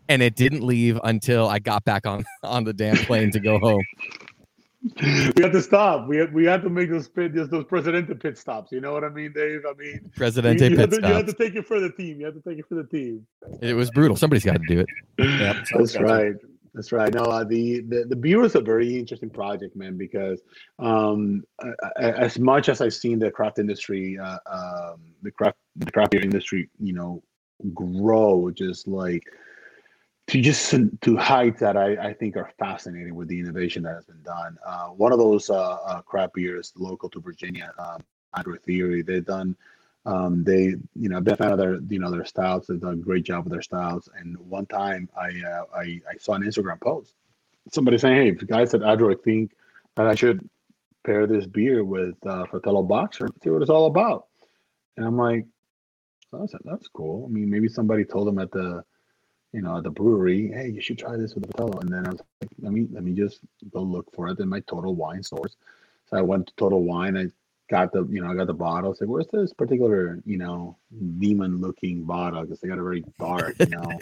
And 0.09 0.21
it 0.21 0.35
didn't 0.37 0.63
leave 0.63 0.97
until 1.03 1.49
I 1.49 1.59
got 1.59 1.83
back 1.83 2.07
on, 2.07 2.23
on 2.43 2.63
the 2.63 2.71
damn 2.71 2.95
plane 2.95 3.29
to 3.31 3.41
go 3.41 3.59
home. 3.59 3.83
we 5.01 5.41
had 5.43 5.51
to 5.51 5.61
stop. 5.61 6.07
We 6.07 6.15
had 6.17 6.33
we 6.33 6.45
had 6.45 6.61
to 6.61 6.69
make 6.69 6.89
those 6.89 7.09
pit 7.09 7.33
those, 7.35 7.49
those 7.49 7.65
Presidente 7.65 8.13
pit 8.15 8.37
stops. 8.37 8.71
You 8.71 8.79
know 8.79 8.93
what 8.93 9.03
I 9.03 9.09
mean, 9.09 9.33
Dave? 9.33 9.63
I 9.67 9.73
mean, 9.77 9.99
you, 10.03 10.09
Presidente 10.15 10.69
you, 10.69 10.77
had 10.77 10.91
pit 10.91 11.01
to, 11.01 11.07
you 11.09 11.13
had 11.13 11.27
to 11.27 11.33
take 11.33 11.55
it 11.55 11.65
for 11.67 11.79
the 11.81 11.89
team. 11.91 12.19
You 12.21 12.25
had 12.27 12.35
to 12.35 12.41
take 12.49 12.59
it 12.59 12.65
for 12.69 12.75
the 12.75 12.85
team. 12.85 13.25
It 13.61 13.73
was 13.73 13.91
brutal. 13.91 14.15
Somebody's 14.15 14.45
got 14.45 14.53
to 14.61 14.65
do 14.67 14.79
it. 14.79 14.87
Yep, 15.17 15.55
That's 15.75 15.91
gotcha. 15.93 16.03
right. 16.05 16.35
That's 16.77 16.91
right. 16.91 17.11
No, 17.11 17.23
uh, 17.23 17.43
the, 17.43 17.81
the 17.81 18.05
the 18.05 18.15
beer 18.15 18.39
was 18.39 18.53
a 18.53 18.61
very 18.61 18.99
interesting 18.99 19.31
project, 19.31 19.75
man, 19.75 19.97
because 19.97 20.43
um, 20.77 21.43
as 21.99 22.37
much 22.37 22.69
as 22.69 22.81
I've 22.81 22.93
seen 22.93 23.17
the 23.17 23.31
craft 23.31 23.57
industry, 23.57 24.15
uh, 24.19 24.37
um, 24.45 25.01
the 25.23 25.31
craft 25.31 25.57
the 25.75 25.91
craft 25.91 26.11
beer 26.11 26.21
industry, 26.21 26.69
you 26.79 26.93
know, 26.93 27.23
grow 27.73 28.51
just 28.51 28.87
like 28.87 29.23
to 30.27 30.39
just 30.39 30.75
to 31.01 31.17
heights 31.17 31.61
that 31.61 31.77
I, 31.77 32.09
I 32.09 32.13
think 32.13 32.37
are 32.37 32.51
fascinating 32.59 33.15
with 33.15 33.27
the 33.27 33.39
innovation 33.39 33.81
that 33.81 33.95
has 33.95 34.05
been 34.05 34.21
done. 34.21 34.55
Uh, 34.63 34.89
one 34.89 35.11
of 35.11 35.17
those 35.17 35.49
uh, 35.49 35.77
uh, 35.83 36.01
craft 36.01 36.35
beers 36.35 36.73
local 36.77 37.09
to 37.09 37.19
Virginia, 37.19 37.73
um, 37.79 38.03
Theory, 38.67 39.01
they've 39.01 39.25
done. 39.25 39.55
Um, 40.08 40.46
they, 40.46 40.76
you 40.96 41.10
know, 41.10 41.17
I've 41.17 41.26
been 41.26 41.34
a 41.34 41.38
fan 41.38 41.52
of 41.52 41.58
their, 41.58 41.80
you 41.89 42.00
know, 42.00 42.10
their 42.10 42.24
styles. 42.24 42.65
They've 42.65 42.80
done 42.80 42.93
a 42.93 42.96
great 42.96 43.26
job 43.26 43.43
with 43.43 43.52
their 43.52 43.62
styles. 43.62 44.08
And 44.17 44.38
one 44.38 44.65
time, 44.65 45.10
I, 45.20 45.28
uh, 45.46 45.65
I, 45.76 46.00
I 46.10 46.17
saw 46.17 46.34
an 46.34 46.43
Instagram 46.43 46.80
post, 46.80 47.13
somebody 47.74 47.98
saying, 47.98 48.15
"Hey, 48.15 48.46
guys 48.46 48.74
at 48.74 48.84
Adroit 48.84 49.22
think 49.26 49.52
that 49.98 50.08
I 50.08 50.15
should 50.15 50.50
pair 51.06 51.28
this 51.28 51.46
beer 51.46 51.84
with 51.84 52.15
uh, 52.26 52.46
Fratello 52.46 52.84
Boxer, 52.84 53.28
see 53.43 53.50
what 53.50 53.62
it's 53.62 53.70
all 53.70 53.88
about." 53.88 54.28
And 54.96 55.06
I'm 55.06 55.17
like, 55.17 55.46
that's 56.32 56.54
that's 56.63 56.88
cool. 56.88 57.26
I 57.26 57.30
mean, 57.30 57.50
maybe 57.50 57.67
somebody 57.67 58.06
told 58.06 58.30
them 58.30 58.39
at 58.39 58.52
the, 58.52 58.86
you 59.52 59.62
know, 59.62 59.78
at 59.78 59.84
the 59.84 59.91
brewery, 59.91 60.50
"Hey, 60.54 60.70
you 60.70 60.80
should 60.80 60.98
try 61.00 61.17
this 61.17 61.36
with 61.36 61.46
Fratello." 61.48 61.80
And 61.82 61.91
then 61.91 62.06
I 62.08 62.12
was 62.12 62.22
like, 62.41 62.52
"Let 62.62 62.72
me 62.72 62.88
let 62.93 63.04
me 63.04 63.12
just 63.12 63.41
go 63.74 63.82
look 63.82 64.08
for 64.15 64.30
it 64.30 64.39
in 64.39 64.48
my 64.48 64.62
Total 64.62 64.96
Wine 64.96 65.22
stores." 65.22 65.58
So 66.10 66.15
I 66.15 66.22
went 66.22 66.48
to 66.48 66.54
Total 66.56 66.82
Wine. 66.82 67.17
I 67.17 67.28
got 67.69 67.91
the 67.91 68.06
you 68.10 68.21
know 68.21 68.32
I 68.32 68.36
got 68.36 68.47
the 68.47 68.53
bottle. 68.53 68.91
I 68.91 68.93
said, 68.93 69.08
"Where's 69.08 69.27
this 69.27 69.53
particular 69.53 70.21
you 70.25 70.38
know 70.38 70.77
demon 71.19 71.60
looking 71.60 72.03
bottle?" 72.03 72.41
Because 72.41 72.60
they 72.60 72.67
got 72.67 72.80
a 72.80 72.84
very 72.84 73.03
dark 73.19 73.56
you 73.60 73.67
know 73.67 73.99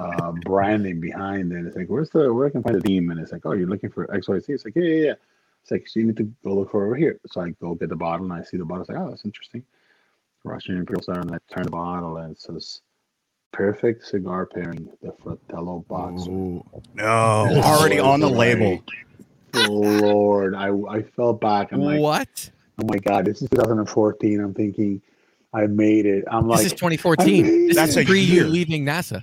uh, 0.00 0.32
branding 0.44 1.00
behind 1.00 1.52
it. 1.52 1.66
It's 1.66 1.76
like, 1.76 1.88
"Where's 1.88 2.10
the 2.10 2.32
where 2.32 2.46
I 2.46 2.50
can 2.50 2.62
find 2.62 2.76
the 2.76 2.80
demon?" 2.80 3.18
It's 3.18 3.32
like, 3.32 3.46
"Oh, 3.46 3.52
you're 3.52 3.68
looking 3.68 3.90
for 3.90 4.12
X 4.14 4.28
Y 4.28 4.38
Z." 4.40 4.52
It's 4.52 4.64
like, 4.64 4.76
"Yeah, 4.76 4.82
yeah, 4.82 5.04
yeah." 5.06 5.14
It's 5.62 5.70
like, 5.70 5.88
"So 5.88 6.00
you 6.00 6.06
need 6.06 6.16
to 6.18 6.32
go 6.44 6.54
look 6.54 6.70
for 6.70 6.84
it 6.84 6.86
over 6.86 6.96
here." 6.96 7.20
So 7.26 7.40
I 7.40 7.50
go 7.50 7.74
get 7.74 7.88
the 7.88 7.96
bottle 7.96 8.24
and 8.24 8.32
I 8.32 8.42
see 8.42 8.56
the 8.56 8.64
bottle. 8.64 8.82
It's 8.82 8.90
like, 8.90 8.98
"Oh, 8.98 9.10
that's 9.10 9.24
interesting." 9.24 9.64
Russian 10.44 10.76
Imperial 10.76 11.02
Star, 11.02 11.20
and 11.20 11.34
I 11.34 11.38
turn 11.52 11.64
the 11.64 11.70
bottle 11.70 12.16
and 12.18 12.32
it 12.32 12.40
says, 12.40 12.80
"Perfect 13.52 14.06
cigar 14.06 14.46
pairing, 14.46 14.88
the 15.02 15.12
Fratello 15.22 15.84
box. 15.88 16.26
Ooh. 16.26 16.64
No, 16.94 17.60
already 17.62 18.00
on 18.00 18.20
the 18.20 18.28
label. 18.28 18.82
Lord, 19.54 20.54
I 20.54 20.68
I 20.70 21.02
fell 21.02 21.32
back. 21.32 21.72
I'm 21.72 21.80
like, 21.80 22.00
what? 22.00 22.50
Oh 22.80 22.84
my 22.88 22.98
god, 22.98 23.24
this 23.24 23.42
is 23.42 23.48
2014. 23.50 24.40
I'm 24.40 24.54
thinking, 24.54 25.00
I 25.52 25.66
made 25.66 26.06
it. 26.06 26.24
I'm 26.30 26.46
like, 26.48 26.58
This 26.58 26.66
like, 26.66 26.72
is 26.74 26.80
2014. 26.80 27.66
This 27.68 27.76
That's 27.76 27.90
is 27.92 27.96
a 27.98 28.04
pre 28.04 28.20
year. 28.20 28.44
you 28.44 28.48
leaving 28.50 28.84
NASA. 28.84 29.22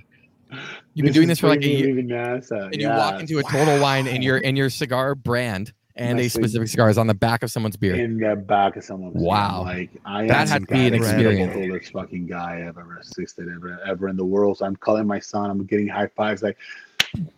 You've 0.94 1.04
been 1.04 1.06
this 1.06 1.14
doing 1.14 1.28
this 1.28 1.38
for 1.40 1.48
like 1.48 1.58
a 1.58 1.62
pre 1.62 1.68
me 1.70 1.76
year, 1.78 1.86
leaving 1.88 2.08
NASA. 2.08 2.66
and 2.72 2.80
you 2.80 2.88
walk 2.88 3.20
into 3.20 3.38
a 3.38 3.42
Total 3.42 3.80
Wine, 3.80 4.06
and 4.06 4.22
your 4.22 4.40
and 4.44 4.56
your 4.56 4.70
cigar 4.70 5.14
brand 5.14 5.72
and 5.98 6.18
a 6.18 6.22
That's 6.22 6.34
like- 6.36 6.44
specific 6.44 6.68
cigar 6.68 6.90
is 6.90 6.98
on 6.98 7.06
the 7.06 7.14
back 7.14 7.42
of 7.42 7.50
someone's 7.50 7.76
beer. 7.76 7.94
in 7.96 8.18
the 8.18 8.36
back 8.36 8.76
of 8.76 8.84
someone's 8.84 9.14
hand. 9.14 9.24
Wow. 9.24 9.62
Like 9.62 9.90
I 10.04 10.26
That 10.26 10.42
am 10.42 10.48
had 10.48 10.68
to 10.68 10.74
be 10.74 10.86
an 10.86 10.92
the 10.92 10.98
experience. 10.98 11.52
coolest 11.54 11.92
fucking 11.92 12.26
guy 12.26 12.60
I've 12.68 12.76
ever 12.78 12.98
assisted 12.98 13.48
ever 13.48 13.80
ever 13.86 14.08
in 14.08 14.16
the 14.16 14.24
world. 14.24 14.58
So 14.58 14.66
I'm 14.66 14.76
calling 14.76 15.06
my 15.06 15.18
son. 15.20 15.50
I'm 15.50 15.64
getting 15.64 15.88
high 15.88 16.08
fives 16.08 16.42
like, 16.42 16.58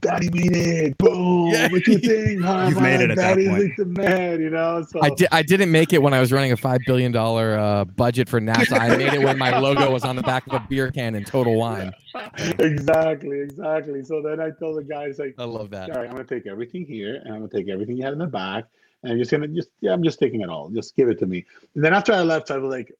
"Daddy 0.00 0.30
made 0.30 0.56
it! 0.56 0.98
Boom! 0.98 1.48
Yeah. 1.48 1.68
What 1.70 1.86
you 1.86 1.98
think? 1.98 2.42
Huh? 2.48 2.66
You've 2.68 2.80
made 2.80 3.00
it 3.00 3.10
at 3.10 3.16
that 3.16 3.34
Daddy's 3.34 3.48
point. 3.48 3.62
like 3.64 3.76
the 3.76 3.84
man, 3.84 4.40
you 4.40 4.50
know." 4.50 4.84
So 4.88 5.00
I 5.02 5.10
did. 5.10 5.28
I 5.32 5.42
didn't 5.42 5.70
make 5.70 5.92
it 5.92 6.02
when 6.02 6.14
I 6.14 6.20
was 6.20 6.32
running 6.32 6.52
a 6.52 6.56
five 6.56 6.80
billion 6.86 7.12
dollar 7.12 7.58
uh, 7.58 7.84
budget 7.84 8.28
for 8.28 8.40
NASA. 8.40 8.78
I 8.78 8.96
made 8.96 9.12
it 9.12 9.22
when 9.22 9.38
my 9.38 9.58
logo 9.58 9.90
was 9.92 10.04
on 10.04 10.16
the 10.16 10.22
back 10.22 10.46
of 10.46 10.54
a 10.54 10.66
beer 10.68 10.90
can 10.90 11.14
in 11.14 11.24
Total 11.24 11.54
Wine. 11.54 11.92
exactly, 12.58 13.40
exactly. 13.40 14.04
So 14.04 14.22
then 14.22 14.40
I 14.40 14.50
told 14.50 14.78
the 14.78 14.84
guys 14.84 15.18
like, 15.18 15.34
I 15.38 15.44
love 15.44 15.70
that. 15.70 15.90
all 15.90 15.96
right, 15.96 16.06
I'm 16.06 16.12
gonna 16.12 16.24
take 16.24 16.46
everything 16.46 16.86
here 16.86 17.16
and 17.24 17.34
I'm 17.34 17.40
gonna 17.40 17.48
take 17.48 17.68
everything 17.68 17.96
you 17.96 18.04
had 18.04 18.12
in 18.12 18.18
the 18.18 18.26
back 18.26 18.64
and 19.02 19.12
I'm 19.12 19.18
just 19.18 19.30
gonna 19.30 19.48
just 19.48 19.68
yeah, 19.80 19.92
I'm 19.92 20.02
just 20.02 20.18
taking 20.18 20.40
it 20.40 20.48
all. 20.48 20.68
Just 20.70 20.96
give 20.96 21.08
it 21.08 21.18
to 21.20 21.26
me. 21.26 21.44
And 21.74 21.84
then 21.84 21.94
after 21.94 22.12
I 22.12 22.22
left, 22.22 22.50
I 22.50 22.58
was 22.58 22.70
like, 22.70 22.92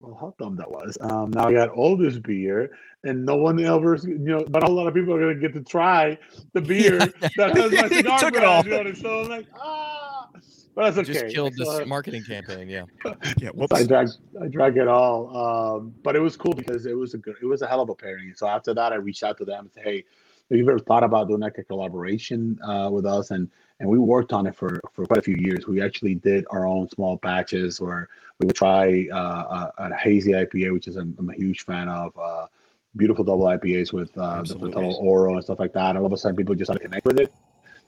well, 0.00 0.16
how 0.20 0.34
dumb 0.38 0.56
that 0.56 0.70
was. 0.70 0.96
Um, 1.00 1.30
now 1.30 1.48
I 1.48 1.52
got 1.52 1.70
all 1.70 1.96
this 1.96 2.18
beer, 2.18 2.76
and 3.04 3.24
no 3.24 3.36
one 3.36 3.58
ever, 3.64 3.96
you 4.02 4.18
know, 4.18 4.44
not 4.48 4.62
a 4.64 4.68
lot 4.70 4.86
of 4.86 4.94
people 4.94 5.14
are 5.14 5.20
gonna 5.20 5.34
get 5.34 5.52
to 5.54 5.62
try 5.62 6.18
the 6.52 6.60
beer 6.60 6.98
that 6.98 7.56
has 7.56 7.72
my 7.72 7.88
cigar 7.96 8.18
Took 8.18 8.36
it 8.36 8.44
all. 8.44 8.58
on 8.60 8.86
it. 8.86 8.96
So 8.96 9.20
I'm 9.22 9.28
like, 9.28 9.46
ah, 9.60 10.28
but 10.74 10.92
that's 10.92 10.98
okay. 11.08 11.20
Just 11.22 11.34
killed 11.34 11.54
this 11.56 11.68
So- 11.68 11.84
marketing 11.84 12.24
campaign. 12.24 12.68
Yeah. 12.68 12.84
Yeah, 13.38 13.48
so 13.50 13.54
whoops. 13.54 13.74
I 13.80 13.84
drag 13.86 14.08
I 14.42 14.48
drag 14.48 14.76
it 14.76 14.88
all. 14.88 15.36
Um, 15.36 15.94
but 16.02 16.16
it 16.16 16.20
was 16.20 16.36
cool 16.36 16.52
because 16.54 16.86
it 16.86 16.96
was 16.96 17.14
a 17.14 17.18
good 17.18 17.36
it 17.40 17.46
was 17.46 17.62
a 17.62 17.66
hell 17.66 17.80
of 17.80 17.88
a 17.90 17.94
pairing. 17.94 18.32
So 18.34 18.46
after 18.48 18.74
that 18.74 18.92
I 18.92 18.96
reached 18.96 19.22
out 19.22 19.38
to 19.38 19.44
them 19.44 19.60
and 19.66 19.72
said, 19.72 19.84
Hey, 19.84 20.04
have 20.50 20.58
you 20.58 20.68
ever 20.68 20.78
thought 20.78 21.04
about 21.04 21.28
doing 21.28 21.40
like 21.40 21.58
a 21.58 21.64
collaboration 21.64 22.58
uh, 22.66 22.88
with 22.90 23.06
us? 23.06 23.30
And 23.30 23.48
and 23.80 23.88
we 23.88 23.98
worked 23.98 24.32
on 24.32 24.46
it 24.46 24.54
for 24.56 24.80
for 24.92 25.04
quite 25.06 25.18
a 25.18 25.22
few 25.22 25.36
years. 25.36 25.66
We 25.66 25.82
actually 25.82 26.14
did 26.16 26.44
our 26.50 26.66
own 26.66 26.88
small 26.90 27.16
batches 27.18 27.80
where 27.80 28.08
we 28.38 28.46
would 28.46 28.56
try 28.56 29.06
uh, 29.12 29.70
a, 29.78 29.90
a 29.90 29.94
hazy 29.96 30.32
IPA, 30.32 30.72
which 30.72 30.88
is 30.88 30.96
I'm, 30.96 31.14
I'm 31.18 31.28
a 31.30 31.34
huge 31.34 31.64
fan 31.64 31.88
of. 31.88 32.12
Uh, 32.18 32.46
beautiful 32.96 33.24
double 33.24 33.44
IPAs 33.44 33.92
with 33.92 34.16
uh, 34.16 34.42
the. 34.42 34.58
Fratello 34.58 34.94
Oro 34.96 35.34
and 35.34 35.44
stuff 35.44 35.58
like 35.58 35.72
that. 35.72 35.90
And 35.90 35.98
all 35.98 36.06
of 36.06 36.12
a 36.12 36.16
sudden, 36.16 36.36
people 36.36 36.54
just 36.54 36.70
had 36.70 36.78
to 36.78 36.84
connect 36.84 37.06
with 37.06 37.18
it. 37.18 37.32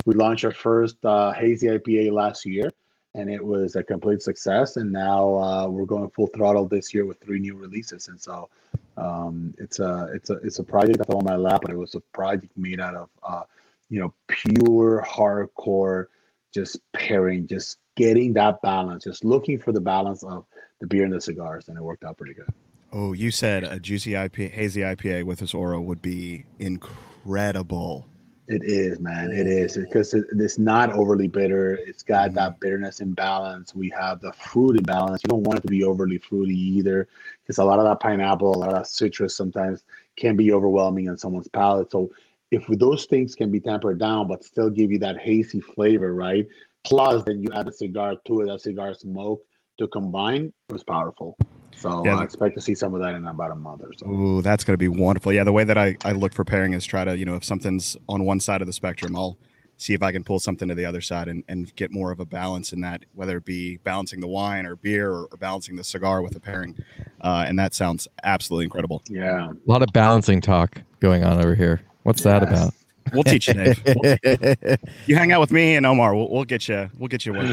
We 0.05 0.15
launched 0.15 0.45
our 0.45 0.53
first 0.53 1.05
uh, 1.05 1.33
hazy 1.33 1.67
IPA 1.67 2.13
last 2.13 2.47
year, 2.47 2.73
and 3.15 3.31
it 3.31 3.45
was 3.45 3.77
a 3.77 3.83
complete 3.83 4.23
success. 4.23 4.77
And 4.77 4.93
now 4.93 5.35
uh, 5.37 5.69
we're 5.69 5.87
going 5.87 6.09
full 6.11 6.29
throttle 6.29 6.67
this 6.67 6.95
year 6.95 7.05
with 7.05 7.21
three 7.21 7.41
new 7.41 7.57
releases. 7.57 8.09
And 8.09 8.21
so 8.21 8.49
um, 8.97 9.55
it's 9.59 9.81
a 9.81 10.11
it's 10.15 10.31
a 10.31 10.35
it's 10.35 10.59
a 10.59 10.65
project 10.65 10.99
that's 10.99 11.11
on 11.11 11.25
my 11.25 11.37
lap, 11.37 11.63
but 11.63 11.71
it 11.71 11.77
was 11.77 11.95
a 11.95 12.01
project 12.13 12.57
made 12.57 12.81
out 12.81 12.95
of 12.95 13.09
uh, 13.23 13.43
you 13.91 14.01
know 14.01 14.15
pure 14.29 15.05
hardcore, 15.07 16.07
just 16.55 16.79
pairing, 16.93 17.47
just 17.47 17.79
getting 17.97 18.33
that 18.35 18.61
balance, 18.63 19.05
just 19.05 19.25
looking 19.25 19.59
for 19.59 19.73
the 19.73 19.81
balance 19.81 20.23
of 20.23 20.47
the 20.81 20.87
beer 20.87 21.05
and 21.05 21.13
the 21.13 21.21
cigars, 21.21 21.69
and 21.69 21.77
it 21.77 21.83
worked 21.83 22.05
out 22.05 22.17
pretty 22.17 22.35
good. 22.35 22.49
Oh, 22.93 23.13
you 23.13 23.31
said 23.31 23.65
a 23.65 23.79
juicy 23.79 24.13
IPA, 24.13 24.53
hazy 24.53 24.81
IPA 24.81 25.25
with 25.25 25.41
this 25.41 25.55
Oro 25.55 25.81
would 25.81 26.01
be 26.01 26.45
incredible. 26.59 28.07
It 28.49 28.63
is, 28.65 29.01
man. 29.01 29.33
It 29.33 29.49
is 29.49 29.77
because 29.77 30.15
it, 30.15 30.25
it's 30.31 30.57
not 30.57 30.93
overly 30.93 31.27
bitter. 31.27 31.75
It's 31.75 32.05
got 32.05 32.29
mm-hmm. 32.29 32.37
that 32.37 32.61
bitterness 32.61 33.01
in 33.01 33.13
balance. 33.13 33.75
We 33.75 33.91
have 33.91 34.21
the 34.21 34.33
fruit 34.33 34.77
in 34.77 34.85
balance. 34.85 35.23
You 35.25 35.29
don't 35.29 35.43
want 35.43 35.59
it 35.59 35.63
to 35.63 35.69
be 35.69 35.83
overly 35.83 36.19
fruity 36.19 36.55
either, 36.55 37.09
because 37.43 37.59
a 37.59 37.65
lot 37.65 37.81
of 37.81 37.85
that 37.87 37.99
pineapple, 37.99 38.55
a 38.55 38.57
lot 38.57 38.69
of 38.69 38.77
that 38.77 38.87
citrus 38.87 39.37
sometimes 39.37 39.83
can 40.17 40.37
be 40.37 40.53
overwhelming 40.53 41.09
on 41.09 41.19
someone's 41.19 41.49
palate. 41.49 41.91
So 41.91 42.11
if 42.53 42.65
those 42.69 43.07
things 43.07 43.35
can 43.35 43.51
be 43.51 43.59
tempered 43.59 43.99
down, 43.99 44.29
but 44.29 44.45
still 44.45 44.71
give 44.71 44.93
you 44.93 44.99
that 45.01 45.19
hazy 45.19 45.61
flavor, 45.61 46.15
right? 46.15 46.47
Plus, 46.85 47.25
then 47.25 47.43
you 47.43 47.49
add 47.53 47.67
a 47.67 47.73
cigar 47.73 48.15
to 48.27 48.43
it, 48.43 48.47
that 48.47 48.61
cigar 48.61 48.95
smoke 48.95 49.45
to 49.79 49.89
combine, 49.89 50.53
it 50.69 50.73
was 50.73 50.85
powerful. 50.85 51.37
So 51.75 52.05
Yeah. 52.05 52.17
I 52.19 52.25
expect 52.25 52.55
to 52.57 52.61
see 52.61 52.75
some 52.75 52.95
of 52.95 53.01
that 53.03 53.15
in 53.15 53.27
about 53.27 53.51
a 53.51 53.55
month 53.55 53.83
or 53.83 53.93
so. 53.97 54.07
Ooh, 54.09 54.43
that's 54.43 54.65
going 54.65 54.75
to 54.75 54.79
be 54.79 54.89
wonderful. 54.89 55.33
Yeah, 55.33 55.45
the 55.45 55.53
way 55.53 55.65
that 55.65 55.77
I, 55.79 55.97
I 56.05 56.13
look 56.13 56.33
for 56.33 56.45
pairing 56.45 56.73
is 56.73 56.85
try 56.87 57.05
to, 57.05 57.17
you 57.17 57.25
know, 57.25 57.35
if 57.35 57.45
something's 57.45 57.97
on 58.09 58.25
one 58.25 58.41
side 58.41 58.61
of 58.61 58.67
the 58.67 58.73
spectrum, 58.73 59.15
I'll 59.17 59.37
see 59.79 59.93
if 59.93 60.03
I 60.03 60.11
can 60.11 60.25
pull 60.25 60.39
something 60.41 60.69
to 60.69 60.75
the 60.75 60.87
other 60.87 61.03
side 61.03 61.29
and, 61.29 61.45
and 61.49 61.75
get 61.77 61.91
more 61.93 62.11
of 62.11 62.19
a 62.19 62.25
balance 62.25 62.73
in 62.73 62.81
that, 62.81 63.05
whether 63.15 63.37
it 63.37 63.45
be 63.45 63.77
balancing 63.79 64.21
the 64.21 64.27
wine 64.27 64.65
or 64.65 64.77
beer 64.77 65.11
or, 65.11 65.25
or 65.31 65.37
balancing 65.37 65.77
the 65.77 65.85
cigar 65.85 66.23
with 66.23 66.35
a 66.35 66.41
pairing. 66.41 66.75
Uh, 67.21 67.45
and 67.47 67.59
that 67.59 67.75
sounds 67.75 68.09
absolutely 68.25 68.65
incredible. 68.65 69.03
Yeah. 69.09 69.51
A 69.51 69.71
lot 69.71 69.83
of 69.83 69.93
balancing 69.93 70.41
talk 70.41 70.81
going 71.01 71.25
on 71.25 71.39
over 71.39 71.55
here. 71.55 71.83
What's 72.05 72.23
that 72.23 72.43
about? 72.43 72.73
We'll 73.13 73.23
teach 73.25 73.49
you, 73.49 73.55
Dave. 73.55 73.83
We'll- 74.03 74.17
you 75.07 75.15
hang 75.17 75.31
out 75.33 75.41
with 75.41 75.53
me 75.53 75.77
and 75.77 75.85
Omar. 75.85 76.15
We'll, 76.17 76.31
we'll 76.31 76.45
get 76.45 76.69
you. 76.69 76.91
We'll 76.99 77.09
get 77.09 77.27
you 77.27 77.35
one. 77.35 77.47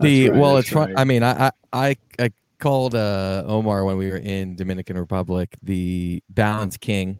the 0.00 0.30
right, 0.30 0.38
well, 0.38 0.54
that's 0.56 0.66
it's 0.66 0.74
fun. 0.74 0.92
I 0.96 1.04
mean, 1.04 1.22
I, 1.22 1.46
I 1.46 1.50
I 1.72 1.96
I 2.18 2.30
called 2.64 2.94
uh, 2.94 3.44
Omar 3.46 3.84
when 3.84 3.98
we 3.98 4.10
were 4.10 4.16
in 4.16 4.56
Dominican 4.56 4.96
Republic 4.96 5.54
the 5.62 6.22
balance 6.30 6.78
king 6.78 7.18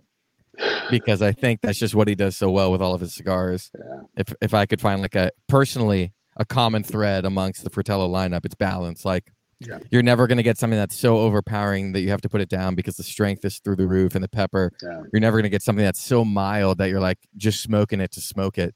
because 0.91 1.21
I 1.21 1.33
think 1.33 1.61
that's 1.61 1.79
just 1.79 1.95
what 1.95 2.09
he 2.09 2.15
does 2.15 2.35
so 2.35 2.51
well 2.51 2.73
with 2.73 2.81
all 2.81 2.95
of 2.95 3.03
his 3.03 3.13
cigars. 3.15 3.71
Yeah. 3.79 4.01
If 4.17 4.35
if 4.41 4.55
I 4.55 4.65
could 4.65 4.81
find 4.81 5.03
like 5.03 5.15
a 5.15 5.31
personally 5.47 6.15
a 6.39 6.47
common 6.47 6.83
thread 6.83 7.27
amongst 7.27 7.63
the 7.63 7.69
Fratello 7.69 8.09
lineup, 8.09 8.47
it's 8.47 8.55
balance. 8.55 9.05
Like 9.05 9.25
Yeah. 9.61 9.81
you're 9.91 10.03
never 10.03 10.27
going 10.27 10.39
to 10.39 10.43
get 10.51 10.57
something 10.57 10.79
that's 10.79 10.99
so 10.99 11.19
overpowering 11.19 11.93
that 11.93 12.01
you 12.01 12.09
have 12.09 12.23
to 12.23 12.29
put 12.31 12.41
it 12.41 12.49
down 12.49 12.75
because 12.75 12.97
the 12.97 13.03
strength 13.03 13.45
is 13.45 13.59
through 13.59 13.77
the 13.77 13.87
roof 13.87 14.15
and 14.15 14.25
the 14.25 14.29
pepper. 14.31 14.73
Yeah. 14.83 15.03
You're 15.13 15.21
never 15.21 15.37
going 15.37 15.51
to 15.51 15.55
get 15.57 15.63
something 15.63 15.85
that's 15.85 16.01
so 16.01 16.25
mild 16.25 16.79
that 16.79 16.89
you're 16.89 17.07
like 17.11 17.19
just 17.37 17.61
smoking 17.63 18.01
it 18.01 18.11
to 18.13 18.21
smoke 18.23 18.57
it. 18.57 18.75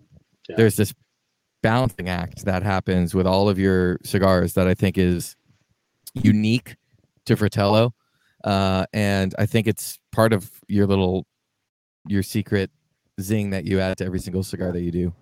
There's 0.57 0.77
this 0.77 0.93
balancing 1.62 2.09
act 2.11 2.45
that 2.45 2.62
happens 2.62 3.14
with 3.14 3.27
all 3.27 3.49
of 3.49 3.59
your 3.59 3.99
cigars 4.05 4.53
that 4.53 4.69
I 4.69 4.75
think 4.75 4.99
is 4.99 5.35
unique 6.14 6.76
to 7.26 7.36
Fratello. 7.36 7.94
Uh, 8.44 8.86
and 8.92 9.34
I 9.38 9.46
think 9.46 9.66
it's 9.66 9.98
part 10.12 10.32
of 10.32 10.50
your 10.68 10.86
little, 10.86 11.26
your 12.06 12.22
secret 12.22 12.70
zing 13.20 13.50
that 13.50 13.64
you 13.64 13.80
add 13.80 13.98
to 13.98 14.04
every 14.04 14.20
single 14.20 14.42
cigar 14.42 14.72
that 14.72 14.80
you 14.82 14.92
do. 14.92 15.14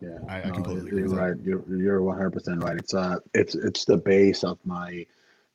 Yeah, 0.00 0.18
I- 0.28 0.42
I 0.42 0.50
completely 0.50 0.88
agree 0.88 1.00
You're 1.00 1.08
with 1.08 1.18
right. 1.18 1.34
You're 1.42 1.78
you're 1.78 2.02
100 2.02 2.30
percent 2.30 2.62
right. 2.62 2.76
It's 2.76 2.94
uh, 2.94 3.18
it's 3.34 3.54
it's 3.54 3.84
the 3.84 3.96
base 3.96 4.44
of 4.44 4.58
my, 4.64 5.06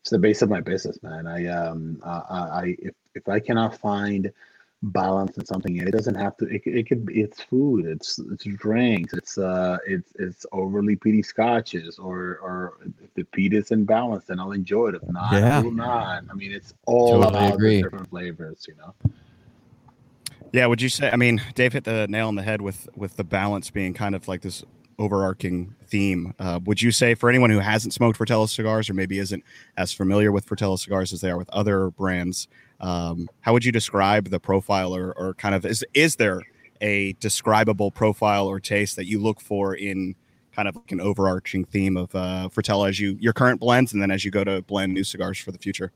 it's 0.01 0.09
the 0.09 0.17
base 0.17 0.41
of 0.41 0.49
my 0.49 0.61
business, 0.61 1.01
man. 1.03 1.27
I 1.27 1.45
um, 1.47 1.99
uh, 2.03 2.21
I, 2.29 2.37
I 2.37 2.75
if 2.79 2.93
if 3.13 3.29
I 3.29 3.39
cannot 3.39 3.77
find 3.77 4.31
balance 4.83 5.37
in 5.37 5.45
something, 5.45 5.77
and 5.79 5.87
it 5.87 5.91
doesn't 5.91 6.15
have 6.15 6.35
to. 6.37 6.45
It, 6.45 6.61
it 6.65 6.87
could. 6.87 7.05
be 7.05 7.21
It's 7.21 7.41
food. 7.41 7.85
It's 7.85 8.19
it's 8.31 8.43
drinks. 8.43 9.13
It's 9.13 9.37
uh, 9.37 9.77
it's 9.87 10.11
it's 10.17 10.45
overly 10.51 10.95
peaty 10.95 11.21
scotches, 11.23 11.99
or 11.99 12.39
or 12.41 12.73
if 13.03 13.13
the 13.13 13.23
peat 13.23 13.53
is 13.53 13.71
in 13.71 13.85
balance, 13.85 14.25
then 14.25 14.39
I'll 14.39 14.51
enjoy 14.53 14.87
it. 14.89 14.95
If 14.95 15.07
not, 15.09 15.33
Yeah. 15.33 15.59
I 15.59 15.61
will 15.61 15.71
not. 15.71 16.23
I 16.29 16.33
mean, 16.33 16.51
it's 16.51 16.73
all 16.85 17.21
Totally 17.21 17.27
about 17.45 17.53
agree. 17.55 17.77
the 17.77 17.83
different 17.83 18.09
flavors, 18.09 18.65
you 18.67 18.75
know. 18.75 18.93
Yeah, 20.53 20.65
would 20.65 20.81
you 20.81 20.89
say? 20.89 21.09
I 21.09 21.15
mean, 21.15 21.41
Dave 21.55 21.73
hit 21.73 21.85
the 21.85 22.07
nail 22.09 22.27
on 22.27 22.35
the 22.35 22.43
head 22.43 22.61
with 22.61 22.89
with 22.95 23.15
the 23.17 23.23
balance 23.23 23.69
being 23.69 23.93
kind 23.93 24.15
of 24.15 24.27
like 24.27 24.41
this 24.41 24.63
overarching 24.99 25.73
theme. 25.87 26.33
Uh, 26.39 26.59
would 26.65 26.81
you 26.81 26.91
say 26.91 27.15
for 27.15 27.29
anyone 27.29 27.49
who 27.49 27.59
hasn't 27.59 27.93
smoked 27.93 28.17
Fratello 28.17 28.45
cigars 28.45 28.89
or 28.89 28.93
maybe 28.93 29.17
isn't 29.17 29.43
as 29.77 29.91
familiar 29.93 30.31
with 30.31 30.45
Fratello 30.45 30.75
cigars 30.75 31.11
as 31.13 31.21
they 31.21 31.29
are 31.31 31.37
with 31.37 31.49
other 31.49 31.89
brands, 31.91 32.47
um, 32.81 33.29
how 33.41 33.53
would 33.53 33.63
you 33.63 33.71
describe 33.71 34.29
the 34.29 34.39
profile 34.39 34.95
or, 34.95 35.13
or 35.13 35.33
kind 35.35 35.55
of 35.55 35.65
is 35.65 35.85
is 35.93 36.15
there 36.15 36.41
a 36.81 37.13
describable 37.13 37.91
profile 37.91 38.47
or 38.47 38.59
taste 38.59 38.95
that 38.95 39.05
you 39.05 39.19
look 39.19 39.39
for 39.39 39.75
in 39.75 40.15
kind 40.53 40.67
of 40.67 40.75
like 40.75 40.91
an 40.91 40.99
overarching 40.99 41.63
theme 41.63 41.95
of 41.95 42.13
uh, 42.15 42.49
Fratello 42.49 42.85
as 42.85 42.99
you 42.99 43.15
your 43.19 43.33
current 43.33 43.59
blends 43.59 43.93
and 43.93 44.01
then 44.01 44.11
as 44.11 44.25
you 44.25 44.31
go 44.31 44.43
to 44.43 44.61
blend 44.63 44.93
new 44.93 45.03
cigars 45.03 45.37
for 45.37 45.51
the 45.51 45.59
future? 45.59 45.91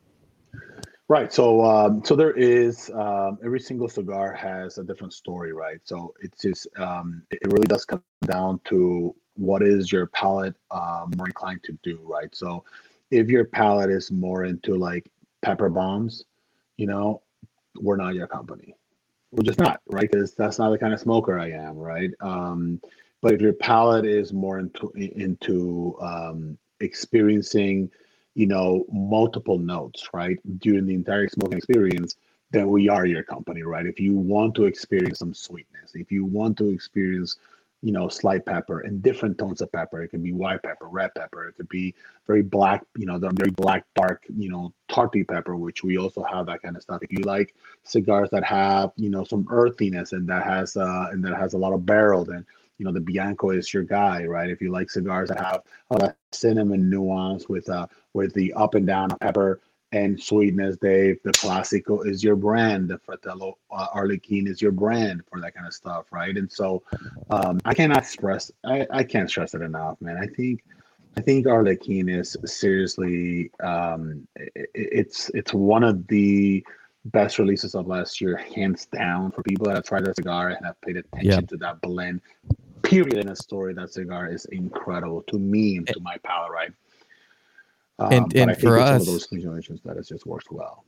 Right. 1.08 1.32
So, 1.32 1.64
um, 1.64 2.04
so 2.04 2.16
there 2.16 2.32
is 2.32 2.90
um, 2.96 3.38
every 3.44 3.60
single 3.60 3.88
cigar 3.88 4.34
has 4.34 4.80
a 4.80 4.84
different 4.84 5.14
story, 5.14 5.54
right? 5.54 5.80
So 5.84 6.14
it's 6.22 6.42
just 6.42 6.68
um, 6.78 7.24
it 7.30 7.52
really 7.52 7.68
does 7.68 7.86
come 7.86 8.02
down 8.26 8.60
to 8.66 9.16
what 9.36 9.62
is 9.62 9.92
your 9.92 10.08
palate 10.08 10.56
uh, 10.72 11.06
more 11.16 11.28
inclined 11.28 11.64
to 11.64 11.78
do, 11.84 12.00
right? 12.04 12.34
So, 12.34 12.64
if 13.12 13.30
your 13.30 13.46
palate 13.46 13.92
is 13.92 14.12
more 14.12 14.46
into 14.46 14.76
like 14.76 15.12
pepper 15.44 15.70
bombs, 15.70 16.24
you 16.78 16.88
know, 16.88 17.22
we're 17.80 17.98
not 17.98 18.16
your 18.16 18.28
company. 18.28 18.76
We're 19.32 19.44
just 19.44 19.60
not, 19.60 19.82
right? 19.88 20.10
Because 20.10 20.34
that's 20.34 20.60
not 20.60 20.70
the 20.70 20.78
kind 20.78 20.94
of 20.94 21.00
smoker 21.00 21.40
I 21.40 21.52
am, 21.52 21.78
right? 21.78 22.12
Um, 22.22 22.80
but 23.22 23.34
if 23.34 23.42
your 23.42 23.54
palate 23.54 24.06
is 24.06 24.32
more 24.32 24.60
into 24.60 24.90
into 24.96 25.98
um, 26.00 26.58
experiencing 26.80 27.90
you 28.36 28.46
know, 28.46 28.86
multiple 28.92 29.58
notes, 29.58 30.10
right, 30.14 30.38
during 30.60 30.86
the 30.86 30.94
entire 30.94 31.28
smoking 31.30 31.58
experience, 31.58 32.18
then 32.52 32.68
we 32.68 32.90
are 32.90 33.06
your 33.06 33.24
company, 33.24 33.64
right? 33.64 33.86
If 33.86 34.00
you 34.00 34.14
want 34.14 34.56
to 34.56 34.66
experience 34.66 35.20
some 35.20 35.34
sweetness, 35.34 35.92
if 35.96 36.12
you 36.12 36.26
want 36.26 36.58
to 36.58 36.70
experience, 36.70 37.38
you 37.82 37.92
know, 37.92 38.10
slight 38.10 38.46
pepper 38.46 38.80
and 38.82 39.04
different 39.04 39.38
tones 39.38 39.62
of 39.62 39.72
pepper, 39.72 40.02
it 40.02 40.10
could 40.10 40.24
be 40.24 40.32
white 40.34 40.64
pepper, 40.64 40.88
red 40.88 41.12
pepper, 41.16 41.48
it 41.48 41.56
could 41.56 41.70
be 41.70 41.94
very 42.26 42.42
black, 42.42 42.84
you 42.98 43.06
know, 43.06 43.20
the 43.20 43.30
very 43.30 43.52
black, 43.52 43.86
dark, 43.96 44.24
you 44.36 44.50
know, 44.50 44.74
tarty 44.88 45.24
pepper, 45.24 45.56
which 45.56 45.84
we 45.84 45.98
also 45.98 46.24
have 46.24 46.48
that 46.48 46.62
kind 46.62 46.76
of 46.76 46.82
stuff. 46.82 47.04
If 47.04 47.12
you 47.12 47.20
like 47.20 47.54
cigars 47.84 48.30
that 48.32 48.44
have, 48.44 48.92
you 48.96 49.10
know, 49.10 49.24
some 49.24 49.48
earthiness 49.52 50.14
and 50.14 50.28
that 50.30 50.44
has 50.44 50.76
uh 50.76 51.10
and 51.12 51.24
that 51.26 51.38
has 51.38 51.54
a 51.54 51.58
lot 51.58 51.74
of 51.74 51.86
barrel, 51.86 52.26
then 52.26 52.46
you 52.78 52.86
know 52.86 52.92
the 52.92 53.00
Bianco 53.00 53.52
is 53.52 53.74
your 53.74 53.84
guy, 53.84 54.26
right? 54.26 54.50
If 54.50 54.62
you 54.62 54.72
like 54.72 54.90
cigars 54.90 55.30
that 55.30 55.40
have 55.40 55.62
a 55.92 56.14
cinnamon 56.32 56.90
nuance 56.90 57.48
with 57.48 57.70
uh 57.70 57.88
with 58.14 58.34
the 58.34 58.54
up 58.54 58.76
and 58.76 58.88
down 58.88 59.10
pepper 59.20 59.62
and 59.96 60.22
sweetness, 60.22 60.76
Dave, 60.82 61.20
the 61.24 61.32
Classico 61.32 62.06
is 62.06 62.22
your 62.24 62.36
brand. 62.36 62.90
The 62.90 63.00
Fratello 63.00 63.58
uh, 63.72 63.88
Arlequin 63.96 64.46
is 64.48 64.62
your 64.62 64.74
brand 64.74 65.22
for 65.30 65.40
that 65.40 65.56
kind 65.56 65.66
of 65.66 65.74
stuff, 65.74 66.06
right? 66.12 66.36
And 66.36 66.52
so 66.52 66.84
um, 67.30 67.60
I 67.64 67.74
cannot 67.74 68.06
stress, 68.06 68.52
I, 68.66 68.86
I 68.92 69.04
can't 69.06 69.30
stress 69.30 69.54
it 69.54 69.62
enough, 69.62 70.00
man. 70.02 70.18
I 70.18 70.28
think 70.28 70.64
I 71.18 71.22
think 71.22 71.46
Arlequin 71.46 72.10
is 72.10 72.36
seriously, 72.44 73.50
um, 73.64 74.28
i 74.38 74.42
i- 74.58 74.68
it's 74.76 75.32
it's 75.34 75.54
one 75.54 75.84
of 75.86 76.06
the 76.08 76.62
best 77.06 77.40
releases 77.40 77.74
of 77.74 77.88
last 77.88 78.20
year, 78.20 78.36
hands 78.36 78.88
down, 78.88 79.32
for 79.32 79.42
people 79.44 79.66
that 79.68 79.76
have 79.76 79.86
tried 79.86 80.04
that 80.06 80.18
cigar 80.18 80.50
and 80.50 80.66
have 80.66 80.80
paid 80.82 80.98
attention 80.98 81.30
Yeah. 81.32 81.40
to 81.52 81.58
that 81.58 81.80
blend. 81.82 82.20
Period 82.84 83.18
in 83.18 83.30
a 83.30 83.36
story, 83.36 83.74
that 83.76 83.94
cigar 83.94 84.28
is 84.30 84.44
incredible 84.46 85.22
to 85.32 85.40
me 85.40 85.78
and 85.78 85.88
to 85.88 86.00
my 86.02 86.18
palate, 86.26 86.52
right? 86.52 86.72
Um, 88.00 88.12
And- 88.12 88.36
and 88.36 88.52
for 88.58 88.78
it's 88.78 88.84
one 88.86 88.94
us- 88.96 89.02
of 89.02 89.08
those 89.08 89.30
situations 89.30 89.82
that 89.86 89.96
has 89.98 90.08
just 90.08 90.26
worked 90.26 90.52
well. 90.52 90.84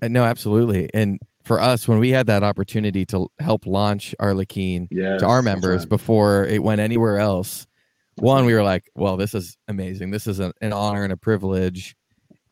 Uh, 0.00 0.08
No, 0.08 0.24
absolutely. 0.24 0.88
And 0.94 1.18
for 1.44 1.60
us, 1.60 1.86
when 1.88 1.98
we 1.98 2.10
had 2.10 2.26
that 2.28 2.42
opportunity 2.42 3.04
to 3.06 3.28
help 3.40 3.66
launch 3.66 4.14
Arlequin 4.20 4.88
Yeah, 4.90 5.18
to 5.18 5.26
our 5.26 5.42
members 5.42 5.86
before 5.86 6.44
it 6.44 6.62
went 6.62 6.80
anywhere 6.80 7.18
else, 7.18 7.66
one, 8.16 8.44
we 8.46 8.54
were 8.54 8.62
like, 8.62 8.90
well, 8.94 9.16
this 9.16 9.34
is 9.34 9.56
amazing. 9.68 10.10
This 10.10 10.26
is 10.26 10.40
a, 10.40 10.52
an 10.60 10.72
honor 10.72 11.04
and 11.04 11.12
a 11.12 11.16
privilege. 11.16 11.94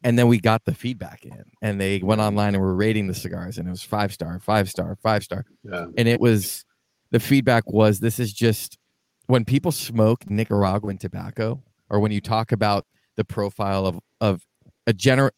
And 0.04 0.16
then 0.18 0.28
we 0.28 0.38
got 0.38 0.64
the 0.64 0.74
feedback 0.74 1.24
in, 1.24 1.42
and 1.62 1.80
they 1.80 1.98
went 1.98 2.20
online 2.20 2.54
and 2.54 2.62
were 2.62 2.76
rating 2.76 3.08
the 3.08 3.14
cigars, 3.14 3.58
and 3.58 3.66
it 3.66 3.70
was 3.70 3.82
five 3.82 4.12
star, 4.12 4.38
five 4.38 4.70
star, 4.70 4.94
five 5.02 5.24
star. 5.24 5.44
Yeah, 5.64 5.86
And 5.96 6.06
it 6.06 6.20
was 6.20 6.64
the 7.10 7.18
feedback 7.18 7.72
was 7.72 7.98
this 7.98 8.20
is 8.20 8.32
just 8.32 8.78
when 9.26 9.44
people 9.44 9.72
smoke 9.72 10.28
Nicaraguan 10.30 10.98
tobacco, 10.98 11.60
or 11.90 11.98
when 11.98 12.12
you 12.12 12.20
talk 12.20 12.52
about 12.52 12.86
the 13.16 13.24
profile 13.24 13.86
of 13.86 13.98
of 14.20 14.42
a 14.86 14.92
general 14.92 15.30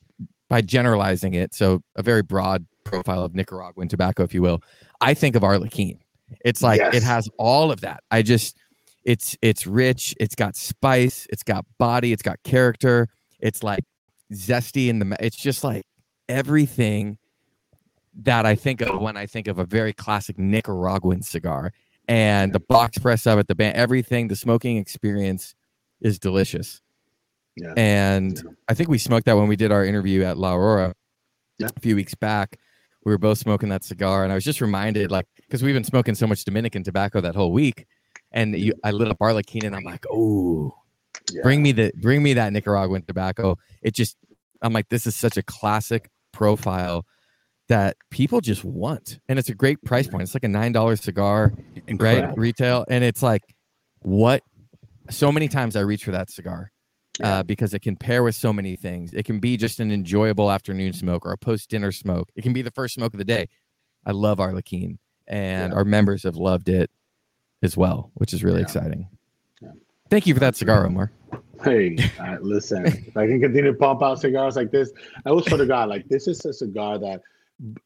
by 0.49 0.61
generalizing 0.61 1.35
it, 1.35 1.55
so 1.55 1.83
a 1.97 2.03
very 2.03 2.23
broad 2.23 2.67
profile 2.85 3.23
of 3.23 3.35
Nicaraguan 3.35 3.89
tobacco, 3.89 4.23
if 4.23 4.33
you 4.33 4.43
will, 4.43 4.61
I 5.01 5.15
think 5.15 5.37
of 5.37 5.43
Arlequin. 5.43 5.99
It's 6.45 6.63
like 6.63 6.81
it 6.81 7.03
has 7.03 7.29
all 7.39 7.71
of 7.71 7.81
that. 7.83 8.03
I 8.11 8.23
just 8.23 8.57
it's 9.05 9.37
it's 9.43 9.67
rich, 9.67 10.15
it's 10.21 10.35
got 10.35 10.57
spice, 10.57 11.27
it's 11.31 11.43
got 11.43 11.65
body, 11.79 12.13
it's 12.13 12.23
got 12.23 12.43
character, 12.45 13.09
it's 13.41 13.63
like 13.63 13.85
zesty 14.33 14.89
in 14.89 14.99
the 14.99 15.17
it's 15.21 15.37
just 15.37 15.65
like 15.65 15.85
everything 16.29 17.19
that 18.21 18.45
I 18.45 18.55
think 18.55 18.81
of 18.81 19.01
when 19.01 19.17
I 19.17 19.27
think 19.27 19.49
of 19.49 19.59
a 19.59 19.65
very 19.65 19.93
classic 19.93 20.39
Nicaraguan 20.39 21.23
cigar. 21.23 21.73
And 22.09 22.53
the 22.53 22.61
box 22.61 22.99
press 22.99 23.27
of 23.27 23.39
it, 23.39 23.49
the 23.49 23.55
band, 23.55 23.77
everything, 23.77 24.29
the 24.29 24.37
smoking 24.37 24.79
experience 24.79 25.55
is 26.01 26.19
delicious. 26.19 26.81
Yeah, 27.61 27.75
And 27.77 28.37
Yeah. 28.37 28.51
I 28.69 28.75
think 28.75 28.89
we 28.89 28.99
smoked 28.99 29.27
that 29.27 29.37
when 29.37 29.49
we 29.49 29.57
did 29.57 29.73
our 29.73 29.85
interview 29.85 30.23
at 30.25 30.39
La 30.39 30.55
Aurora 30.55 30.95
Yeah. 31.59 31.69
a 31.77 31.81
few 31.81 31.97
weeks 31.97 32.15
back. 32.15 32.59
We 33.05 33.13
were 33.13 33.19
both 33.19 33.39
smoking 33.39 33.69
that 33.71 33.85
cigar, 33.85 34.25
and 34.25 34.33
I 34.33 34.35
was 34.35 34.45
just 34.45 34.61
reminded, 34.61 35.11
like, 35.11 35.27
because 35.37 35.63
we've 35.63 35.75
been 35.75 35.85
smoking 35.85 36.15
so 36.15 36.27
much 36.27 36.45
Dominican 36.45 36.83
tobacco 36.83 37.21
that 37.23 37.35
whole 37.35 37.53
week, 37.53 37.87
and 38.33 38.55
you, 38.59 38.75
I 38.85 38.91
lit 38.91 39.09
up 39.09 39.19
Arlequin, 39.19 39.65
and 39.65 39.75
I'm 39.75 39.85
like, 39.85 40.05
oh, 40.11 40.75
yeah. 41.33 41.43
bring 41.43 41.63
me 41.63 41.73
the, 41.73 41.93
bring 42.03 42.23
me 42.23 42.35
that 42.35 42.53
Nicaraguan 42.53 43.03
tobacco. 43.03 43.57
It 43.83 43.95
just, 43.95 44.17
I'm 44.61 44.73
like, 44.73 44.89
this 44.91 45.07
is 45.07 45.17
such 45.17 45.37
a 45.39 45.43
classic 45.43 46.11
profile 46.33 47.07
that 47.69 47.97
people 48.11 48.41
just 48.41 48.65
want, 48.65 49.21
and 49.29 49.39
it's 49.39 49.49
a 49.49 49.55
great 49.55 49.83
price 49.85 50.07
point. 50.09 50.23
It's 50.25 50.35
like 50.35 50.45
a 50.45 50.49
nine 50.49 50.73
dollar 50.73 50.97
cigar, 50.97 51.55
right, 51.99 52.37
retail, 52.37 52.85
and 52.91 53.05
it's 53.05 53.23
like, 53.23 53.43
what? 54.01 54.43
So 55.09 55.33
many 55.33 55.49
times 55.49 55.77
I 55.77 55.81
reach 55.81 56.05
for 56.05 56.11
that 56.11 56.31
cigar 56.31 56.73
uh, 57.23 57.43
because 57.43 57.75
it 57.75 57.81
can 57.81 57.97
pair 57.97 58.23
with 58.23 58.35
so 58.35 58.53
many 58.53 58.77
things. 58.77 59.13
It 59.13 59.25
can 59.25 59.41
be 59.41 59.57
just 59.57 59.81
an 59.81 59.91
enjoyable 59.91 60.51
afternoon 60.51 60.93
smoke 60.93 61.27
or 61.27 61.33
a 61.33 61.39
post 61.39 61.71
dinner 61.71 61.93
smoke. 61.93 62.31
It 62.37 62.43
can 62.43 62.53
be 62.53 62.63
the 62.63 62.71
first 62.71 62.95
smoke 62.95 63.15
of 63.15 63.19
the 63.19 63.25
day. 63.25 63.49
I 64.07 64.13
love 64.13 64.39
Arlequin, 64.39 64.99
and 65.27 65.73
Yeah. 65.73 65.77
our 65.77 65.85
members 65.85 66.23
have 66.23 66.37
loved 66.37 66.69
it 66.69 66.91
as 67.63 67.77
well, 67.77 68.11
which 68.15 68.33
is 68.33 68.45
really 68.45 68.59
Yeah. 68.61 68.65
exciting. 68.65 69.09
Yeah. 69.61 69.73
Thank 70.11 70.27
you 70.27 70.35
for 70.35 70.41
that 70.41 70.57
cigar, 70.57 70.87
Omar. 70.87 71.11
Hey, 71.65 71.97
uh, 72.21 72.37
listen, 72.41 72.87
if 72.87 73.17
I 73.17 73.27
can 73.27 73.41
continue 73.41 73.73
to 73.73 73.79
pump 73.79 74.03
out 74.03 74.21
cigars 74.21 74.55
like 74.57 74.71
this, 74.71 74.93
I 75.27 75.33
will 75.33 75.43
swear 75.43 75.59
to 75.59 75.67
God, 75.67 75.89
like 75.89 76.09
this 76.09 76.29
is 76.29 76.45
a 76.45 76.53
cigar 76.53 76.99
that 76.99 77.23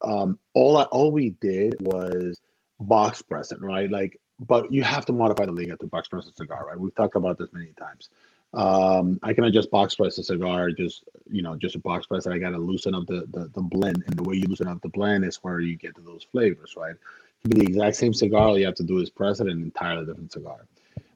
um 0.03 0.39
all 0.53 0.77
I, 0.77 0.83
all 0.85 1.11
we 1.11 1.31
did 1.41 1.75
was 1.81 2.39
box 2.81 3.23
press 3.23 3.53
it, 3.53 3.61
right? 3.63 3.91
Like, 3.91 4.21
but 4.41 4.71
you 4.71 4.83
have 4.83 5.07
to 5.07 5.13
modify 5.15 5.47
the 5.47 5.53
Liga 5.53 5.77
to 5.79 5.87
box 5.87 6.09
press 6.09 6.27
a 6.29 6.33
cigar, 6.35 6.67
right? 6.67 6.79
We've 6.79 6.95
talked 6.95 7.17
about 7.17 7.39
this 7.39 7.49
many 7.55 7.73
times. 7.79 8.11
Um, 8.55 9.19
I 9.23 9.33
cannot 9.33 9.53
just 9.53 9.71
box 9.71 9.95
press 9.95 10.19
a 10.19 10.23
cigar, 10.23 10.71
just 10.71 11.05
you 11.31 11.43
know, 11.43 11.57
just 11.57 11.75
a 11.75 11.79
box 11.79 12.07
press. 12.07 12.27
I 12.27 12.39
gotta 12.39 12.59
loosen 12.59 12.95
up 12.95 13.07
the, 13.07 13.27
the 13.31 13.51
the 13.55 13.63
blend, 13.63 14.05
and 14.07 14.17
the 14.17 14.23
way 14.23 14.37
you 14.37 14.47
loosen 14.47 14.69
up 14.69 14.83
the 14.83 14.89
blend 14.89 15.25
is 15.25 15.37
where 15.37 15.61
you 15.61 15.77
get 15.77 15.95
to 15.97 16.03
those 16.03 16.25
flavors, 16.25 16.75
right? 16.77 16.95
Can 17.43 17.59
the 17.59 17.65
exact 17.65 17.97
same 17.97 18.15
cigar. 18.15 18.49
All 18.49 18.59
you 18.59 18.67
have 18.67 18.75
to 18.77 18.83
do 18.85 18.99
is 18.99 19.11
press 19.11 19.41
it, 19.41 19.49
an 19.49 19.63
entirely 19.63 20.07
different 20.07 20.33
cigar. 20.33 20.67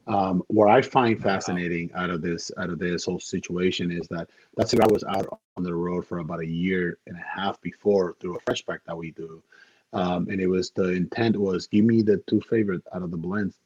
Um, 0.06 0.42
what 0.46 0.68
I 0.68 0.82
find 0.82 1.20
fascinating 1.20 1.90
out 1.94 2.10
of 2.10 2.22
this 2.22 2.52
out 2.58 2.70
of 2.70 2.78
this 2.78 3.04
whole 3.04 3.18
situation 3.18 3.90
is 3.90 4.06
that 4.08 4.28
that 4.56 4.68
cigar 4.68 4.86
was 4.88 5.02
out 5.04 5.40
on 5.56 5.64
the 5.64 5.74
road 5.74 6.06
for 6.06 6.18
about 6.18 6.40
a 6.40 6.46
year 6.46 6.98
and 7.06 7.16
a 7.16 7.24
half 7.40 7.60
before 7.60 8.14
through 8.20 8.36
a 8.36 8.40
fresh 8.40 8.64
pack 8.64 8.80
that 8.86 8.96
we 8.96 9.10
do, 9.10 9.42
um, 9.92 10.28
and 10.30 10.40
it 10.40 10.46
was 10.46 10.70
the 10.70 10.90
intent 10.90 11.36
was 11.36 11.66
give 11.66 11.84
me 11.84 12.02
the 12.02 12.18
two 12.28 12.40
favorite 12.42 12.82
out 12.94 13.02
of 13.02 13.10
the 13.10 13.16
blends, 13.16 13.56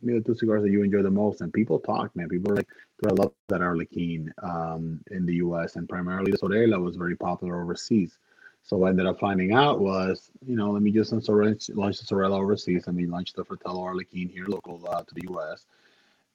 give 0.00 0.14
me 0.14 0.18
the 0.18 0.24
two 0.24 0.34
cigars 0.34 0.62
that 0.62 0.70
you 0.70 0.82
enjoy 0.82 1.02
the 1.02 1.10
most, 1.10 1.40
and 1.42 1.52
people 1.52 1.78
talk, 1.78 2.14
man. 2.16 2.28
People 2.28 2.52
are 2.52 2.56
like, 2.56 2.68
"Do 2.93 2.93
I 3.06 3.12
love 3.12 3.32
that 3.48 3.60
Arlequin 3.60 4.30
um, 4.42 5.00
in 5.10 5.26
the 5.26 5.34
U.S. 5.36 5.76
and 5.76 5.88
primarily 5.88 6.32
the 6.32 6.38
Sorella 6.38 6.78
was 6.80 6.96
very 6.96 7.16
popular 7.16 7.62
overseas." 7.62 8.18
So 8.62 8.78
what 8.78 8.86
I 8.86 8.90
ended 8.90 9.06
up 9.06 9.20
finding 9.20 9.52
out 9.52 9.80
was, 9.80 10.30
you 10.46 10.56
know, 10.56 10.70
let 10.70 10.82
me 10.82 10.90
just 10.90 11.12
launch, 11.12 11.68
launch 11.68 11.98
the 11.98 12.06
Sorella 12.06 12.38
overseas. 12.38 12.84
Let 12.86 12.96
me 12.96 13.04
launch 13.04 13.34
the 13.34 13.44
Fratello 13.44 13.82
Arlequin 13.82 14.30
here 14.30 14.46
local 14.46 14.80
uh, 14.88 15.02
to 15.02 15.14
the 15.14 15.22
U.S 15.28 15.66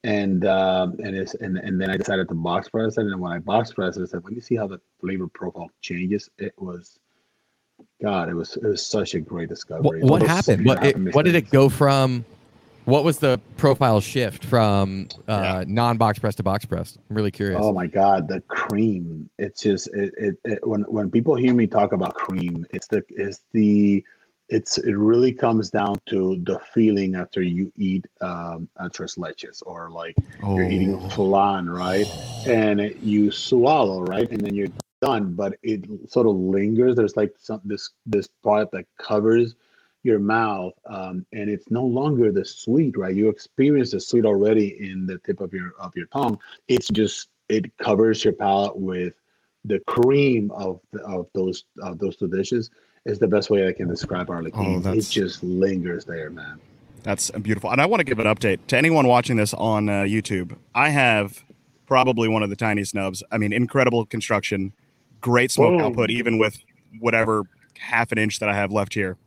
and 0.04 0.46
um, 0.46 0.96
and 1.04 1.16
it's 1.16 1.34
and, 1.36 1.58
and 1.58 1.80
then 1.80 1.90
I 1.90 1.98
decided 1.98 2.30
to 2.30 2.36
box 2.36 2.70
press 2.70 2.98
it. 2.98 3.06
And 3.06 3.20
when 3.20 3.32
I 3.32 3.40
box 3.40 3.74
press 3.74 3.98
it, 3.98 4.04
I 4.04 4.06
said, 4.06 4.24
let 4.24 4.34
me 4.34 4.40
see 4.40 4.56
how 4.56 4.68
the 4.68 4.80
flavor 5.00 5.28
profile 5.28 5.70
changes. 5.82 6.30
It 6.38 6.54
was, 6.58 7.00
God, 8.02 8.30
it 8.30 8.34
was 8.34 8.56
it 8.56 8.64
was 8.64 8.86
such 8.86 9.14
a 9.16 9.20
great 9.20 9.50
discovery. 9.50 10.02
What, 10.02 10.22
what 10.22 10.22
happened? 10.22 10.66
What, 10.66 10.86
it, 10.86 11.14
what 11.14 11.26
did 11.26 11.36
it 11.36 11.50
go 11.52 11.70
from? 11.70 12.24
What 12.90 13.04
was 13.04 13.20
the 13.20 13.40
profile 13.58 14.02
shift 14.02 14.44
from 14.44 15.08
uh, 15.28 15.62
Yeah. 15.62 15.64
non-box 15.68 16.18
press 16.18 16.34
to 16.36 16.44
box 16.44 16.66
press? 16.66 16.98
I'm 17.10 17.16
really 17.16 17.30
curious. 17.30 17.62
Oh 17.64 17.72
my 17.72 17.86
God, 17.86 18.28
the 18.28 18.42
cream! 18.42 19.30
It's 19.38 19.62
just 19.62 19.88
it, 19.94 20.12
it, 20.18 20.36
it 20.44 20.68
when 20.68 20.82
when 20.84 21.12
people 21.12 21.36
hear 21.36 21.54
me 21.54 21.68
talk 21.68 21.94
about 21.94 22.16
cream, 22.16 22.66
it's 22.72 22.88
the 22.88 23.04
it's 23.10 23.42
the 23.54 24.04
it's 24.50 24.80
it 24.80 24.94
really 24.94 25.32
comes 25.32 25.70
down 25.70 25.98
to 26.08 26.42
the 26.44 26.58
feeling 26.74 27.14
after 27.14 27.44
you 27.44 27.72
eat 27.78 28.08
um, 28.22 28.68
a 28.78 28.90
tres 28.90 29.14
leches 29.16 29.62
or 29.68 29.92
like 29.92 30.16
you're 30.42 30.64
eating 30.64 30.96
Oh. 30.96 31.10
flan, 31.10 31.70
right? 31.70 32.08
And 32.48 32.82
it, 32.82 32.98
you 33.02 33.30
swallow, 33.30 34.02
right? 34.02 34.28
And 34.32 34.42
then 34.42 34.56
you're 34.56 34.74
done, 35.04 35.36
but 35.36 35.54
it 35.62 35.86
sort 36.10 36.26
of 36.26 36.36
lingers. 36.36 36.96
There's 36.96 37.16
like 37.16 37.34
some 37.38 37.62
this 37.64 37.92
this 38.08 38.28
part 38.44 38.72
that 38.72 38.86
covers 38.98 39.54
your 40.04 40.20
mouth, 40.20 40.74
um, 40.86 41.26
and 41.34 41.50
it's 41.50 41.70
no 41.70 41.84
longer 41.84 42.32
the 42.32 42.46
sweet, 42.46 42.98
right? 42.98 43.16
You 43.16 43.30
experience 43.30 43.92
the 43.92 44.00
sweet 44.00 44.26
already 44.26 44.78
in 44.80 45.06
the 45.06 45.18
tip 45.20 45.42
of 45.42 45.54
your 45.54 45.74
of 45.80 45.92
your 45.96 46.08
tongue. 46.08 46.40
It's 46.68 46.88
just 46.88 47.30
it 47.50 47.76
covers 47.78 48.24
your 48.24 48.34
palate 48.34 48.78
with 48.78 49.14
the 49.66 49.80
cream 49.88 50.52
of 50.52 50.80
of 51.06 51.28
those 51.34 51.66
of 51.82 52.00
those 52.00 52.16
two 52.16 52.28
dishes. 52.28 52.70
Is 53.06 53.18
the 53.18 53.28
best 53.28 53.50
way 53.50 53.68
I 53.68 53.74
can 53.74 53.88
describe 53.88 54.28
Arlequin. 54.28 54.86
Oh, 54.86 54.92
it 54.92 55.08
just 55.10 55.42
lingers 55.42 56.06
there, 56.06 56.30
man. 56.30 56.60
That's 57.04 57.32
beautiful. 57.32 57.72
And 57.72 57.82
I 57.82 57.86
want 57.86 58.02
to 58.02 58.04
give 58.04 58.20
an 58.20 58.26
update 58.26 58.60
to 58.68 58.78
anyone 58.78 59.08
watching 59.08 59.38
this 59.38 59.54
on 59.54 59.88
uh, 59.88 60.04
YouTube. 60.04 60.58
I 60.76 60.90
have 60.90 61.44
probably 61.86 62.28
one 62.28 62.44
of 62.44 62.50
the 62.50 62.58
tiniest 62.58 62.94
nubs. 62.94 63.24
I 63.32 63.38
mean, 63.38 63.54
incredible 63.54 64.06
construction, 64.06 64.74
great 65.22 65.50
smoke 65.50 65.80
Whoa. 65.80 65.88
output, 65.88 66.12
even 66.12 66.38
with 66.38 66.58
whatever 67.00 67.44
half 67.80 68.12
an 68.12 68.18
inch 68.18 68.40
that 68.40 68.50
I 68.50 68.54
have 68.54 68.72
left 68.72 68.94
here. 68.94 69.18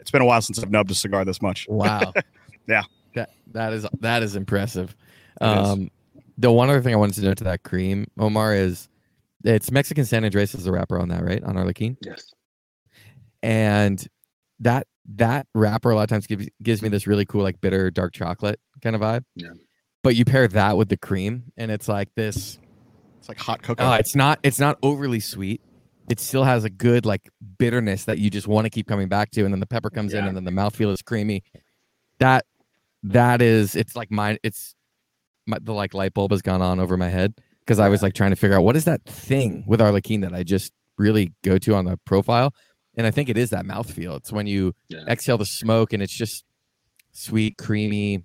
It's 0.00 0.10
been 0.10 0.22
a 0.22 0.26
while 0.26 0.40
since 0.42 0.58
I've 0.58 0.70
nubbed 0.70 0.90
a 0.90 0.94
cigar 0.94 1.24
this 1.24 1.42
much. 1.42 1.66
Wow. 1.68 2.12
Yeah. 2.68 2.82
That 3.14 3.30
that 3.52 3.72
is 3.72 3.86
that 3.98 4.22
is 4.22 4.36
impressive. 4.36 4.94
It 5.40 5.44
is. 5.44 5.68
Um, 5.68 5.90
the 6.38 6.52
one 6.52 6.70
other 6.70 6.80
thing 6.80 6.94
I 6.94 6.96
wanted 6.96 7.16
to 7.16 7.22
note 7.22 7.38
to 7.38 7.44
that 7.44 7.64
cream, 7.64 8.06
Omar, 8.16 8.54
is 8.54 8.88
it's 9.42 9.72
Mexican 9.72 10.04
San 10.04 10.24
Andres 10.24 10.54
is 10.54 10.64
the 10.64 10.70
wrapper 10.70 10.98
on 11.00 11.08
that, 11.08 11.24
right? 11.24 11.42
On 11.42 11.56
Arlequin. 11.56 11.96
Yes. 12.00 12.32
And 13.42 14.06
that 14.60 14.86
that 15.16 15.46
wrapper 15.54 15.90
a 15.90 15.96
lot 15.96 16.02
of 16.02 16.08
times 16.08 16.26
gives 16.26 16.48
gives 16.62 16.82
me 16.82 16.88
this 16.88 17.06
really 17.06 17.24
cool, 17.24 17.42
like 17.42 17.60
bitter 17.60 17.90
dark 17.90 18.12
chocolate 18.12 18.60
kind 18.82 18.94
of 18.94 19.02
vibe. 19.02 19.24
Yeah. 19.34 19.50
But 20.02 20.16
you 20.16 20.24
pair 20.24 20.46
that 20.48 20.76
with 20.76 20.88
the 20.88 20.96
cream, 20.96 21.44
and 21.56 21.70
it's 21.70 21.88
like 21.88 22.08
this. 22.14 22.58
It's 23.18 23.28
like 23.28 23.38
hot 23.38 23.62
cocoa. 23.62 23.84
Oh, 23.84 23.92
it's 23.94 24.14
not 24.14 24.38
it's 24.42 24.58
not 24.58 24.78
overly 24.82 25.20
sweet. 25.20 25.60
It 26.10 26.18
still 26.20 26.44
has 26.44 26.64
a 26.64 26.70
good 26.70 27.06
like 27.06 27.30
bitterness 27.58 28.04
that 28.04 28.18
you 28.18 28.28
just 28.30 28.48
want 28.48 28.64
to 28.66 28.70
keep 28.70 28.86
coming 28.88 29.08
back 29.08 29.30
to, 29.30 29.44
and 29.44 29.54
then 29.54 29.60
the 29.60 29.66
pepper 29.66 29.88
comes 29.90 30.12
in, 30.12 30.24
and 30.26 30.36
then 30.36 30.44
the 30.44 30.50
mouthfeel 30.50 30.92
is 30.92 31.00
creamy. 31.02 31.42
That 32.18 32.44
that 33.04 33.40
is 33.40 33.74
it's 33.76 33.94
like 33.96 34.10
mine. 34.10 34.36
It's 34.42 34.74
my, 35.46 35.58
the 35.62 35.72
like 35.72 35.94
light 35.94 36.12
bulb 36.12 36.32
has 36.32 36.42
gone 36.42 36.60
on 36.62 36.80
over 36.80 36.96
my 36.96 37.08
head 37.08 37.34
because 37.60 37.78
I 37.78 37.88
was 37.88 38.02
like 38.02 38.14
trying 38.14 38.30
to 38.30 38.36
figure 38.36 38.56
out 38.56 38.64
what 38.64 38.76
is 38.76 38.84
that 38.86 39.04
thing 39.04 39.64
with 39.66 39.80
Arlequin 39.80 40.22
that 40.22 40.34
I 40.34 40.42
just 40.42 40.72
really 40.98 41.32
go 41.44 41.56
to 41.58 41.74
on 41.76 41.84
the 41.84 41.96
profile, 42.04 42.52
and 42.96 43.06
I 43.06 43.12
think 43.12 43.28
it 43.28 43.38
is 43.38 43.50
that 43.50 43.64
mouthfeel. 43.64 44.16
It's 44.16 44.32
when 44.32 44.46
you 44.48 44.74
Yeah. 44.88 45.04
exhale 45.08 45.38
the 45.38 45.46
smoke 45.46 45.92
and 45.92 46.02
it's 46.02 46.12
just 46.12 46.44
sweet, 47.12 47.56
creamy, 47.56 48.24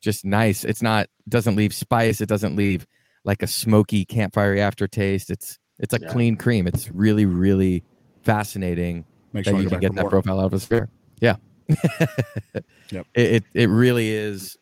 just 0.00 0.24
nice. 0.24 0.64
It's 0.64 0.82
not 0.82 1.08
doesn't 1.28 1.54
leave 1.56 1.74
spice. 1.74 2.20
It 2.22 2.28
doesn't 2.30 2.56
leave 2.56 2.86
like 3.24 3.42
a 3.42 3.46
smoky 3.46 4.04
campfire 4.06 4.56
aftertaste. 4.56 5.30
It's 5.30 5.58
it's 5.78 5.94
a 5.94 5.98
Yeah. 6.00 6.08
clean 6.12 6.36
cream. 6.36 6.66
It's 6.66 6.90
really 6.90 7.26
really 7.26 7.82
fascinating 8.22 9.04
Makes 9.32 9.48
that 9.48 9.54
me 9.54 9.62
you 9.62 9.68
can 9.68 9.80
get 9.80 9.94
that 9.94 10.02
more. 10.02 10.10
profile 10.10 10.40
out 10.40 10.46
of 10.46 10.54
a 10.54 10.60
sphere. 10.60 10.88
Yeah. 11.20 11.36
Yep. 11.68 13.06
It, 13.14 13.32
it 13.32 13.44
it 13.54 13.66
really 13.68 14.10
is 14.10 14.56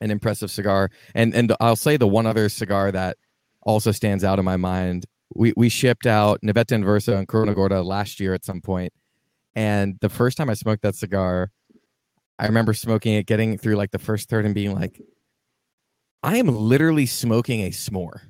an 0.00 0.10
impressive 0.10 0.50
cigar. 0.50 0.90
And 1.14 1.34
and 1.34 1.52
I'll 1.60 1.76
say 1.76 1.96
the 1.96 2.06
one 2.06 2.26
other 2.26 2.48
cigar 2.48 2.92
that 2.92 3.16
also 3.62 3.90
stands 3.92 4.22
out 4.24 4.38
in 4.38 4.44
my 4.44 4.56
mind. 4.56 5.06
We 5.34 5.52
we 5.56 5.68
shipped 5.68 6.06
out 6.06 6.40
Navetta 6.42 6.76
Inversa 6.78 7.16
and 7.18 7.26
Corona 7.28 7.54
Gorda 7.54 7.82
last 7.82 8.20
year 8.20 8.32
at 8.34 8.44
some 8.44 8.60
point, 8.60 8.92
and 9.54 9.96
the 10.00 10.08
first 10.08 10.36
time 10.36 10.48
I 10.50 10.54
smoked 10.54 10.82
that 10.82 10.94
cigar, 10.94 11.50
I 12.38 12.46
remember 12.46 12.72
smoking 12.72 13.14
it, 13.14 13.26
getting 13.26 13.58
through 13.58 13.76
like 13.76 13.90
the 13.90 13.98
first 13.98 14.28
third, 14.28 14.44
and 14.46 14.54
being 14.54 14.74
like, 14.74 15.00
I 16.22 16.36
am 16.38 16.46
literally 16.48 17.06
smoking 17.06 17.60
a 17.62 17.70
s'more. 17.70 18.29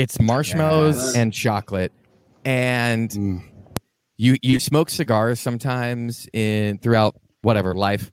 It's 0.00 0.18
marshmallows 0.18 0.96
Yes. 0.96 1.16
and 1.16 1.30
chocolate, 1.32 1.92
and 2.46 3.10
Mm. 3.10 3.42
you 4.16 4.36
you 4.40 4.58
smoke 4.58 4.88
cigars 4.88 5.38
sometimes 5.40 6.26
in 6.32 6.78
throughout 6.78 7.16
whatever 7.42 7.74
life 7.74 8.10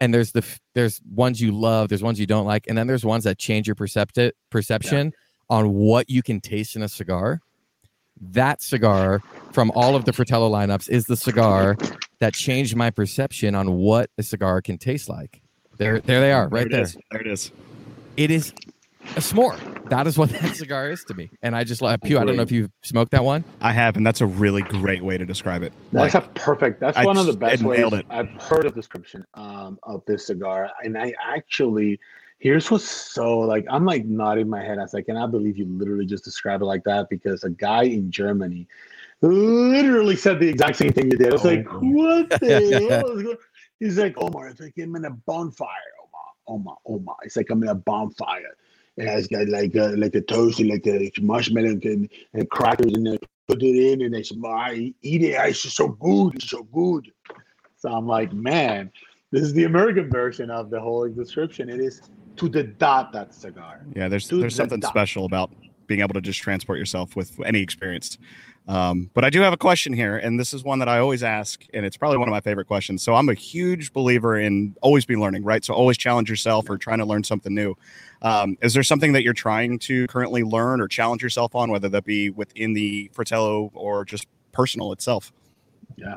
and 0.00 0.12
there's 0.14 0.32
the 0.32 0.42
there's 0.74 1.00
ones 1.14 1.40
you 1.40 1.52
love 1.52 1.88
there's 1.90 2.02
ones 2.02 2.18
you 2.20 2.26
don't 2.26 2.46
like 2.46 2.66
and 2.68 2.76
then 2.76 2.86
there's 2.86 3.04
ones 3.04 3.24
that 3.24 3.38
change 3.38 3.66
your 3.66 3.74
percepti- 3.76 4.32
perception 4.50 5.12
on 5.50 5.72
what 5.72 6.08
you 6.10 6.22
can 6.22 6.40
taste 6.40 6.74
in 6.76 6.82
a 6.82 6.88
cigar 6.88 7.40
that 8.20 8.60
cigar 8.62 9.22
from 9.52 9.70
all 9.74 9.94
of 9.96 10.04
the 10.04 10.12
fratello 10.12 10.50
lineups 10.50 10.88
is 10.90 11.04
the 11.04 11.16
cigar 11.16 11.76
that 12.18 12.32
changed 12.34 12.76
my 12.76 12.90
perception 12.90 13.54
on 13.54 13.72
what 13.72 14.10
a 14.18 14.22
cigar 14.22 14.60
can 14.62 14.76
taste 14.78 15.08
like 15.08 15.40
there 15.78 16.00
there 16.00 16.20
they 16.20 16.32
are 16.32 16.48
right 16.48 16.66
it 16.66 16.72
there 16.72 16.82
is. 16.82 16.96
There 17.10 17.20
it 17.22 17.26
is. 17.26 17.50
it 18.18 18.30
is 18.30 18.52
a 19.14 19.20
s'more 19.20 19.58
that 19.88 20.06
is 20.06 20.18
what 20.18 20.28
that 20.40 20.56
cigar 20.56 20.90
is 20.90 21.04
to 21.04 21.14
me 21.14 21.30
and 21.42 21.54
i 21.54 21.62
just 21.64 21.80
like 21.82 22.00
Pugh 22.02 22.18
i 22.18 22.24
don't 22.24 22.36
know 22.36 22.42
if 22.42 22.50
you've 22.52 22.70
smoked 22.82 23.12
that 23.12 23.24
one 23.24 23.44
I 23.60 23.72
have, 23.72 23.96
and 23.96 24.06
that's 24.06 24.20
a 24.20 24.26
really 24.26 24.62
great 24.62 25.02
way 25.02 25.18
to 25.18 25.24
describe 25.24 25.62
it. 25.62 25.72
That's 25.92 26.14
Like, 26.14 26.24
a 26.24 26.28
perfect. 26.30 26.80
That's 26.80 26.96
I 26.96 27.04
one 27.04 27.16
of 27.16 27.26
the 27.26 27.32
best 27.32 27.62
it 27.62 27.66
ways 27.66 27.78
nailed 27.78 27.94
it. 27.94 28.06
I've 28.10 28.28
heard 28.40 28.64
of 28.64 28.74
description 28.74 29.24
um, 29.34 29.78
of 29.82 30.04
this 30.06 30.26
cigar, 30.26 30.70
and 30.84 30.96
I 30.96 31.14
actually 31.24 31.98
here's 32.38 32.70
what's 32.70 32.84
so 32.84 33.38
like 33.40 33.64
I'm 33.70 33.84
like 33.84 34.04
nodding 34.04 34.48
my 34.48 34.62
head. 34.62 34.78
I 34.78 34.82
was 34.82 34.94
like, 34.94 35.06
"Can 35.06 35.16
I 35.16 35.26
believe 35.26 35.56
you 35.56 35.66
literally 35.66 36.06
just 36.06 36.24
described 36.24 36.62
it 36.62 36.66
like 36.66 36.84
that?" 36.84 37.08
Because 37.10 37.44
a 37.44 37.50
guy 37.50 37.84
in 37.84 38.10
Germany 38.10 38.68
literally 39.22 40.16
said 40.16 40.38
the 40.38 40.48
exact 40.48 40.76
same 40.76 40.92
thing 40.92 41.10
you 41.10 41.16
did. 41.16 41.28
I 41.28 41.32
was 41.32 41.44
like, 41.52 41.66
Oh. 41.70 41.80
"What 41.80 42.30
the 42.30 42.88
hell?" 42.90 43.36
He's 43.80 43.98
like, 43.98 44.14
"Omar, 44.18 44.48
it's 44.48 44.60
like 44.60 44.74
I'm 44.78 44.94
in 44.96 45.04
a 45.06 45.10
bonfire, 45.10 45.68
Omar, 46.04 46.58
Omar, 46.60 46.76
Omar. 46.86 47.16
It's 47.24 47.36
like 47.36 47.50
I'm 47.50 47.62
in 47.62 47.68
a 47.70 47.74
bonfire." 47.74 48.56
And 48.98 49.08
it's 49.08 49.26
got 49.26 49.48
like 49.48 49.74
a, 49.74 49.88
like 49.96 50.14
a 50.14 50.22
toast 50.22 50.60
and 50.60 50.70
like 50.70 50.86
a 50.86 51.10
marshmallow 51.20 51.78
and, 51.82 52.10
and 52.32 52.50
crackers 52.50 52.92
and 52.94 53.06
they 53.06 53.18
put 53.46 53.62
it 53.62 53.92
in 53.92 54.02
and 54.02 54.14
they 54.14 54.22
said, 54.22 54.38
I 54.46 54.94
eat 55.02 55.22
it. 55.22 55.34
It's 55.38 55.62
just 55.62 55.76
so 55.76 55.88
good. 55.88 56.36
It's 56.36 56.48
so 56.48 56.62
good. 56.64 57.10
So 57.76 57.90
I'm 57.90 58.06
like, 58.06 58.32
man, 58.32 58.90
this 59.32 59.42
is 59.42 59.52
the 59.52 59.64
American 59.64 60.10
version 60.10 60.50
of 60.50 60.70
the 60.70 60.80
whole 60.80 61.08
description. 61.08 61.68
It 61.68 61.80
is 61.80 62.00
to 62.36 62.48
the 62.48 62.62
dot 62.62 63.12
that 63.12 63.34
cigar. 63.34 63.84
Yeah, 63.94 64.08
there's 64.08 64.28
Dude, 64.28 64.42
there's 64.42 64.54
the 64.54 64.62
something 64.62 64.80
dot. 64.80 64.90
special 64.90 65.26
about 65.26 65.50
being 65.86 66.00
able 66.00 66.14
to 66.14 66.20
just 66.20 66.40
transport 66.40 66.78
yourself 66.78 67.16
with 67.16 67.38
any 67.44 67.60
experience. 67.60 68.18
Um, 68.68 69.10
but 69.14 69.24
I 69.24 69.30
do 69.30 69.40
have 69.42 69.52
a 69.52 69.56
question 69.56 69.92
here, 69.92 70.16
and 70.16 70.40
this 70.40 70.52
is 70.52 70.64
one 70.64 70.80
that 70.80 70.88
I 70.88 70.98
always 70.98 71.22
ask, 71.22 71.64
and 71.72 71.86
it's 71.86 71.96
probably 71.96 72.18
one 72.18 72.28
of 72.28 72.32
my 72.32 72.40
favorite 72.40 72.66
questions. 72.66 73.02
So 73.02 73.14
I'm 73.14 73.28
a 73.28 73.34
huge 73.34 73.92
believer 73.92 74.38
in 74.38 74.74
always 74.82 75.04
be 75.04 75.14
learning, 75.14 75.44
right? 75.44 75.64
So 75.64 75.72
always 75.72 75.96
challenge 75.96 76.28
yourself 76.28 76.68
or 76.68 76.76
trying 76.76 76.98
to 76.98 77.04
learn 77.04 77.22
something 77.22 77.54
new. 77.54 77.76
Um, 78.22 78.58
is 78.62 78.74
there 78.74 78.82
something 78.82 79.12
that 79.12 79.22
you're 79.22 79.34
trying 79.34 79.78
to 79.80 80.06
currently 80.08 80.42
learn 80.42 80.80
or 80.80 80.88
challenge 80.88 81.22
yourself 81.22 81.54
on, 81.54 81.70
whether 81.70 81.88
that 81.88 82.04
be 82.04 82.30
within 82.30 82.72
the 82.72 83.08
Fratello 83.14 83.70
or 83.74 84.04
just 84.04 84.26
personal 84.52 84.92
itself? 84.92 85.32
Yeah. 85.96 86.16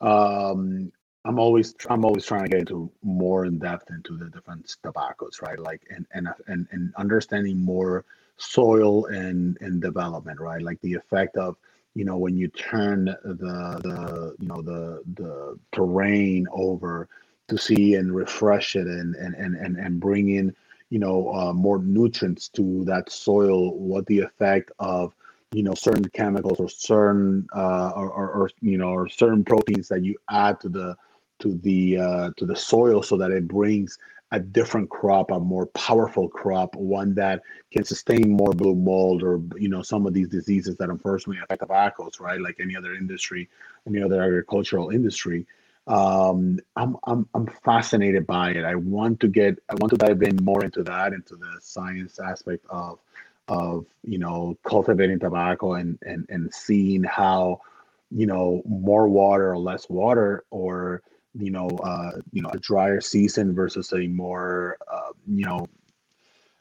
Um 0.00 0.92
i'm 1.24 1.38
always 1.38 1.74
i'm 1.90 2.04
always 2.04 2.24
trying 2.24 2.44
to 2.44 2.48
get 2.48 2.60
into 2.60 2.90
more 3.02 3.44
in 3.44 3.58
depth 3.58 3.90
into 3.90 4.16
the 4.16 4.30
different 4.30 4.76
tobaccos 4.82 5.40
right 5.42 5.58
like 5.58 5.82
and 5.90 6.06
and 6.12 6.28
and, 6.46 6.66
and 6.70 6.92
understanding 6.96 7.58
more 7.58 8.04
soil 8.38 9.06
and 9.06 9.58
and 9.60 9.82
development 9.82 10.40
right? 10.40 10.62
Like 10.62 10.80
the 10.80 10.94
effect 10.94 11.36
of 11.36 11.56
you 11.94 12.04
know 12.04 12.16
when 12.16 12.36
you 12.36 12.48
turn 12.48 13.04
the 13.04 13.80
the 13.82 14.36
you 14.38 14.48
know 14.48 14.62
the 14.62 15.02
the 15.14 15.58
terrain 15.72 16.46
over 16.52 17.08
to 17.48 17.58
see 17.58 17.94
and 17.94 18.14
refresh 18.14 18.76
it 18.76 18.86
and 18.86 19.14
and 19.16 19.34
and 19.34 19.56
and, 19.56 19.76
and 19.76 20.00
bring 20.00 20.30
in 20.30 20.54
you 20.90 20.98
know 20.98 21.32
uh, 21.34 21.52
more 21.52 21.78
nutrients 21.78 22.48
to 22.48 22.84
that 22.84 23.10
soil 23.10 23.74
what 23.74 24.06
the 24.06 24.20
effect 24.20 24.70
of 24.78 25.14
you 25.52 25.62
know 25.62 25.74
certain 25.74 26.04
chemicals 26.10 26.60
or 26.60 26.68
certain 26.68 27.46
uh, 27.54 27.90
or, 27.96 28.10
or, 28.10 28.30
or 28.30 28.50
you 28.60 28.78
know 28.78 28.90
or 28.90 29.08
certain 29.08 29.44
proteins 29.44 29.88
that 29.88 30.04
you 30.04 30.14
add 30.30 30.60
to 30.60 30.68
the 30.68 30.94
to 31.40 31.54
the 31.62 31.98
uh, 31.98 32.30
to 32.36 32.46
the 32.46 32.56
soil 32.56 33.02
so 33.02 33.16
that 33.16 33.30
it 33.30 33.48
brings 33.48 33.98
a 34.30 34.38
different 34.38 34.90
crop 34.90 35.30
a 35.30 35.40
more 35.40 35.66
powerful 35.68 36.28
crop 36.28 36.74
one 36.76 37.14
that 37.14 37.42
can 37.72 37.84
sustain 37.84 38.30
more 38.30 38.52
blue 38.52 38.74
mold 38.74 39.22
or 39.22 39.40
you 39.56 39.68
know 39.68 39.82
some 39.82 40.06
of 40.06 40.12
these 40.12 40.28
diseases 40.28 40.76
that 40.76 40.90
unfortunately 40.90 41.42
affect 41.42 41.60
tobaccos 41.60 42.20
right? 42.20 42.40
Like 42.40 42.56
any 42.60 42.76
other 42.76 42.94
industry 42.94 43.48
any 43.86 44.02
other 44.02 44.22
agricultural 44.22 44.90
industry. 44.90 45.46
Um 45.86 46.58
I'm, 46.76 46.96
I'm 47.04 47.26
i'm 47.34 47.46
fascinated 47.64 48.26
by 48.26 48.50
it. 48.50 48.64
I 48.64 48.74
want 48.74 49.20
to 49.20 49.28
get 49.28 49.58
i 49.70 49.74
want 49.76 49.90
to 49.92 49.96
dive 49.96 50.22
in 50.22 50.36
more 50.42 50.64
into 50.64 50.82
that 50.84 51.12
into 51.12 51.36
the 51.36 51.58
science 51.60 52.18
aspect 52.18 52.64
of 52.68 52.98
of 53.48 53.86
you 54.04 54.18
know 54.18 54.56
cultivating 54.62 55.18
tobacco 55.18 55.74
and 55.74 55.98
and 56.02 56.26
and 56.28 56.52
seeing 56.52 57.02
how 57.02 57.60
you 58.10 58.26
know 58.26 58.62
more 58.66 59.08
water 59.08 59.50
or 59.52 59.58
less 59.58 59.88
water 59.88 60.44
or 60.50 61.02
you 61.38 61.50
know 61.50 61.68
uh 61.82 62.12
you 62.32 62.42
know 62.42 62.50
a 62.50 62.58
drier 62.58 63.00
season 63.00 63.54
versus 63.54 63.92
a 63.92 64.06
more 64.08 64.76
uh, 64.92 65.12
you 65.26 65.44
know 65.44 65.66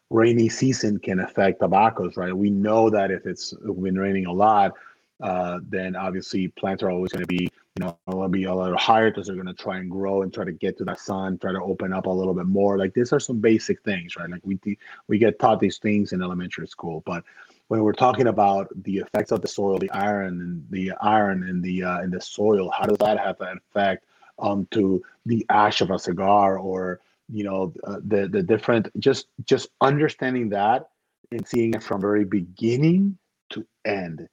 rainy 0.10 0.48
season 0.48 0.98
can 1.00 1.20
affect 1.20 1.60
tobaccos 1.60 2.16
right? 2.16 2.36
We 2.36 2.50
know 2.50 2.90
that 2.90 3.12
if 3.12 3.26
it's 3.26 3.54
been 3.54 3.98
raining 3.98 4.26
a 4.26 4.32
lot 4.32 4.74
uh 5.22 5.60
then 5.68 5.96
obviously 5.96 6.48
plants 6.50 6.84
are 6.84 6.92
always 6.92 7.12
going 7.12 7.24
to 7.24 7.28
be 7.28 7.44
you 7.44 7.86
know 7.86 7.98
going 8.10 8.32
to 8.32 8.38
be 8.38 8.46
a 8.46 8.54
little 8.54 8.78
higher 8.78 9.10
because 9.10 9.28
they're 9.28 9.36
going 9.36 9.48
to 9.48 9.54
try 9.54 9.78
and 9.78 9.90
grow 9.90 10.22
and 10.22 10.34
try 10.34 10.46
to 10.46 10.52
get 10.52 10.78
to 10.78 10.86
that 10.86 11.00
sun 11.00 11.38
try 11.40 11.52
to 11.52 11.62
open 11.62 11.92
up 11.92 12.06
a 12.06 12.10
little 12.10 12.34
bit 12.34 12.46
more. 12.46 12.78
Like 12.78 12.94
these 12.94 13.12
are 13.12 13.20
some 13.20 13.40
basic 13.40 13.82
things 13.84 14.16
right? 14.16 14.30
Like 14.30 14.46
we 14.46 14.60
we 15.08 15.18
get 15.18 15.40
taught 15.40 15.60
these 15.60 15.80
things 15.80 16.14
in 16.14 16.22
elementary 16.22 16.68
school 16.68 17.04
but 17.06 17.24
when 17.68 17.84
we're 17.84 17.92
talking 17.92 18.28
about 18.28 18.70
the 18.84 18.98
effects 18.98 19.32
of 19.32 19.42
the 19.42 19.48
soil 19.48 19.78
the 19.78 19.92
iron 19.92 20.40
and 20.42 20.66
the 20.70 20.94
iron 21.02 21.48
in 21.50 21.62
the 21.62 21.84
uh, 21.84 22.02
in 22.02 22.12
the 22.12 22.22
soil 22.22 22.70
how 22.70 22.86
does 22.86 22.98
that 23.00 23.18
have 23.20 23.40
an 23.42 23.60
effect 23.70 24.06
onto 24.40 25.02
the 25.26 25.46
ash 25.50 25.82
of 25.82 25.92
a 25.92 26.00
cigar 26.00 26.58
or 26.58 27.00
you 27.30 27.44
know 27.44 27.74
uh, 27.86 27.98
the 28.06 28.28
the 28.28 28.42
different 28.42 28.88
just 29.00 29.28
just 29.46 29.70
understanding 29.82 30.50
that 30.50 30.90
and 31.32 31.48
seeing 31.48 31.74
it 31.74 31.84
from 31.84 32.00
very 32.00 32.24
beginning 32.24 33.18
to 33.50 33.66
end 33.86 34.28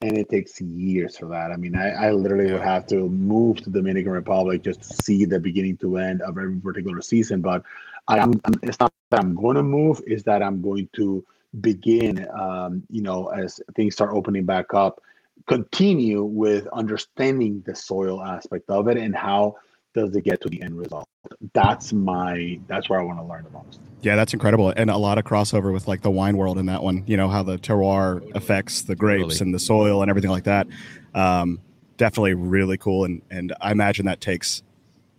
and 0.00 0.16
it 0.16 0.28
takes 0.28 0.60
years 0.60 1.18
for 1.18 1.26
that. 1.26 1.50
I 1.50 1.56
mean, 1.56 1.76
I, 1.76 1.90
I 1.90 2.12
literally 2.12 2.52
would 2.52 2.62
have 2.62 2.86
to 2.88 3.08
move 3.08 3.56
to 3.62 3.70
Dominican 3.70 4.12
Republic 4.12 4.62
just 4.62 4.82
to 4.82 5.02
see 5.02 5.24
the 5.24 5.40
beginning 5.40 5.76
to 5.78 5.96
end 5.96 6.22
of 6.22 6.38
every 6.38 6.56
particular 6.56 7.00
season. 7.02 7.40
But 7.40 7.64
I, 8.06 8.20
I'm, 8.20 8.40
it's 8.62 8.78
not 8.78 8.92
that 9.10 9.20
I'm 9.20 9.34
going 9.34 9.56
to 9.56 9.62
move; 9.62 10.00
is 10.06 10.22
that 10.24 10.42
I'm 10.42 10.62
going 10.62 10.88
to 10.94 11.24
begin, 11.60 12.28
um, 12.38 12.84
you 12.90 13.02
know, 13.02 13.28
as 13.28 13.60
things 13.74 13.94
start 13.94 14.12
opening 14.12 14.44
back 14.44 14.72
up, 14.72 15.02
continue 15.46 16.24
with 16.24 16.66
understanding 16.68 17.62
the 17.66 17.74
soil 17.74 18.22
aspect 18.22 18.68
of 18.68 18.88
it 18.88 18.96
and 18.96 19.14
how 19.14 19.56
does 19.94 20.14
it 20.14 20.24
get 20.24 20.40
to 20.42 20.48
the 20.48 20.62
end 20.62 20.76
result. 20.76 21.08
That's 21.54 21.92
my 21.92 22.60
that's 22.66 22.88
where 22.88 23.00
I 23.00 23.02
want 23.02 23.18
to 23.18 23.24
learn 23.24 23.44
the 23.44 23.50
most. 23.50 23.80
Yeah, 24.02 24.16
that's 24.16 24.32
incredible, 24.32 24.72
and 24.76 24.90
a 24.90 24.96
lot 24.96 25.18
of 25.18 25.24
crossover 25.24 25.72
with 25.72 25.88
like 25.88 26.02
the 26.02 26.10
wine 26.10 26.36
world 26.36 26.58
in 26.58 26.66
that 26.66 26.82
one. 26.82 27.04
You 27.06 27.16
know 27.16 27.28
how 27.28 27.42
the 27.42 27.58
terroir 27.58 28.22
affects 28.34 28.82
the 28.82 28.94
grapes 28.94 29.34
Totally. 29.34 29.46
and 29.46 29.54
the 29.54 29.58
soil 29.58 30.02
and 30.02 30.10
everything 30.10 30.30
like 30.30 30.44
that. 30.44 30.66
Um, 31.14 31.60
definitely 31.96 32.34
really 32.34 32.76
cool, 32.78 33.04
and 33.04 33.22
and 33.30 33.54
I 33.60 33.72
imagine 33.72 34.06
that 34.06 34.20
takes 34.20 34.62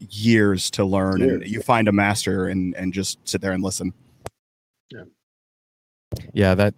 years 0.10 0.70
to 0.72 0.86
learn. 0.86 1.22
And 1.22 1.46
you 1.46 1.62
find 1.62 1.88
a 1.88 1.92
master 1.92 2.48
and 2.48 2.76
and 2.76 2.94
just 2.94 3.20
sit 3.28 3.42
there 3.42 3.52
and 3.52 3.64
listen. 3.64 3.94
yeah 4.92 5.04
Yeah, 6.34 6.56
that. 6.56 6.74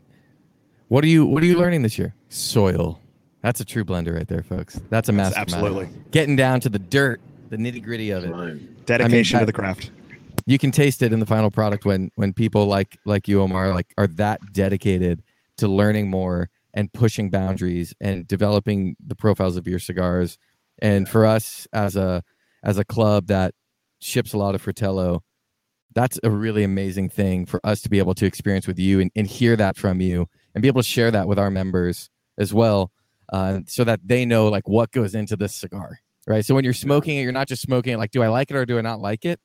What 0.87 1.03
are 1.03 1.07
you 1.07 1.25
What 1.25 1.43
are 1.43 1.45
you 1.45 1.57
learning 1.57 1.83
this 1.83 1.97
year? 1.97 2.15
Soil. 2.29 3.00
That's 3.41 3.59
a 3.59 3.65
true 3.65 3.83
blender 3.83 4.15
right 4.15 4.27
there, 4.27 4.43
folks. 4.43 4.75
That's 4.89 5.09
a 5.09 5.11
That's 5.11 5.35
mastermind. 5.35 5.53
absolutely 5.53 5.89
Getting 6.11 6.35
down 6.35 6.59
to 6.61 6.69
the 6.69 6.79
dirt, 6.79 7.19
the 7.49 7.57
nitty 7.57 7.83
gritty 7.83 8.11
of 8.11 8.23
it. 8.23 8.29
Right. 8.31 8.85
dedication 8.85 9.35
that- 9.35 9.41
to 9.41 9.45
the 9.47 9.53
craft. 9.53 9.91
You 10.47 10.57
can 10.57 10.71
taste 10.71 11.01
it 11.03 11.13
in 11.13 11.19
the 11.19 11.25
final 11.25 11.51
product 11.51 11.85
when 11.85 12.09
when 12.15 12.33
people 12.33 12.65
like 12.65 12.97
like 13.05 13.27
you, 13.27 13.41
Omar, 13.41 13.73
like 13.73 13.93
are 13.97 14.07
that 14.07 14.39
dedicated 14.53 15.21
to 15.57 15.67
learning 15.67 16.09
more 16.09 16.49
and 16.73 16.91
pushing 16.91 17.29
boundaries 17.29 17.93
and 18.01 18.27
developing 18.27 18.95
the 19.05 19.15
profiles 19.15 19.55
of 19.55 19.67
your 19.67 19.77
cigars. 19.79 20.37
And 20.81 21.07
for 21.07 21.25
us 21.27 21.67
as 21.73 21.95
a 21.95 22.23
as 22.63 22.77
a 22.79 22.83
club 22.85 23.27
that 23.27 23.53
ships 23.99 24.33
a 24.33 24.37
lot 24.37 24.55
of 24.55 24.61
Fratello, 24.63 25.23
that's 25.93 26.19
a 26.23 26.31
really 26.31 26.63
amazing 26.63 27.09
thing 27.09 27.45
for 27.45 27.59
us 27.63 27.81
to 27.81 27.89
be 27.89 27.99
able 27.99 28.15
to 28.15 28.25
experience 28.25 28.65
with 28.65 28.79
you 28.79 28.99
and, 28.99 29.11
and 29.15 29.27
hear 29.27 29.55
that 29.55 29.77
from 29.77 30.01
you 30.01 30.27
and 30.55 30.61
be 30.63 30.67
able 30.67 30.81
to 30.81 30.87
share 30.87 31.11
that 31.11 31.27
with 31.27 31.37
our 31.37 31.51
members 31.51 32.09
as 32.39 32.51
well 32.53 32.91
uh, 33.31 33.59
so 33.67 33.83
that 33.83 33.99
they 34.05 34.25
know 34.25 34.47
like 34.49 34.67
what 34.67 34.91
goes 34.91 35.15
into 35.15 35.35
this 35.35 35.55
cigar 35.55 35.99
right 36.27 36.45
so 36.45 36.53
when 36.53 36.63
you're 36.63 36.73
smoking 36.73 37.17
it 37.17 37.21
you're 37.23 37.31
not 37.31 37.47
just 37.47 37.61
smoking 37.61 37.93
it 37.93 37.97
like 37.97 38.11
do 38.11 38.21
i 38.21 38.27
like 38.27 38.51
it 38.51 38.55
or 38.57 38.65
do 38.65 38.77
i 38.77 38.81
not 38.81 38.99
like 38.99 39.25
it 39.25 39.39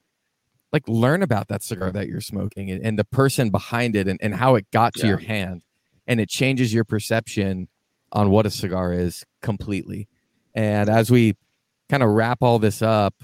like 0.72 0.82
learn 0.88 1.22
about 1.22 1.48
that 1.48 1.62
cigar 1.62 1.90
that 1.92 2.08
you're 2.08 2.20
smoking 2.20 2.70
and, 2.70 2.84
and 2.84 2.98
the 2.98 3.04
person 3.04 3.50
behind 3.50 3.94
it 3.96 4.08
and, 4.08 4.18
and 4.22 4.34
how 4.34 4.56
it 4.56 4.66
got 4.72 4.92
to 4.94 5.00
Yeah. 5.00 5.10
your 5.10 5.18
hand 5.18 5.62
and 6.06 6.20
it 6.20 6.28
changes 6.28 6.74
your 6.74 6.84
perception 6.84 7.68
on 8.12 8.30
what 8.30 8.46
a 8.46 8.50
cigar 8.50 8.92
is 8.92 9.24
completely. 9.42 10.08
And 10.54 10.88
as 10.88 11.10
we 11.10 11.34
kind 11.88 12.02
of 12.02 12.10
wrap 12.10 12.38
all 12.42 12.58
this 12.58 12.82
up, 12.82 13.14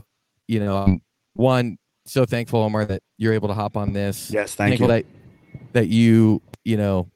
you 0.48 0.60
know, 0.60 0.98
one 1.34 1.78
so 2.06 2.24
thankful 2.24 2.60
Omar 2.62 2.84
that 2.86 3.02
you're 3.18 3.32
able 3.32 3.48
to 3.48 3.54
hop 3.54 3.76
on 3.76 3.92
this. 3.92 4.30
Yes, 4.30 4.54
thank 4.54 4.78
thankful 4.78 4.88
you. 4.88 5.02
that 5.02 5.72
that 5.72 5.88
you 5.88 6.42
you 6.64 6.76
know 6.76 7.08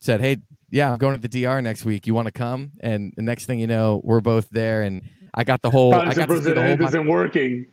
said, 0.00 0.20
hey, 0.20 0.38
yeah, 0.70 0.92
I'm 0.92 0.98
going 0.98 1.20
to 1.20 1.28
the 1.28 1.42
DR 1.42 1.62
next 1.62 1.84
week. 1.84 2.06
You 2.06 2.14
want 2.14 2.26
to 2.26 2.32
come? 2.32 2.72
And 2.80 3.12
the 3.16 3.22
next 3.22 3.46
thing 3.46 3.58
you 3.58 3.66
know, 3.66 4.00
we're 4.04 4.20
both 4.20 4.48
there, 4.50 4.82
and 4.82 5.02
I 5.34 5.44
got 5.44 5.62
the 5.62 5.70
whole. 5.70 5.94
I 5.94 6.12
got 6.14 6.28
to 6.28 6.42
see 6.42 6.52
the 6.52 6.76
whole. 6.76 6.86
Isn't 6.86 7.06
working. 7.06 7.66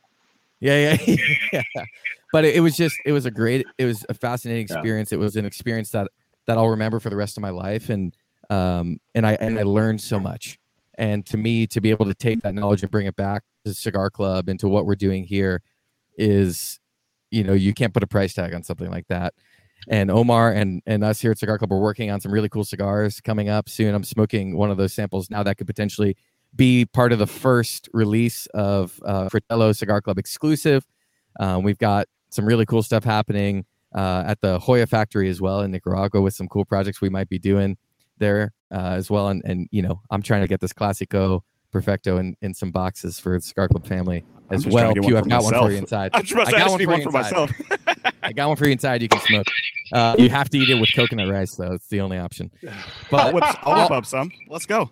Yeah, 0.60 0.96
yeah, 1.06 1.16
yeah. 1.54 1.84
But 2.32 2.46
it, 2.46 2.56
it, 2.56 2.60
was 2.62 2.76
just, 2.76 2.96
it 3.06 3.12
was 3.12 3.26
a 3.26 3.32
great, 3.32 3.66
it 3.78 3.86
was 3.86 4.06
a 4.08 4.14
fascinating 4.14 4.64
experience. 4.64 5.12
Yeah. 5.12 5.18
It 5.18 5.20
was 5.20 5.36
an 5.36 5.46
experience 5.46 5.92
that 5.92 6.08
that 6.48 6.58
I'll 6.58 6.70
remember 6.70 7.00
for 7.00 7.10
the 7.10 7.16
rest 7.16 7.38
of 7.38 7.42
my 7.42 7.50
life, 7.50 7.90
and 7.90 8.16
um, 8.50 9.00
and 9.16 9.26
I 9.26 9.34
and 9.34 9.58
I 9.60 9.64
learned 9.64 10.02
so 10.02 10.20
much. 10.20 10.60
And 10.96 11.26
to 11.28 11.38
me, 11.38 11.66
to 11.68 11.82
be 11.82 11.90
able 11.90 12.06
to 12.06 12.14
take 12.14 12.42
that 12.44 12.54
knowledge 12.54 12.84
and 12.84 12.92
bring 12.92 13.08
it 13.08 13.16
back 13.16 13.44
to 13.66 13.74
Cigar 13.74 14.10
Club 14.10 14.48
and 14.48 14.60
to 14.60 14.68
what 14.68 14.86
we're 14.86 14.96
doing 14.96 15.24
here 15.24 15.64
is, 16.18 16.80
you 17.32 17.44
know, 17.44 17.54
you 17.54 17.74
can't 17.74 17.94
put 17.94 18.04
a 18.04 18.08
price 18.08 18.34
tag 18.34 18.54
on 18.54 18.62
something 18.62 18.92
like 18.92 19.08
that. 19.08 19.34
And 19.90 20.10
Omar 20.10 20.52
and 20.52 20.82
and 20.86 21.04
us 21.04 21.22
here 21.22 21.32
at 21.32 21.38
Cigar 21.38 21.58
Club 21.58 21.72
are 21.74 21.80
working 21.80 22.10
on 22.12 22.22
some 22.22 22.32
really 22.32 22.50
cool 22.50 22.64
cigars 22.64 23.22
coming 23.22 23.50
up 23.50 23.70
soon. 23.70 23.94
I'm 23.94 24.04
smoking 24.04 24.58
one 24.58 24.72
of 24.72 24.78
those 24.78 24.94
samples 24.94 25.30
now 25.30 25.44
that 25.44 25.58
could 25.58 25.68
potentially 25.68 26.16
be 26.56 26.86
part 26.86 27.12
of 27.12 27.20
the 27.20 27.28
first 27.28 27.90
release 27.94 28.46
of 28.48 29.00
uh, 29.06 29.30
Fratello 29.30 29.72
Cigar 29.72 30.02
Club 30.02 30.18
exclusive. 30.18 30.86
Um, 31.40 31.64
we've 31.64 31.80
got 31.80 32.08
some 32.30 32.46
really 32.46 32.66
cool 32.66 32.84
stuff 32.84 33.04
happening 33.04 33.66
uh, 33.94 34.24
at 34.26 34.42
the 34.42 34.60
Joya 34.60 34.88
factory 34.88 35.30
as 35.30 35.42
well 35.42 35.62
in 35.62 35.72
Nicaragua 35.72 36.22
with 36.22 36.34
some 36.34 36.48
cool 36.48 36.66
projects 36.66 37.02
we 37.02 37.10
might 37.10 37.30
be 37.30 37.40
doing 37.40 37.78
there 38.18 38.54
uh, 38.72 38.94
as 38.98 39.10
well. 39.10 39.30
And, 39.30 39.42
and, 39.46 39.68
you 39.72 39.82
know, 39.82 40.02
I'm 40.10 40.22
trying 40.22 40.42
to 40.42 40.48
get 40.48 40.62
this 40.62 40.74
Classico 40.74 41.42
Perfecto 41.72 42.18
in, 42.18 42.36
in 42.42 42.54
some 42.54 42.72
boxes 42.72 43.20
for 43.20 43.38
the 43.38 43.42
Cigar 43.42 43.68
Club 43.68 43.88
family 43.88 44.24
as 44.50 44.68
well. 44.68 44.94
Pugh, 44.94 45.18
I've 45.18 45.28
got 45.28 45.44
myself. 45.44 45.54
one 45.54 45.64
for 45.64 45.72
you 45.72 45.78
inside. 45.78 46.12
I, 46.14 46.20
I 46.20 46.22
got 46.52 46.70
one 46.70 46.80
for, 46.80 46.88
one 46.92 47.02
for 47.02 47.12
myself. 47.12 47.52
I 48.24 48.34
got 48.34 48.48
one 48.48 48.58
for 48.58 48.66
you 48.66 48.72
inside. 48.72 49.02
You 49.02 49.10
can 49.10 49.22
smoke. 49.22 49.48
Uh, 49.92 50.16
you 50.18 50.28
have 50.28 50.50
to 50.50 50.58
eat 50.58 50.72
it 50.72 50.80
with 50.82 50.90
coconut 50.96 51.30
rice, 51.30 51.54
though. 51.56 51.74
It's 51.74 51.88
the 51.88 52.02
only 52.02 52.18
option. 52.18 52.50
But 53.12 53.20
I'll 53.20 53.34
whip, 53.34 53.44
I'll 53.62 53.84
whip 53.84 53.92
up 53.92 54.08
some. 54.08 54.32
Let's 54.50 54.66
go. 54.66 54.90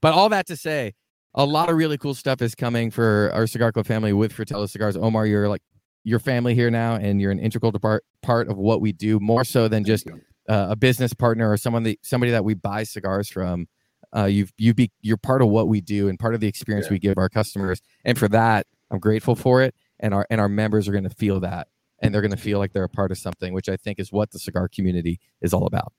but 0.00 0.14
all 0.14 0.28
that 0.28 0.46
to 0.46 0.56
say, 0.56 0.94
a 1.34 1.44
lot 1.44 1.68
of 1.68 1.76
really 1.76 1.98
cool 1.98 2.14
stuff 2.14 2.42
is 2.42 2.54
coming 2.54 2.92
for 2.92 3.32
our 3.34 3.48
Cigar 3.48 3.72
Club 3.72 3.86
family 3.86 4.12
with 4.12 4.32
Fratello 4.32 4.66
Cigars. 4.66 4.96
Omar, 4.96 5.26
you're 5.26 5.48
like 5.48 5.62
your 6.04 6.20
family 6.20 6.54
here 6.54 6.70
now, 6.70 6.94
and 6.94 7.20
you're 7.20 7.32
an 7.32 7.40
integral 7.40 7.72
part 7.72 8.04
part 8.22 8.48
of 8.48 8.56
what 8.56 8.80
we 8.80 8.92
do, 8.92 9.18
more 9.18 9.42
so 9.42 9.66
than 9.66 9.84
just 9.84 10.06
uh, 10.48 10.68
a 10.70 10.76
business 10.76 11.12
partner 11.12 11.50
or 11.50 11.56
someone 11.56 11.82
that 11.84 11.98
somebody 12.02 12.30
that 12.30 12.44
we 12.44 12.54
buy 12.54 12.84
cigars 12.84 13.28
from. 13.28 13.66
Uh, 14.14 14.24
you've 14.24 14.52
you 14.58 14.74
be 14.74 14.90
you're 15.00 15.16
part 15.16 15.42
of 15.42 15.48
what 15.48 15.68
we 15.68 15.80
do 15.80 16.08
and 16.08 16.18
part 16.18 16.34
of 16.34 16.40
the 16.40 16.46
experience 16.46 16.86
yeah. 16.86 16.92
we 16.92 16.98
give 16.98 17.18
our 17.18 17.28
customers, 17.28 17.80
and 18.04 18.18
for 18.18 18.28
that, 18.28 18.66
I'm 18.90 18.98
grateful 18.98 19.34
for 19.34 19.62
it. 19.62 19.74
And 20.00 20.12
our 20.12 20.26
and 20.30 20.40
our 20.40 20.48
members 20.48 20.88
are 20.88 20.92
going 20.92 21.04
to 21.04 21.10
feel 21.10 21.40
that, 21.40 21.68
and 22.00 22.14
they're 22.14 22.20
going 22.22 22.32
to 22.32 22.36
feel 22.36 22.58
like 22.58 22.72
they're 22.72 22.84
a 22.84 22.88
part 22.88 23.10
of 23.10 23.18
something, 23.18 23.52
which 23.54 23.68
I 23.68 23.76
think 23.76 23.98
is 23.98 24.12
what 24.12 24.30
the 24.30 24.38
cigar 24.38 24.68
community 24.68 25.20
is 25.40 25.54
all 25.54 25.66
about. 25.66 25.92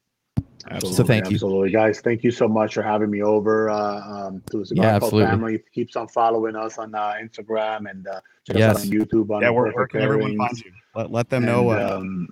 Absolutely. 0.70 0.96
So 0.96 1.04
thank 1.04 1.30
you. 1.30 1.36
Absolutely, 1.36 1.72
guys. 1.72 2.00
Thank 2.00 2.24
you 2.24 2.32
so 2.32 2.48
much 2.48 2.74
for 2.74 2.82
having 2.82 3.10
me 3.10 3.22
over 3.22 3.70
uh, 3.70 4.28
um, 4.28 4.44
to 4.52 4.60
the 4.60 4.66
Cigar 4.66 4.86
yeah, 4.86 4.96
absolutely. 4.96 5.26
family. 5.26 5.64
Keeps 5.74 5.96
on 5.96 6.08
following 6.08 6.56
us 6.56 6.78
on 6.78 6.96
uh, 6.96 7.16
Instagram 7.22 7.90
and 7.90 8.08
uh, 8.08 8.22
check 8.48 8.58
yes. 8.58 8.78
us 8.78 8.82
out 8.82 8.86
on 8.86 8.92
YouTube. 8.92 9.36
On 9.36 9.42
yeah, 9.42 9.50
we're 9.50 9.74
working. 9.74 10.02
Everyone 10.02 10.38
finds 10.38 10.64
you. 10.64 10.72
Let, 10.96 11.12
let 11.12 11.30
them 11.30 11.44
and, 11.44 11.52
know. 11.52 11.70
Uh, 11.70 11.98
um, 11.98 12.30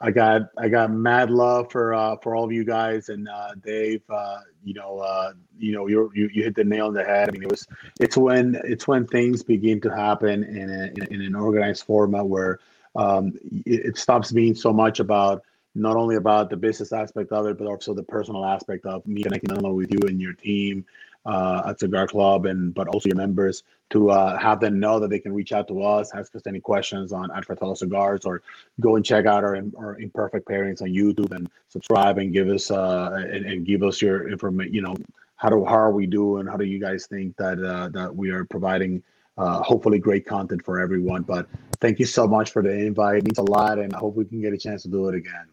I 0.00 0.10
got 0.12 0.42
I 0.56 0.68
got 0.68 0.92
mad 0.92 1.30
love 1.30 1.72
for 1.72 1.92
uh, 1.92 2.16
for 2.16 2.36
all 2.36 2.44
of 2.44 2.52
you 2.52 2.64
guys 2.64 3.08
and 3.08 3.28
uh, 3.28 3.54
Dave. 3.64 4.02
Uh, 4.08 4.38
you 4.62 4.74
know, 4.74 4.98
uh, 4.98 5.32
you 5.58 5.72
know, 5.72 5.88
you 5.88 6.10
you 6.14 6.28
hit 6.28 6.54
the 6.54 6.64
nail 6.64 6.86
on 6.86 6.94
the 6.94 7.04
head. 7.04 7.28
I 7.28 7.32
mean, 7.32 7.42
it 7.42 7.50
was 7.50 7.66
it's 7.98 8.16
when 8.16 8.60
it's 8.64 8.86
when 8.86 9.06
things 9.06 9.42
begin 9.42 9.80
to 9.82 9.90
happen 9.90 10.44
in 10.44 10.70
a, 10.70 11.12
in 11.12 11.20
an 11.20 11.34
organized 11.34 11.84
format 11.84 12.26
where 12.26 12.60
um, 12.94 13.32
it, 13.66 13.86
it 13.86 13.98
stops 13.98 14.30
being 14.30 14.54
so 14.54 14.72
much 14.72 15.00
about 15.00 15.42
not 15.74 15.96
only 15.96 16.16
about 16.16 16.50
the 16.50 16.56
business 16.56 16.92
aspect 16.92 17.32
of 17.32 17.46
it, 17.46 17.58
but 17.58 17.66
also 17.66 17.92
the 17.92 18.02
personal 18.02 18.44
aspect 18.44 18.86
of 18.86 19.06
me 19.06 19.22
connecting 19.22 19.74
with 19.74 19.92
you 19.92 20.00
and 20.08 20.20
your 20.20 20.32
team 20.32 20.84
uh, 21.28 21.62
at 21.68 21.78
Cigar 21.78 22.06
Club, 22.06 22.46
and 22.46 22.74
but 22.74 22.88
also 22.88 23.08
your 23.08 23.16
members 23.16 23.62
to 23.90 24.10
uh, 24.10 24.38
have 24.38 24.60
them 24.60 24.80
know 24.80 24.98
that 24.98 25.08
they 25.10 25.18
can 25.18 25.32
reach 25.32 25.52
out 25.52 25.68
to 25.68 25.82
us, 25.82 26.10
ask 26.14 26.34
us 26.34 26.42
any 26.46 26.60
questions 26.60 27.12
on 27.12 27.30
at 27.30 27.44
Fratello 27.44 27.74
Cigars, 27.74 28.24
or 28.24 28.42
go 28.80 28.96
and 28.96 29.04
check 29.04 29.26
out 29.26 29.44
our, 29.44 29.56
our 29.76 29.98
imperfect 29.98 30.48
pairings 30.48 30.82
on 30.82 30.88
YouTube 30.88 31.32
and 31.32 31.50
subscribe 31.68 32.18
and 32.18 32.32
give 32.32 32.48
us 32.48 32.70
uh, 32.70 33.10
and, 33.14 33.44
and 33.44 33.66
give 33.66 33.82
us 33.82 34.00
your 34.00 34.30
information. 34.30 34.74
You 34.74 34.82
know, 34.82 34.96
how 35.36 35.50
do 35.50 35.64
how 35.64 35.78
are 35.78 35.92
we 35.92 36.06
doing? 36.06 36.46
How 36.46 36.56
do 36.56 36.64
you 36.64 36.80
guys 36.80 37.06
think 37.06 37.36
that 37.36 37.62
uh, 37.62 37.88
that 37.90 38.14
we 38.14 38.30
are 38.30 38.44
providing? 38.44 39.02
Uh, 39.36 39.62
hopefully 39.62 40.00
great 40.00 40.26
content 40.26 40.64
for 40.64 40.80
everyone. 40.80 41.22
But 41.22 41.46
thank 41.80 42.00
you 42.00 42.06
so 42.06 42.26
much 42.26 42.50
for 42.50 42.60
the 42.60 42.72
invite. 42.72 43.18
It 43.18 43.24
means 43.24 43.38
a 43.38 43.42
lot, 43.42 43.78
and 43.78 43.94
I 43.94 43.98
hope 43.98 44.16
we 44.16 44.24
can 44.24 44.40
get 44.40 44.52
a 44.52 44.58
chance 44.58 44.82
to 44.82 44.88
do 44.88 45.08
it 45.08 45.14
again. 45.14 45.46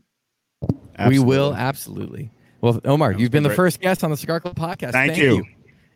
Absolutely. 0.98 1.20
We 1.20 1.24
will 1.24 1.54
absolutely. 1.54 2.32
Well, 2.62 2.82
Omar, 2.84 3.12
you've 3.12 3.30
been 3.30 3.44
great. 3.44 3.50
the 3.52 3.56
first 3.56 3.80
guest 3.80 4.04
on 4.04 4.10
the 4.10 4.18
Cigar 4.18 4.40
Club 4.40 4.56
podcast. 4.56 4.94
Thank, 4.94 5.14
Thank 5.14 5.18
you. 5.18 5.36
you. 5.36 5.46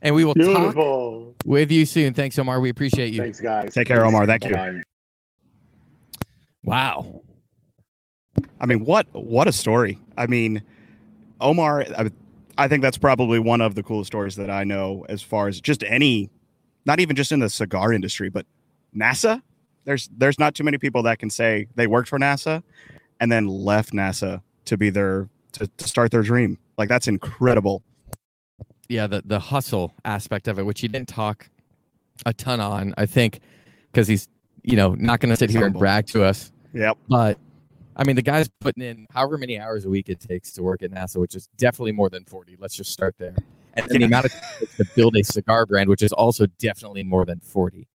And 0.01 0.15
we 0.15 0.23
will 0.23 0.33
Beautiful. 0.33 1.33
talk 1.33 1.45
with 1.45 1.71
you 1.71 1.85
soon. 1.85 2.13
Thanks, 2.13 2.39
Omar. 2.39 2.59
We 2.61 2.69
appreciate 2.69 3.13
you. 3.13 3.21
Thanks, 3.21 3.39
guys. 3.39 3.73
Take 3.73 3.87
care, 3.87 4.05
Omar. 4.05 4.25
Thank 4.25 4.43
Bye. 4.43 4.69
you. 4.69 4.81
Wow. 6.63 7.21
I 8.59 8.65
mean, 8.65 8.85
what 8.85 9.07
what 9.11 9.47
a 9.47 9.51
story. 9.51 9.99
I 10.17 10.27
mean, 10.27 10.61
Omar, 11.41 11.85
I, 11.97 12.09
I 12.57 12.67
think 12.67 12.81
that's 12.81 12.97
probably 12.97 13.39
one 13.39 13.61
of 13.61 13.75
the 13.75 13.83
coolest 13.83 14.07
stories 14.07 14.35
that 14.35 14.49
I 14.49 14.63
know 14.63 15.05
as 15.09 15.21
far 15.21 15.47
as 15.47 15.59
just 15.59 15.83
any, 15.83 16.29
not 16.85 16.99
even 16.99 17.15
just 17.15 17.31
in 17.31 17.39
the 17.39 17.49
cigar 17.49 17.93
industry, 17.93 18.29
but 18.29 18.45
NASA. 18.95 19.41
There's 19.85 20.09
there's 20.17 20.37
not 20.37 20.55
too 20.55 20.63
many 20.63 20.77
people 20.77 21.03
that 21.03 21.19
can 21.19 21.29
say 21.29 21.67
they 21.75 21.87
worked 21.87 22.09
for 22.09 22.19
NASA 22.19 22.61
and 23.19 23.31
then 23.31 23.47
left 23.47 23.91
NASA 23.91 24.41
to 24.65 24.77
be 24.77 24.89
their 24.89 25.27
to, 25.53 25.67
to 25.67 25.87
start 25.87 26.11
their 26.11 26.21
dream. 26.21 26.57
Like 26.77 26.89
that's 26.89 27.07
incredible. 27.07 27.81
Yeah, 28.89 29.07
the 29.07 29.21
the 29.25 29.39
hustle 29.39 29.93
aspect 30.03 30.47
of 30.47 30.59
it, 30.59 30.65
which 30.65 30.81
he 30.81 30.87
didn't 30.87 31.07
talk 31.07 31.49
a 32.25 32.33
ton 32.33 32.59
on, 32.59 32.93
I 32.97 33.05
think, 33.05 33.39
because 33.91 34.07
he's 34.07 34.27
you 34.63 34.75
know 34.75 34.95
not 34.95 35.19
going 35.19 35.29
to 35.29 35.37
sit 35.37 35.49
here 35.49 35.65
and 35.65 35.73
brag 35.73 36.07
to 36.07 36.23
us. 36.23 36.51
Yep. 36.73 36.97
But 37.07 37.37
I 37.95 38.03
mean, 38.03 38.15
the 38.15 38.21
guy's 38.21 38.49
putting 38.59 38.83
in 38.83 39.07
however 39.11 39.37
many 39.37 39.59
hours 39.59 39.85
a 39.85 39.89
week 39.89 40.09
it 40.09 40.19
takes 40.19 40.51
to 40.53 40.63
work 40.63 40.83
at 40.83 40.91
NASA, 40.91 41.17
which 41.17 41.35
is 41.35 41.47
definitely 41.57 41.91
more 41.91 42.09
than 42.09 42.25
forty. 42.25 42.57
Let's 42.59 42.75
just 42.75 42.91
start 42.91 43.15
there. 43.17 43.35
And 43.75 43.87
the 43.87 44.03
amount 44.03 44.25
of 44.25 44.31
to 44.77 44.85
build 44.95 45.15
a 45.15 45.23
cigar 45.23 45.65
brand, 45.65 45.89
which 45.89 46.01
is 46.01 46.11
also 46.11 46.47
definitely 46.57 47.03
more 47.03 47.25
than 47.25 47.39
forty 47.39 47.87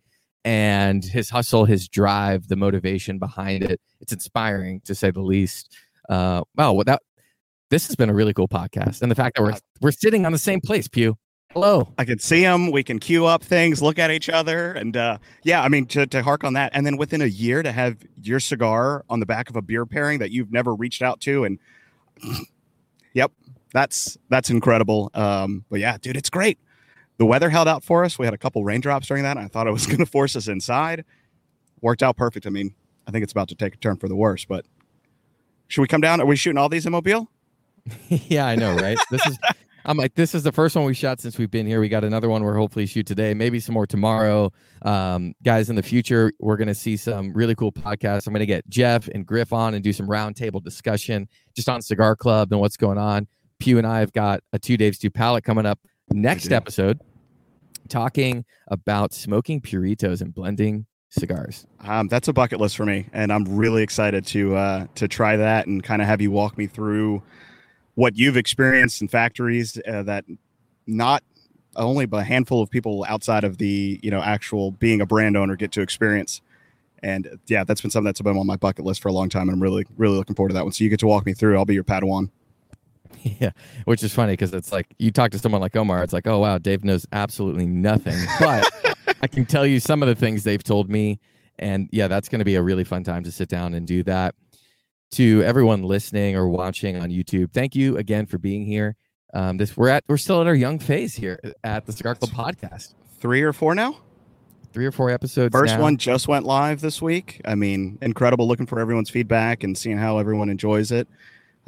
and 0.45 1.05
his 1.05 1.30
hustle, 1.30 1.64
his 1.64 1.88
drive, 1.88 2.49
the 2.49 2.57
motivation 2.57 3.18
behind 3.18 3.64
it. 3.64 3.80
It's 4.01 4.12
inspiring 4.12 4.80
to 4.84 4.95
say 4.95 5.11
the 5.11 5.22
least. 5.22 5.74
Uh, 6.09 6.42
wow, 6.57 6.74
well, 6.74 6.84
that 6.84 7.03
this 7.71 7.87
has 7.87 7.97
been 7.97 8.11
a 8.11 8.15
really 8.15 8.33
cool 8.33 8.49
podcast, 8.49 9.03
and 9.03 9.11
the 9.11 9.15
fact 9.15 9.37
that 9.37 9.43
we're 9.43 9.59
we're 9.81 9.93
sitting 9.93 10.27
on 10.27 10.33
the 10.33 10.39
same 10.39 10.61
place, 10.61 10.89
Pugh. 10.89 11.17
Hello. 11.53 11.93
I 11.99 12.05
can 12.05 12.19
see 12.19 12.41
him. 12.41 12.73
We 12.73 12.83
can 12.83 12.99
queue 12.99 13.27
up 13.27 13.43
things, 13.43 13.81
look 13.81 13.99
at 13.99 14.11
each 14.11 14.29
other, 14.29 14.73
and 14.73 14.97
uh, 14.97 15.19
yeah, 15.45 15.62
I 15.62 15.69
mean 15.69 15.87
to 15.87 16.07
to 16.07 16.23
hark 16.23 16.45
on 16.45 16.55
that, 16.55 16.73
and 16.75 16.85
then 16.85 16.97
within 16.97 17.23
a 17.23 17.27
year 17.27 17.62
to 17.62 17.73
have 17.73 17.99
your 18.23 18.41
cigar 18.41 19.05
on 19.09 19.21
the 19.21 19.27
back 19.27 19.51
of 19.51 19.57
a 19.57 19.62
beer 19.62 19.87
pairing 19.87 20.19
that 20.19 20.31
you've 20.31 20.53
never 20.53 20.75
reached 20.75 21.03
out 21.03 21.21
to, 21.23 21.45
and 21.45 21.59
yep, 23.12 23.33
that's 23.73 24.19
that's 24.29 24.51
incredible. 24.51 25.11
Um, 25.15 25.65
but 25.71 25.81
yeah, 25.81 25.97
dude, 26.01 26.17
it's 26.17 26.31
great 26.31 26.59
the 27.19 27.27
weather 27.27 27.51
held 27.51 27.69
out 27.69 27.85
for 27.85 28.05
us. 28.05 28.19
We 28.19 28.27
had 28.27 28.35
a 28.35 28.39
couple 28.39 28.65
raindrops 28.65 29.07
during 29.07 29.23
that. 29.23 29.37
I 29.37 29.47
thought 29.47 29.67
it 29.67 29.73
was 29.73 29.87
going 29.87 29.99
to 29.99 30.07
force 30.07 30.37
us 30.37 30.49
inside. 30.49 31.05
Worked 31.81 32.03
out 32.03 32.17
perfect. 32.17 32.47
I 32.47 32.51
mean, 32.51 32.75
I 33.07 33.11
think 33.11 33.23
it's 33.23 33.33
about 33.33 33.49
to 33.49 33.55
take 33.55 33.75
a 33.75 33.79
turn 33.79 33.97
for 33.97 34.09
the 34.09 34.17
worse, 34.17 34.45
but 34.45 34.65
should 35.69 35.83
we 35.83 35.89
come 35.89 36.01
down? 36.01 36.21
Are 36.21 36.27
we 36.27 36.37
shooting 36.37 36.59
all 36.59 36.69
these 36.69 36.87
in 36.87 36.93
Mobile? 36.93 37.29
yeah, 38.09 38.47
I 38.47 38.57
know, 38.57 38.74
right? 38.76 38.99
This 39.11 39.26
is 39.26 39.39
I'm 39.87 39.99
like, 39.99 40.14
this 40.14 40.35
is 40.35 40.43
the 40.43 40.53
first 40.53 40.74
one 40.74 40.87
we 40.87 40.95
shot 40.95 41.20
since 41.20 41.39
we've 41.39 41.51
been 41.51 41.66
here. 41.66 41.78
We 41.78 41.91
got 41.91 42.05
another 42.05 42.30
one 42.30 42.43
we're 42.43 42.57
hopefully 42.57 42.87
shoot 42.87 43.07
today, 43.07 43.35
maybe 43.35 43.61
some 43.61 43.74
more 43.74 43.87
tomorrow. 43.87 44.51
Um, 44.80 45.35
guys, 45.43 45.68
in 45.68 45.76
the 45.76 45.82
future, 45.82 46.32
we're 46.41 46.57
gonna 46.57 46.74
see 46.74 46.97
some 46.97 47.35
really 47.35 47.55
cool 47.55 47.70
podcasts. 47.70 48.26
I'm 48.26 48.32
gonna 48.32 48.47
get 48.47 48.66
Jeff 48.68 49.09
and 49.09 49.26
Griff 49.26 49.53
on 49.53 49.74
and 49.74 49.85
do 49.85 49.93
some 49.93 50.09
roundtable 50.09 50.62
discussion 50.62 51.28
just 51.55 51.68
on 51.68 51.82
Cigar 51.82 52.16
Club 52.16 52.51
and 52.51 52.61
what's 52.61 52.78
going 52.78 52.99
on. 52.99 53.28
Pugh 53.61 53.76
and 53.76 53.87
I 53.87 54.01
have 54.01 54.12
got 54.12 54.41
a 54.53 54.59
two 54.59 54.76
Dave's 54.78 54.99
two 54.99 55.11
palate 55.11 55.45
coming 55.45 55.66
up 55.66 55.78
next 56.11 56.51
episode 56.51 57.01
talking 57.89 58.45
about 58.68 59.12
smoking 59.12 59.61
puritos 59.61 60.22
and 60.22 60.35
blending 60.35 60.87
cigars. 61.11 61.66
Um, 61.80 62.09
that's 62.09 62.28
a 62.28 62.32
bucket 62.32 62.59
list 62.59 62.76
for 62.76 62.87
me, 62.87 63.07
and 63.12 63.32
I'm 63.32 63.45
really 63.45 63.82
excited 63.82 64.24
to 64.28 64.57
uh, 64.57 64.87
to 64.95 65.09
try 65.09 65.37
that 65.37 65.66
and 65.66 65.82
kind 65.82 66.01
of 66.01 66.09
have 66.09 66.20
you 66.22 66.30
walk 66.30 66.57
me 66.57 66.66
through 66.66 67.22
what 67.95 68.16
you've 68.16 68.36
experienced 68.36 69.03
in 69.03 69.09
factories 69.09 69.80
uh, 69.86 70.03
that 70.03 70.24
not 70.86 71.22
only 71.76 72.07
but 72.07 72.18
a 72.18 72.24
handful 72.24 72.62
of 72.62 72.70
people 72.70 73.05
outside 73.09 73.45
of 73.45 73.59
the 73.59 73.99
you 74.03 74.11
know 74.11 74.22
actual 74.22 74.70
being 74.72 75.01
a 75.01 75.07
brand 75.07 75.36
owner 75.36 75.57
get 75.57 75.72
to 75.72 75.80
experience. 75.80 76.40
And 77.03 77.38
yeah, 77.49 77.64
that's 77.64 77.82
been 77.82 77.90
something 77.90 78.07
that's 78.07 78.20
been 78.22 78.38
on 78.38 78.47
my 78.47 78.57
bucket 78.57 78.84
list 78.84 79.03
for 79.03 79.09
a 79.09 79.12
long 79.12 79.28
time, 79.28 79.42
and 79.42 79.53
I'm 79.53 79.62
really 79.62 79.84
really 79.97 80.16
looking 80.16 80.34
forward 80.34 80.51
to 80.51 80.55
that 80.55 80.64
one. 80.64 80.72
So 80.72 80.84
you 80.84 80.90
get 80.90 81.01
to 81.01 81.07
walk 81.07 81.26
me 81.26 81.34
through. 81.34 81.57
I'll 81.57 81.64
be 81.64 81.74
your 81.74 81.84
Padawan. 81.84 82.30
Yeah, 83.40 83.53
which 83.86 84.03
is 84.03 84.12
funny 84.12 84.34
because 84.34 84.53
it's 84.53 84.70
like 84.70 84.86
you 84.99 85.11
talk 85.11 85.30
to 85.30 85.38
someone 85.38 85.62
like 85.62 85.74
Omar, 85.74 86.03
it's 86.03 86.12
like, 86.12 86.26
oh 86.26 86.40
wow, 86.40 86.59
Dave 86.59 86.84
knows 86.84 87.07
absolutely 87.11 87.64
nothing, 87.64 88.18
but 88.40 88.70
I 89.22 89.26
can 89.28 89.47
tell 89.47 89.64
you 89.64 89.80
some 89.80 90.03
of 90.03 90.09
the 90.09 90.14
things 90.14 90.45
they've 90.45 90.62
told 90.62 90.90
me, 90.90 91.20
and 91.59 91.88
yeah, 91.90 92.07
that's 92.07 92.28
going 92.28 92.40
to 92.40 92.45
be 92.45 92.57
a 92.57 92.62
really 92.62 92.84
fun 92.84 93.03
time 93.03 93.24
to 93.24 93.32
sit 93.32 93.49
down 93.49 93.72
and 93.72 93.86
do 93.86 94.03
that. 94.03 94.34
To 95.15 95.45
everyone 95.45 95.85
listening 95.85 96.35
or 96.35 96.49
watching 96.49 96.97
on 96.97 97.09
YouTube, 97.09 97.53
thank 97.53 97.77
you 97.77 97.99
again 97.99 98.27
for 98.27 98.37
being 98.37 98.67
here. 98.67 98.97
Um, 99.33 99.59
this 99.59 99.77
we're 99.77 99.89
at 99.91 100.03
we're 100.09 100.17
still 100.17 100.41
at 100.41 100.49
our 100.49 100.57
young 100.57 100.81
phase 100.81 101.15
here 101.15 101.39
at 101.62 101.87
the 101.87 101.93
Cigar 101.93 102.17
Club 102.17 102.33
podcast. 102.33 102.95
Three 103.21 103.43
or 103.43 103.53
four 103.53 103.77
now. 103.77 103.97
Three 104.73 104.87
or 104.87 104.91
four 104.91 105.11
episodes. 105.11 105.53
First 105.53 105.75
now. 105.75 105.83
one 105.83 105.99
just 105.99 106.27
went 106.27 106.47
live 106.47 106.81
this 106.81 107.01
week. 107.01 107.41
I 107.45 107.55
mean, 107.55 107.97
incredible. 108.03 108.49
Looking 108.49 108.67
for 108.67 108.81
everyone's 108.81 109.09
feedback 109.09 109.62
and 109.62 109.79
seeing 109.79 109.99
how 109.99 110.19
everyone 110.19 110.49
enjoys 110.49 110.91
it. 110.91 111.07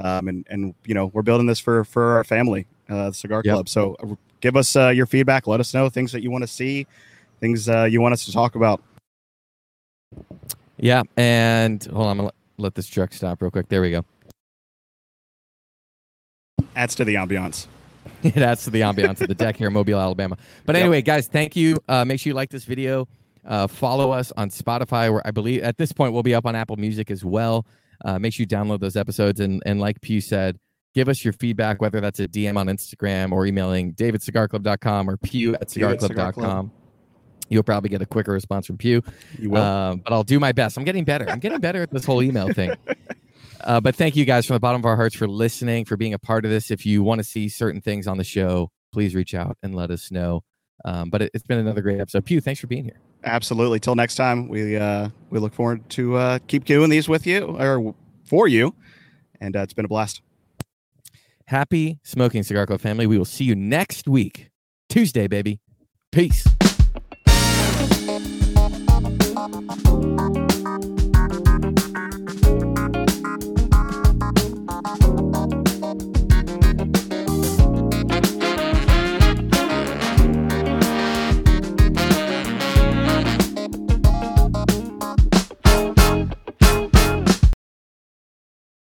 Um, 0.01 0.27
and 0.27 0.45
and 0.51 0.75
you 0.85 0.95
know 0.95 1.13
we're 1.15 1.23
building 1.23 1.47
this 1.47 1.61
for 1.61 1.85
for 1.85 2.17
our 2.17 2.25
family, 2.25 2.67
uh, 2.89 3.11
the 3.11 3.15
Cigar 3.15 3.43
Yep. 3.45 3.55
Club. 3.55 3.69
So 3.69 3.95
uh, 4.03 4.17
give 4.41 4.57
us 4.57 4.75
uh, 4.75 4.89
your 4.89 5.07
feedback. 5.07 5.47
Let 5.47 5.61
us 5.61 5.73
know 5.73 5.89
things 5.89 6.11
that 6.11 6.25
you 6.25 6.33
want 6.33 6.43
to 6.43 6.49
see, 6.49 6.85
things 7.39 7.69
uh, 7.69 7.85
you 7.85 8.01
want 8.01 8.13
us 8.13 8.25
to 8.25 8.33
talk 8.33 8.57
about. 8.57 8.83
Yeah, 10.79 11.05
and 11.17 11.81
hold 11.85 12.07
on, 12.07 12.11
I'm 12.11 12.17
gonna 12.19 12.33
let, 12.59 12.75
this 12.75 12.87
truck 12.87 13.13
stop 13.13 13.43
real 13.43 13.51
quick. 13.51 13.69
There 13.69 13.81
we 13.83 13.91
go. 13.91 14.05
Adds 16.75 16.95
to 16.97 17.05
the 17.05 17.15
ambiance. 17.15 17.67
it 18.23 18.37
adds 18.37 18.65
to 18.65 18.71
the 18.71 18.81
ambiance 18.83 19.21
of 19.21 19.29
the 19.29 19.35
deck 19.35 19.57
here 19.57 19.69
in 19.69 19.73
Mobile, 19.73 19.99
Alabama. 20.01 20.37
But 20.65 20.75
Yep. 20.77 20.83
anyway, 20.83 21.03
guys, 21.03 21.27
thank 21.27 21.57
you. 21.57 21.79
Uh, 21.89 22.05
make 22.05 22.21
sure 22.21 22.31
you 22.31 22.35
like 22.35 22.51
this 22.51 22.65
video. 22.65 23.09
Uh, 23.45 23.67
follow 23.67 24.11
us 24.13 24.33
on 24.37 24.51
Spotify, 24.51 25.13
where 25.13 25.27
I 25.27 25.31
believe 25.31 25.63
at 25.63 25.77
this 25.79 25.93
point 25.93 26.13
we'll 26.13 26.23
be 26.23 26.35
up 26.35 26.47
on 26.47 26.55
Apple 26.57 26.77
Music 26.77 27.11
as 27.11 27.25
well. 27.25 27.67
Uh, 28.05 28.19
make 28.19 28.33
sure 28.35 28.43
you 28.43 28.47
download 28.49 28.81
those 28.81 28.97
episodes. 28.97 29.41
And, 29.41 29.63
and 29.67 29.81
like 29.81 30.01
Pugh 30.01 30.21
said, 30.21 30.59
give 30.95 31.09
us 31.09 31.25
your 31.25 31.33
feedback, 31.33 31.81
whether 31.81 32.01
that's 32.01 32.21
a 32.21 32.29
DM 32.29 32.57
on 32.57 32.67
Instagram 32.67 33.33
or 33.33 33.47
emailing 33.47 33.95
davidcigarclub.com 33.95 35.09
or 35.09 35.17
pugh 35.17 35.55
at 35.55 35.71
Pugh 35.71 35.87
at 35.87 36.01
Cigar 36.01 36.31
cigarclub.com. 36.33 36.73
You'll 37.49 37.63
probably 37.63 37.91
get 37.91 38.03
a 38.03 38.07
quicker 38.07 38.33
response 38.33 38.67
from 38.67 38.79
Pugh. 38.79 39.03
You 39.39 39.51
will. 39.51 39.63
Um, 39.63 40.03
but 40.05 40.13
I'll 40.13 40.25
do 40.25 40.41
my 40.41 40.53
best. 40.53 40.77
I'm 40.77 40.85
getting 40.85 41.05
better. 41.05 41.29
I'm 41.29 41.39
getting 41.39 41.61
better 41.61 41.83
at 41.83 41.91
this 41.91 42.05
whole 42.05 42.23
email 42.23 42.53
thing. 42.53 42.75
Uh, 43.67 43.81
but 43.81 43.97
thank 43.97 44.15
you 44.15 44.25
guys 44.25 44.47
from 44.47 44.55
the 44.55 44.61
bottom 44.61 44.81
of 44.81 44.85
our 44.85 44.95
hearts 44.95 45.17
for 45.17 45.27
listening, 45.27 45.85
for 45.85 45.97
being 45.97 46.15
a 46.15 46.19
part 46.19 46.45
of 46.45 46.53
this. 46.53 46.71
If 46.71 46.87
you 46.87 47.03
want 47.03 47.19
to 47.19 47.25
see 47.25 47.49
certain 47.49 47.81
things 47.81 48.07
on 48.07 48.17
the 48.17 48.23
show, 48.23 48.71
please 48.93 49.15
reach 49.15 49.35
out 49.35 49.59
and 49.61 49.75
let 49.75 49.91
us 49.91 50.13
know. 50.13 50.45
Um, 50.85 51.11
but 51.11 51.23
it, 51.23 51.31
it's 51.35 51.43
been 51.43 51.59
another 51.59 51.83
great 51.83 52.01
episode. 52.01 52.25
Pugh, 52.25 52.41
thanks 52.41 52.61
for 52.61 52.69
being 52.69 52.85
here. 52.85 53.01
Absolutely. 53.25 53.81
Till 53.81 53.97
next 53.97 54.15
time, 54.15 54.49
we 54.49 54.77
uh, 54.77 55.09
we 55.31 55.41
look 55.41 55.53
forward 55.53 55.89
to 55.91 56.15
uh, 56.17 56.39
keep 56.47 56.65
doing 56.65 56.91
these 56.91 57.09
with 57.09 57.27
you 57.27 57.45
or 57.45 57.95
for 58.25 58.47
you, 58.47 58.75
and 59.41 59.57
uh, 59.57 59.61
it's 59.61 59.75
been 59.75 59.85
a 59.85 59.89
blast. 59.89 60.23
Happy 61.47 61.99
smoking, 62.05 62.43
Cigar 62.43 62.67
Club 62.67 62.81
family. 62.81 63.07
We 63.07 63.19
will 63.19 63.25
see 63.25 63.45
you 63.45 63.57
next 63.57 64.07
week, 64.07 64.51
Tuesday, 64.89 65.27
baby. 65.27 65.61
Peace. 66.13 66.47
あ。 69.49 70.26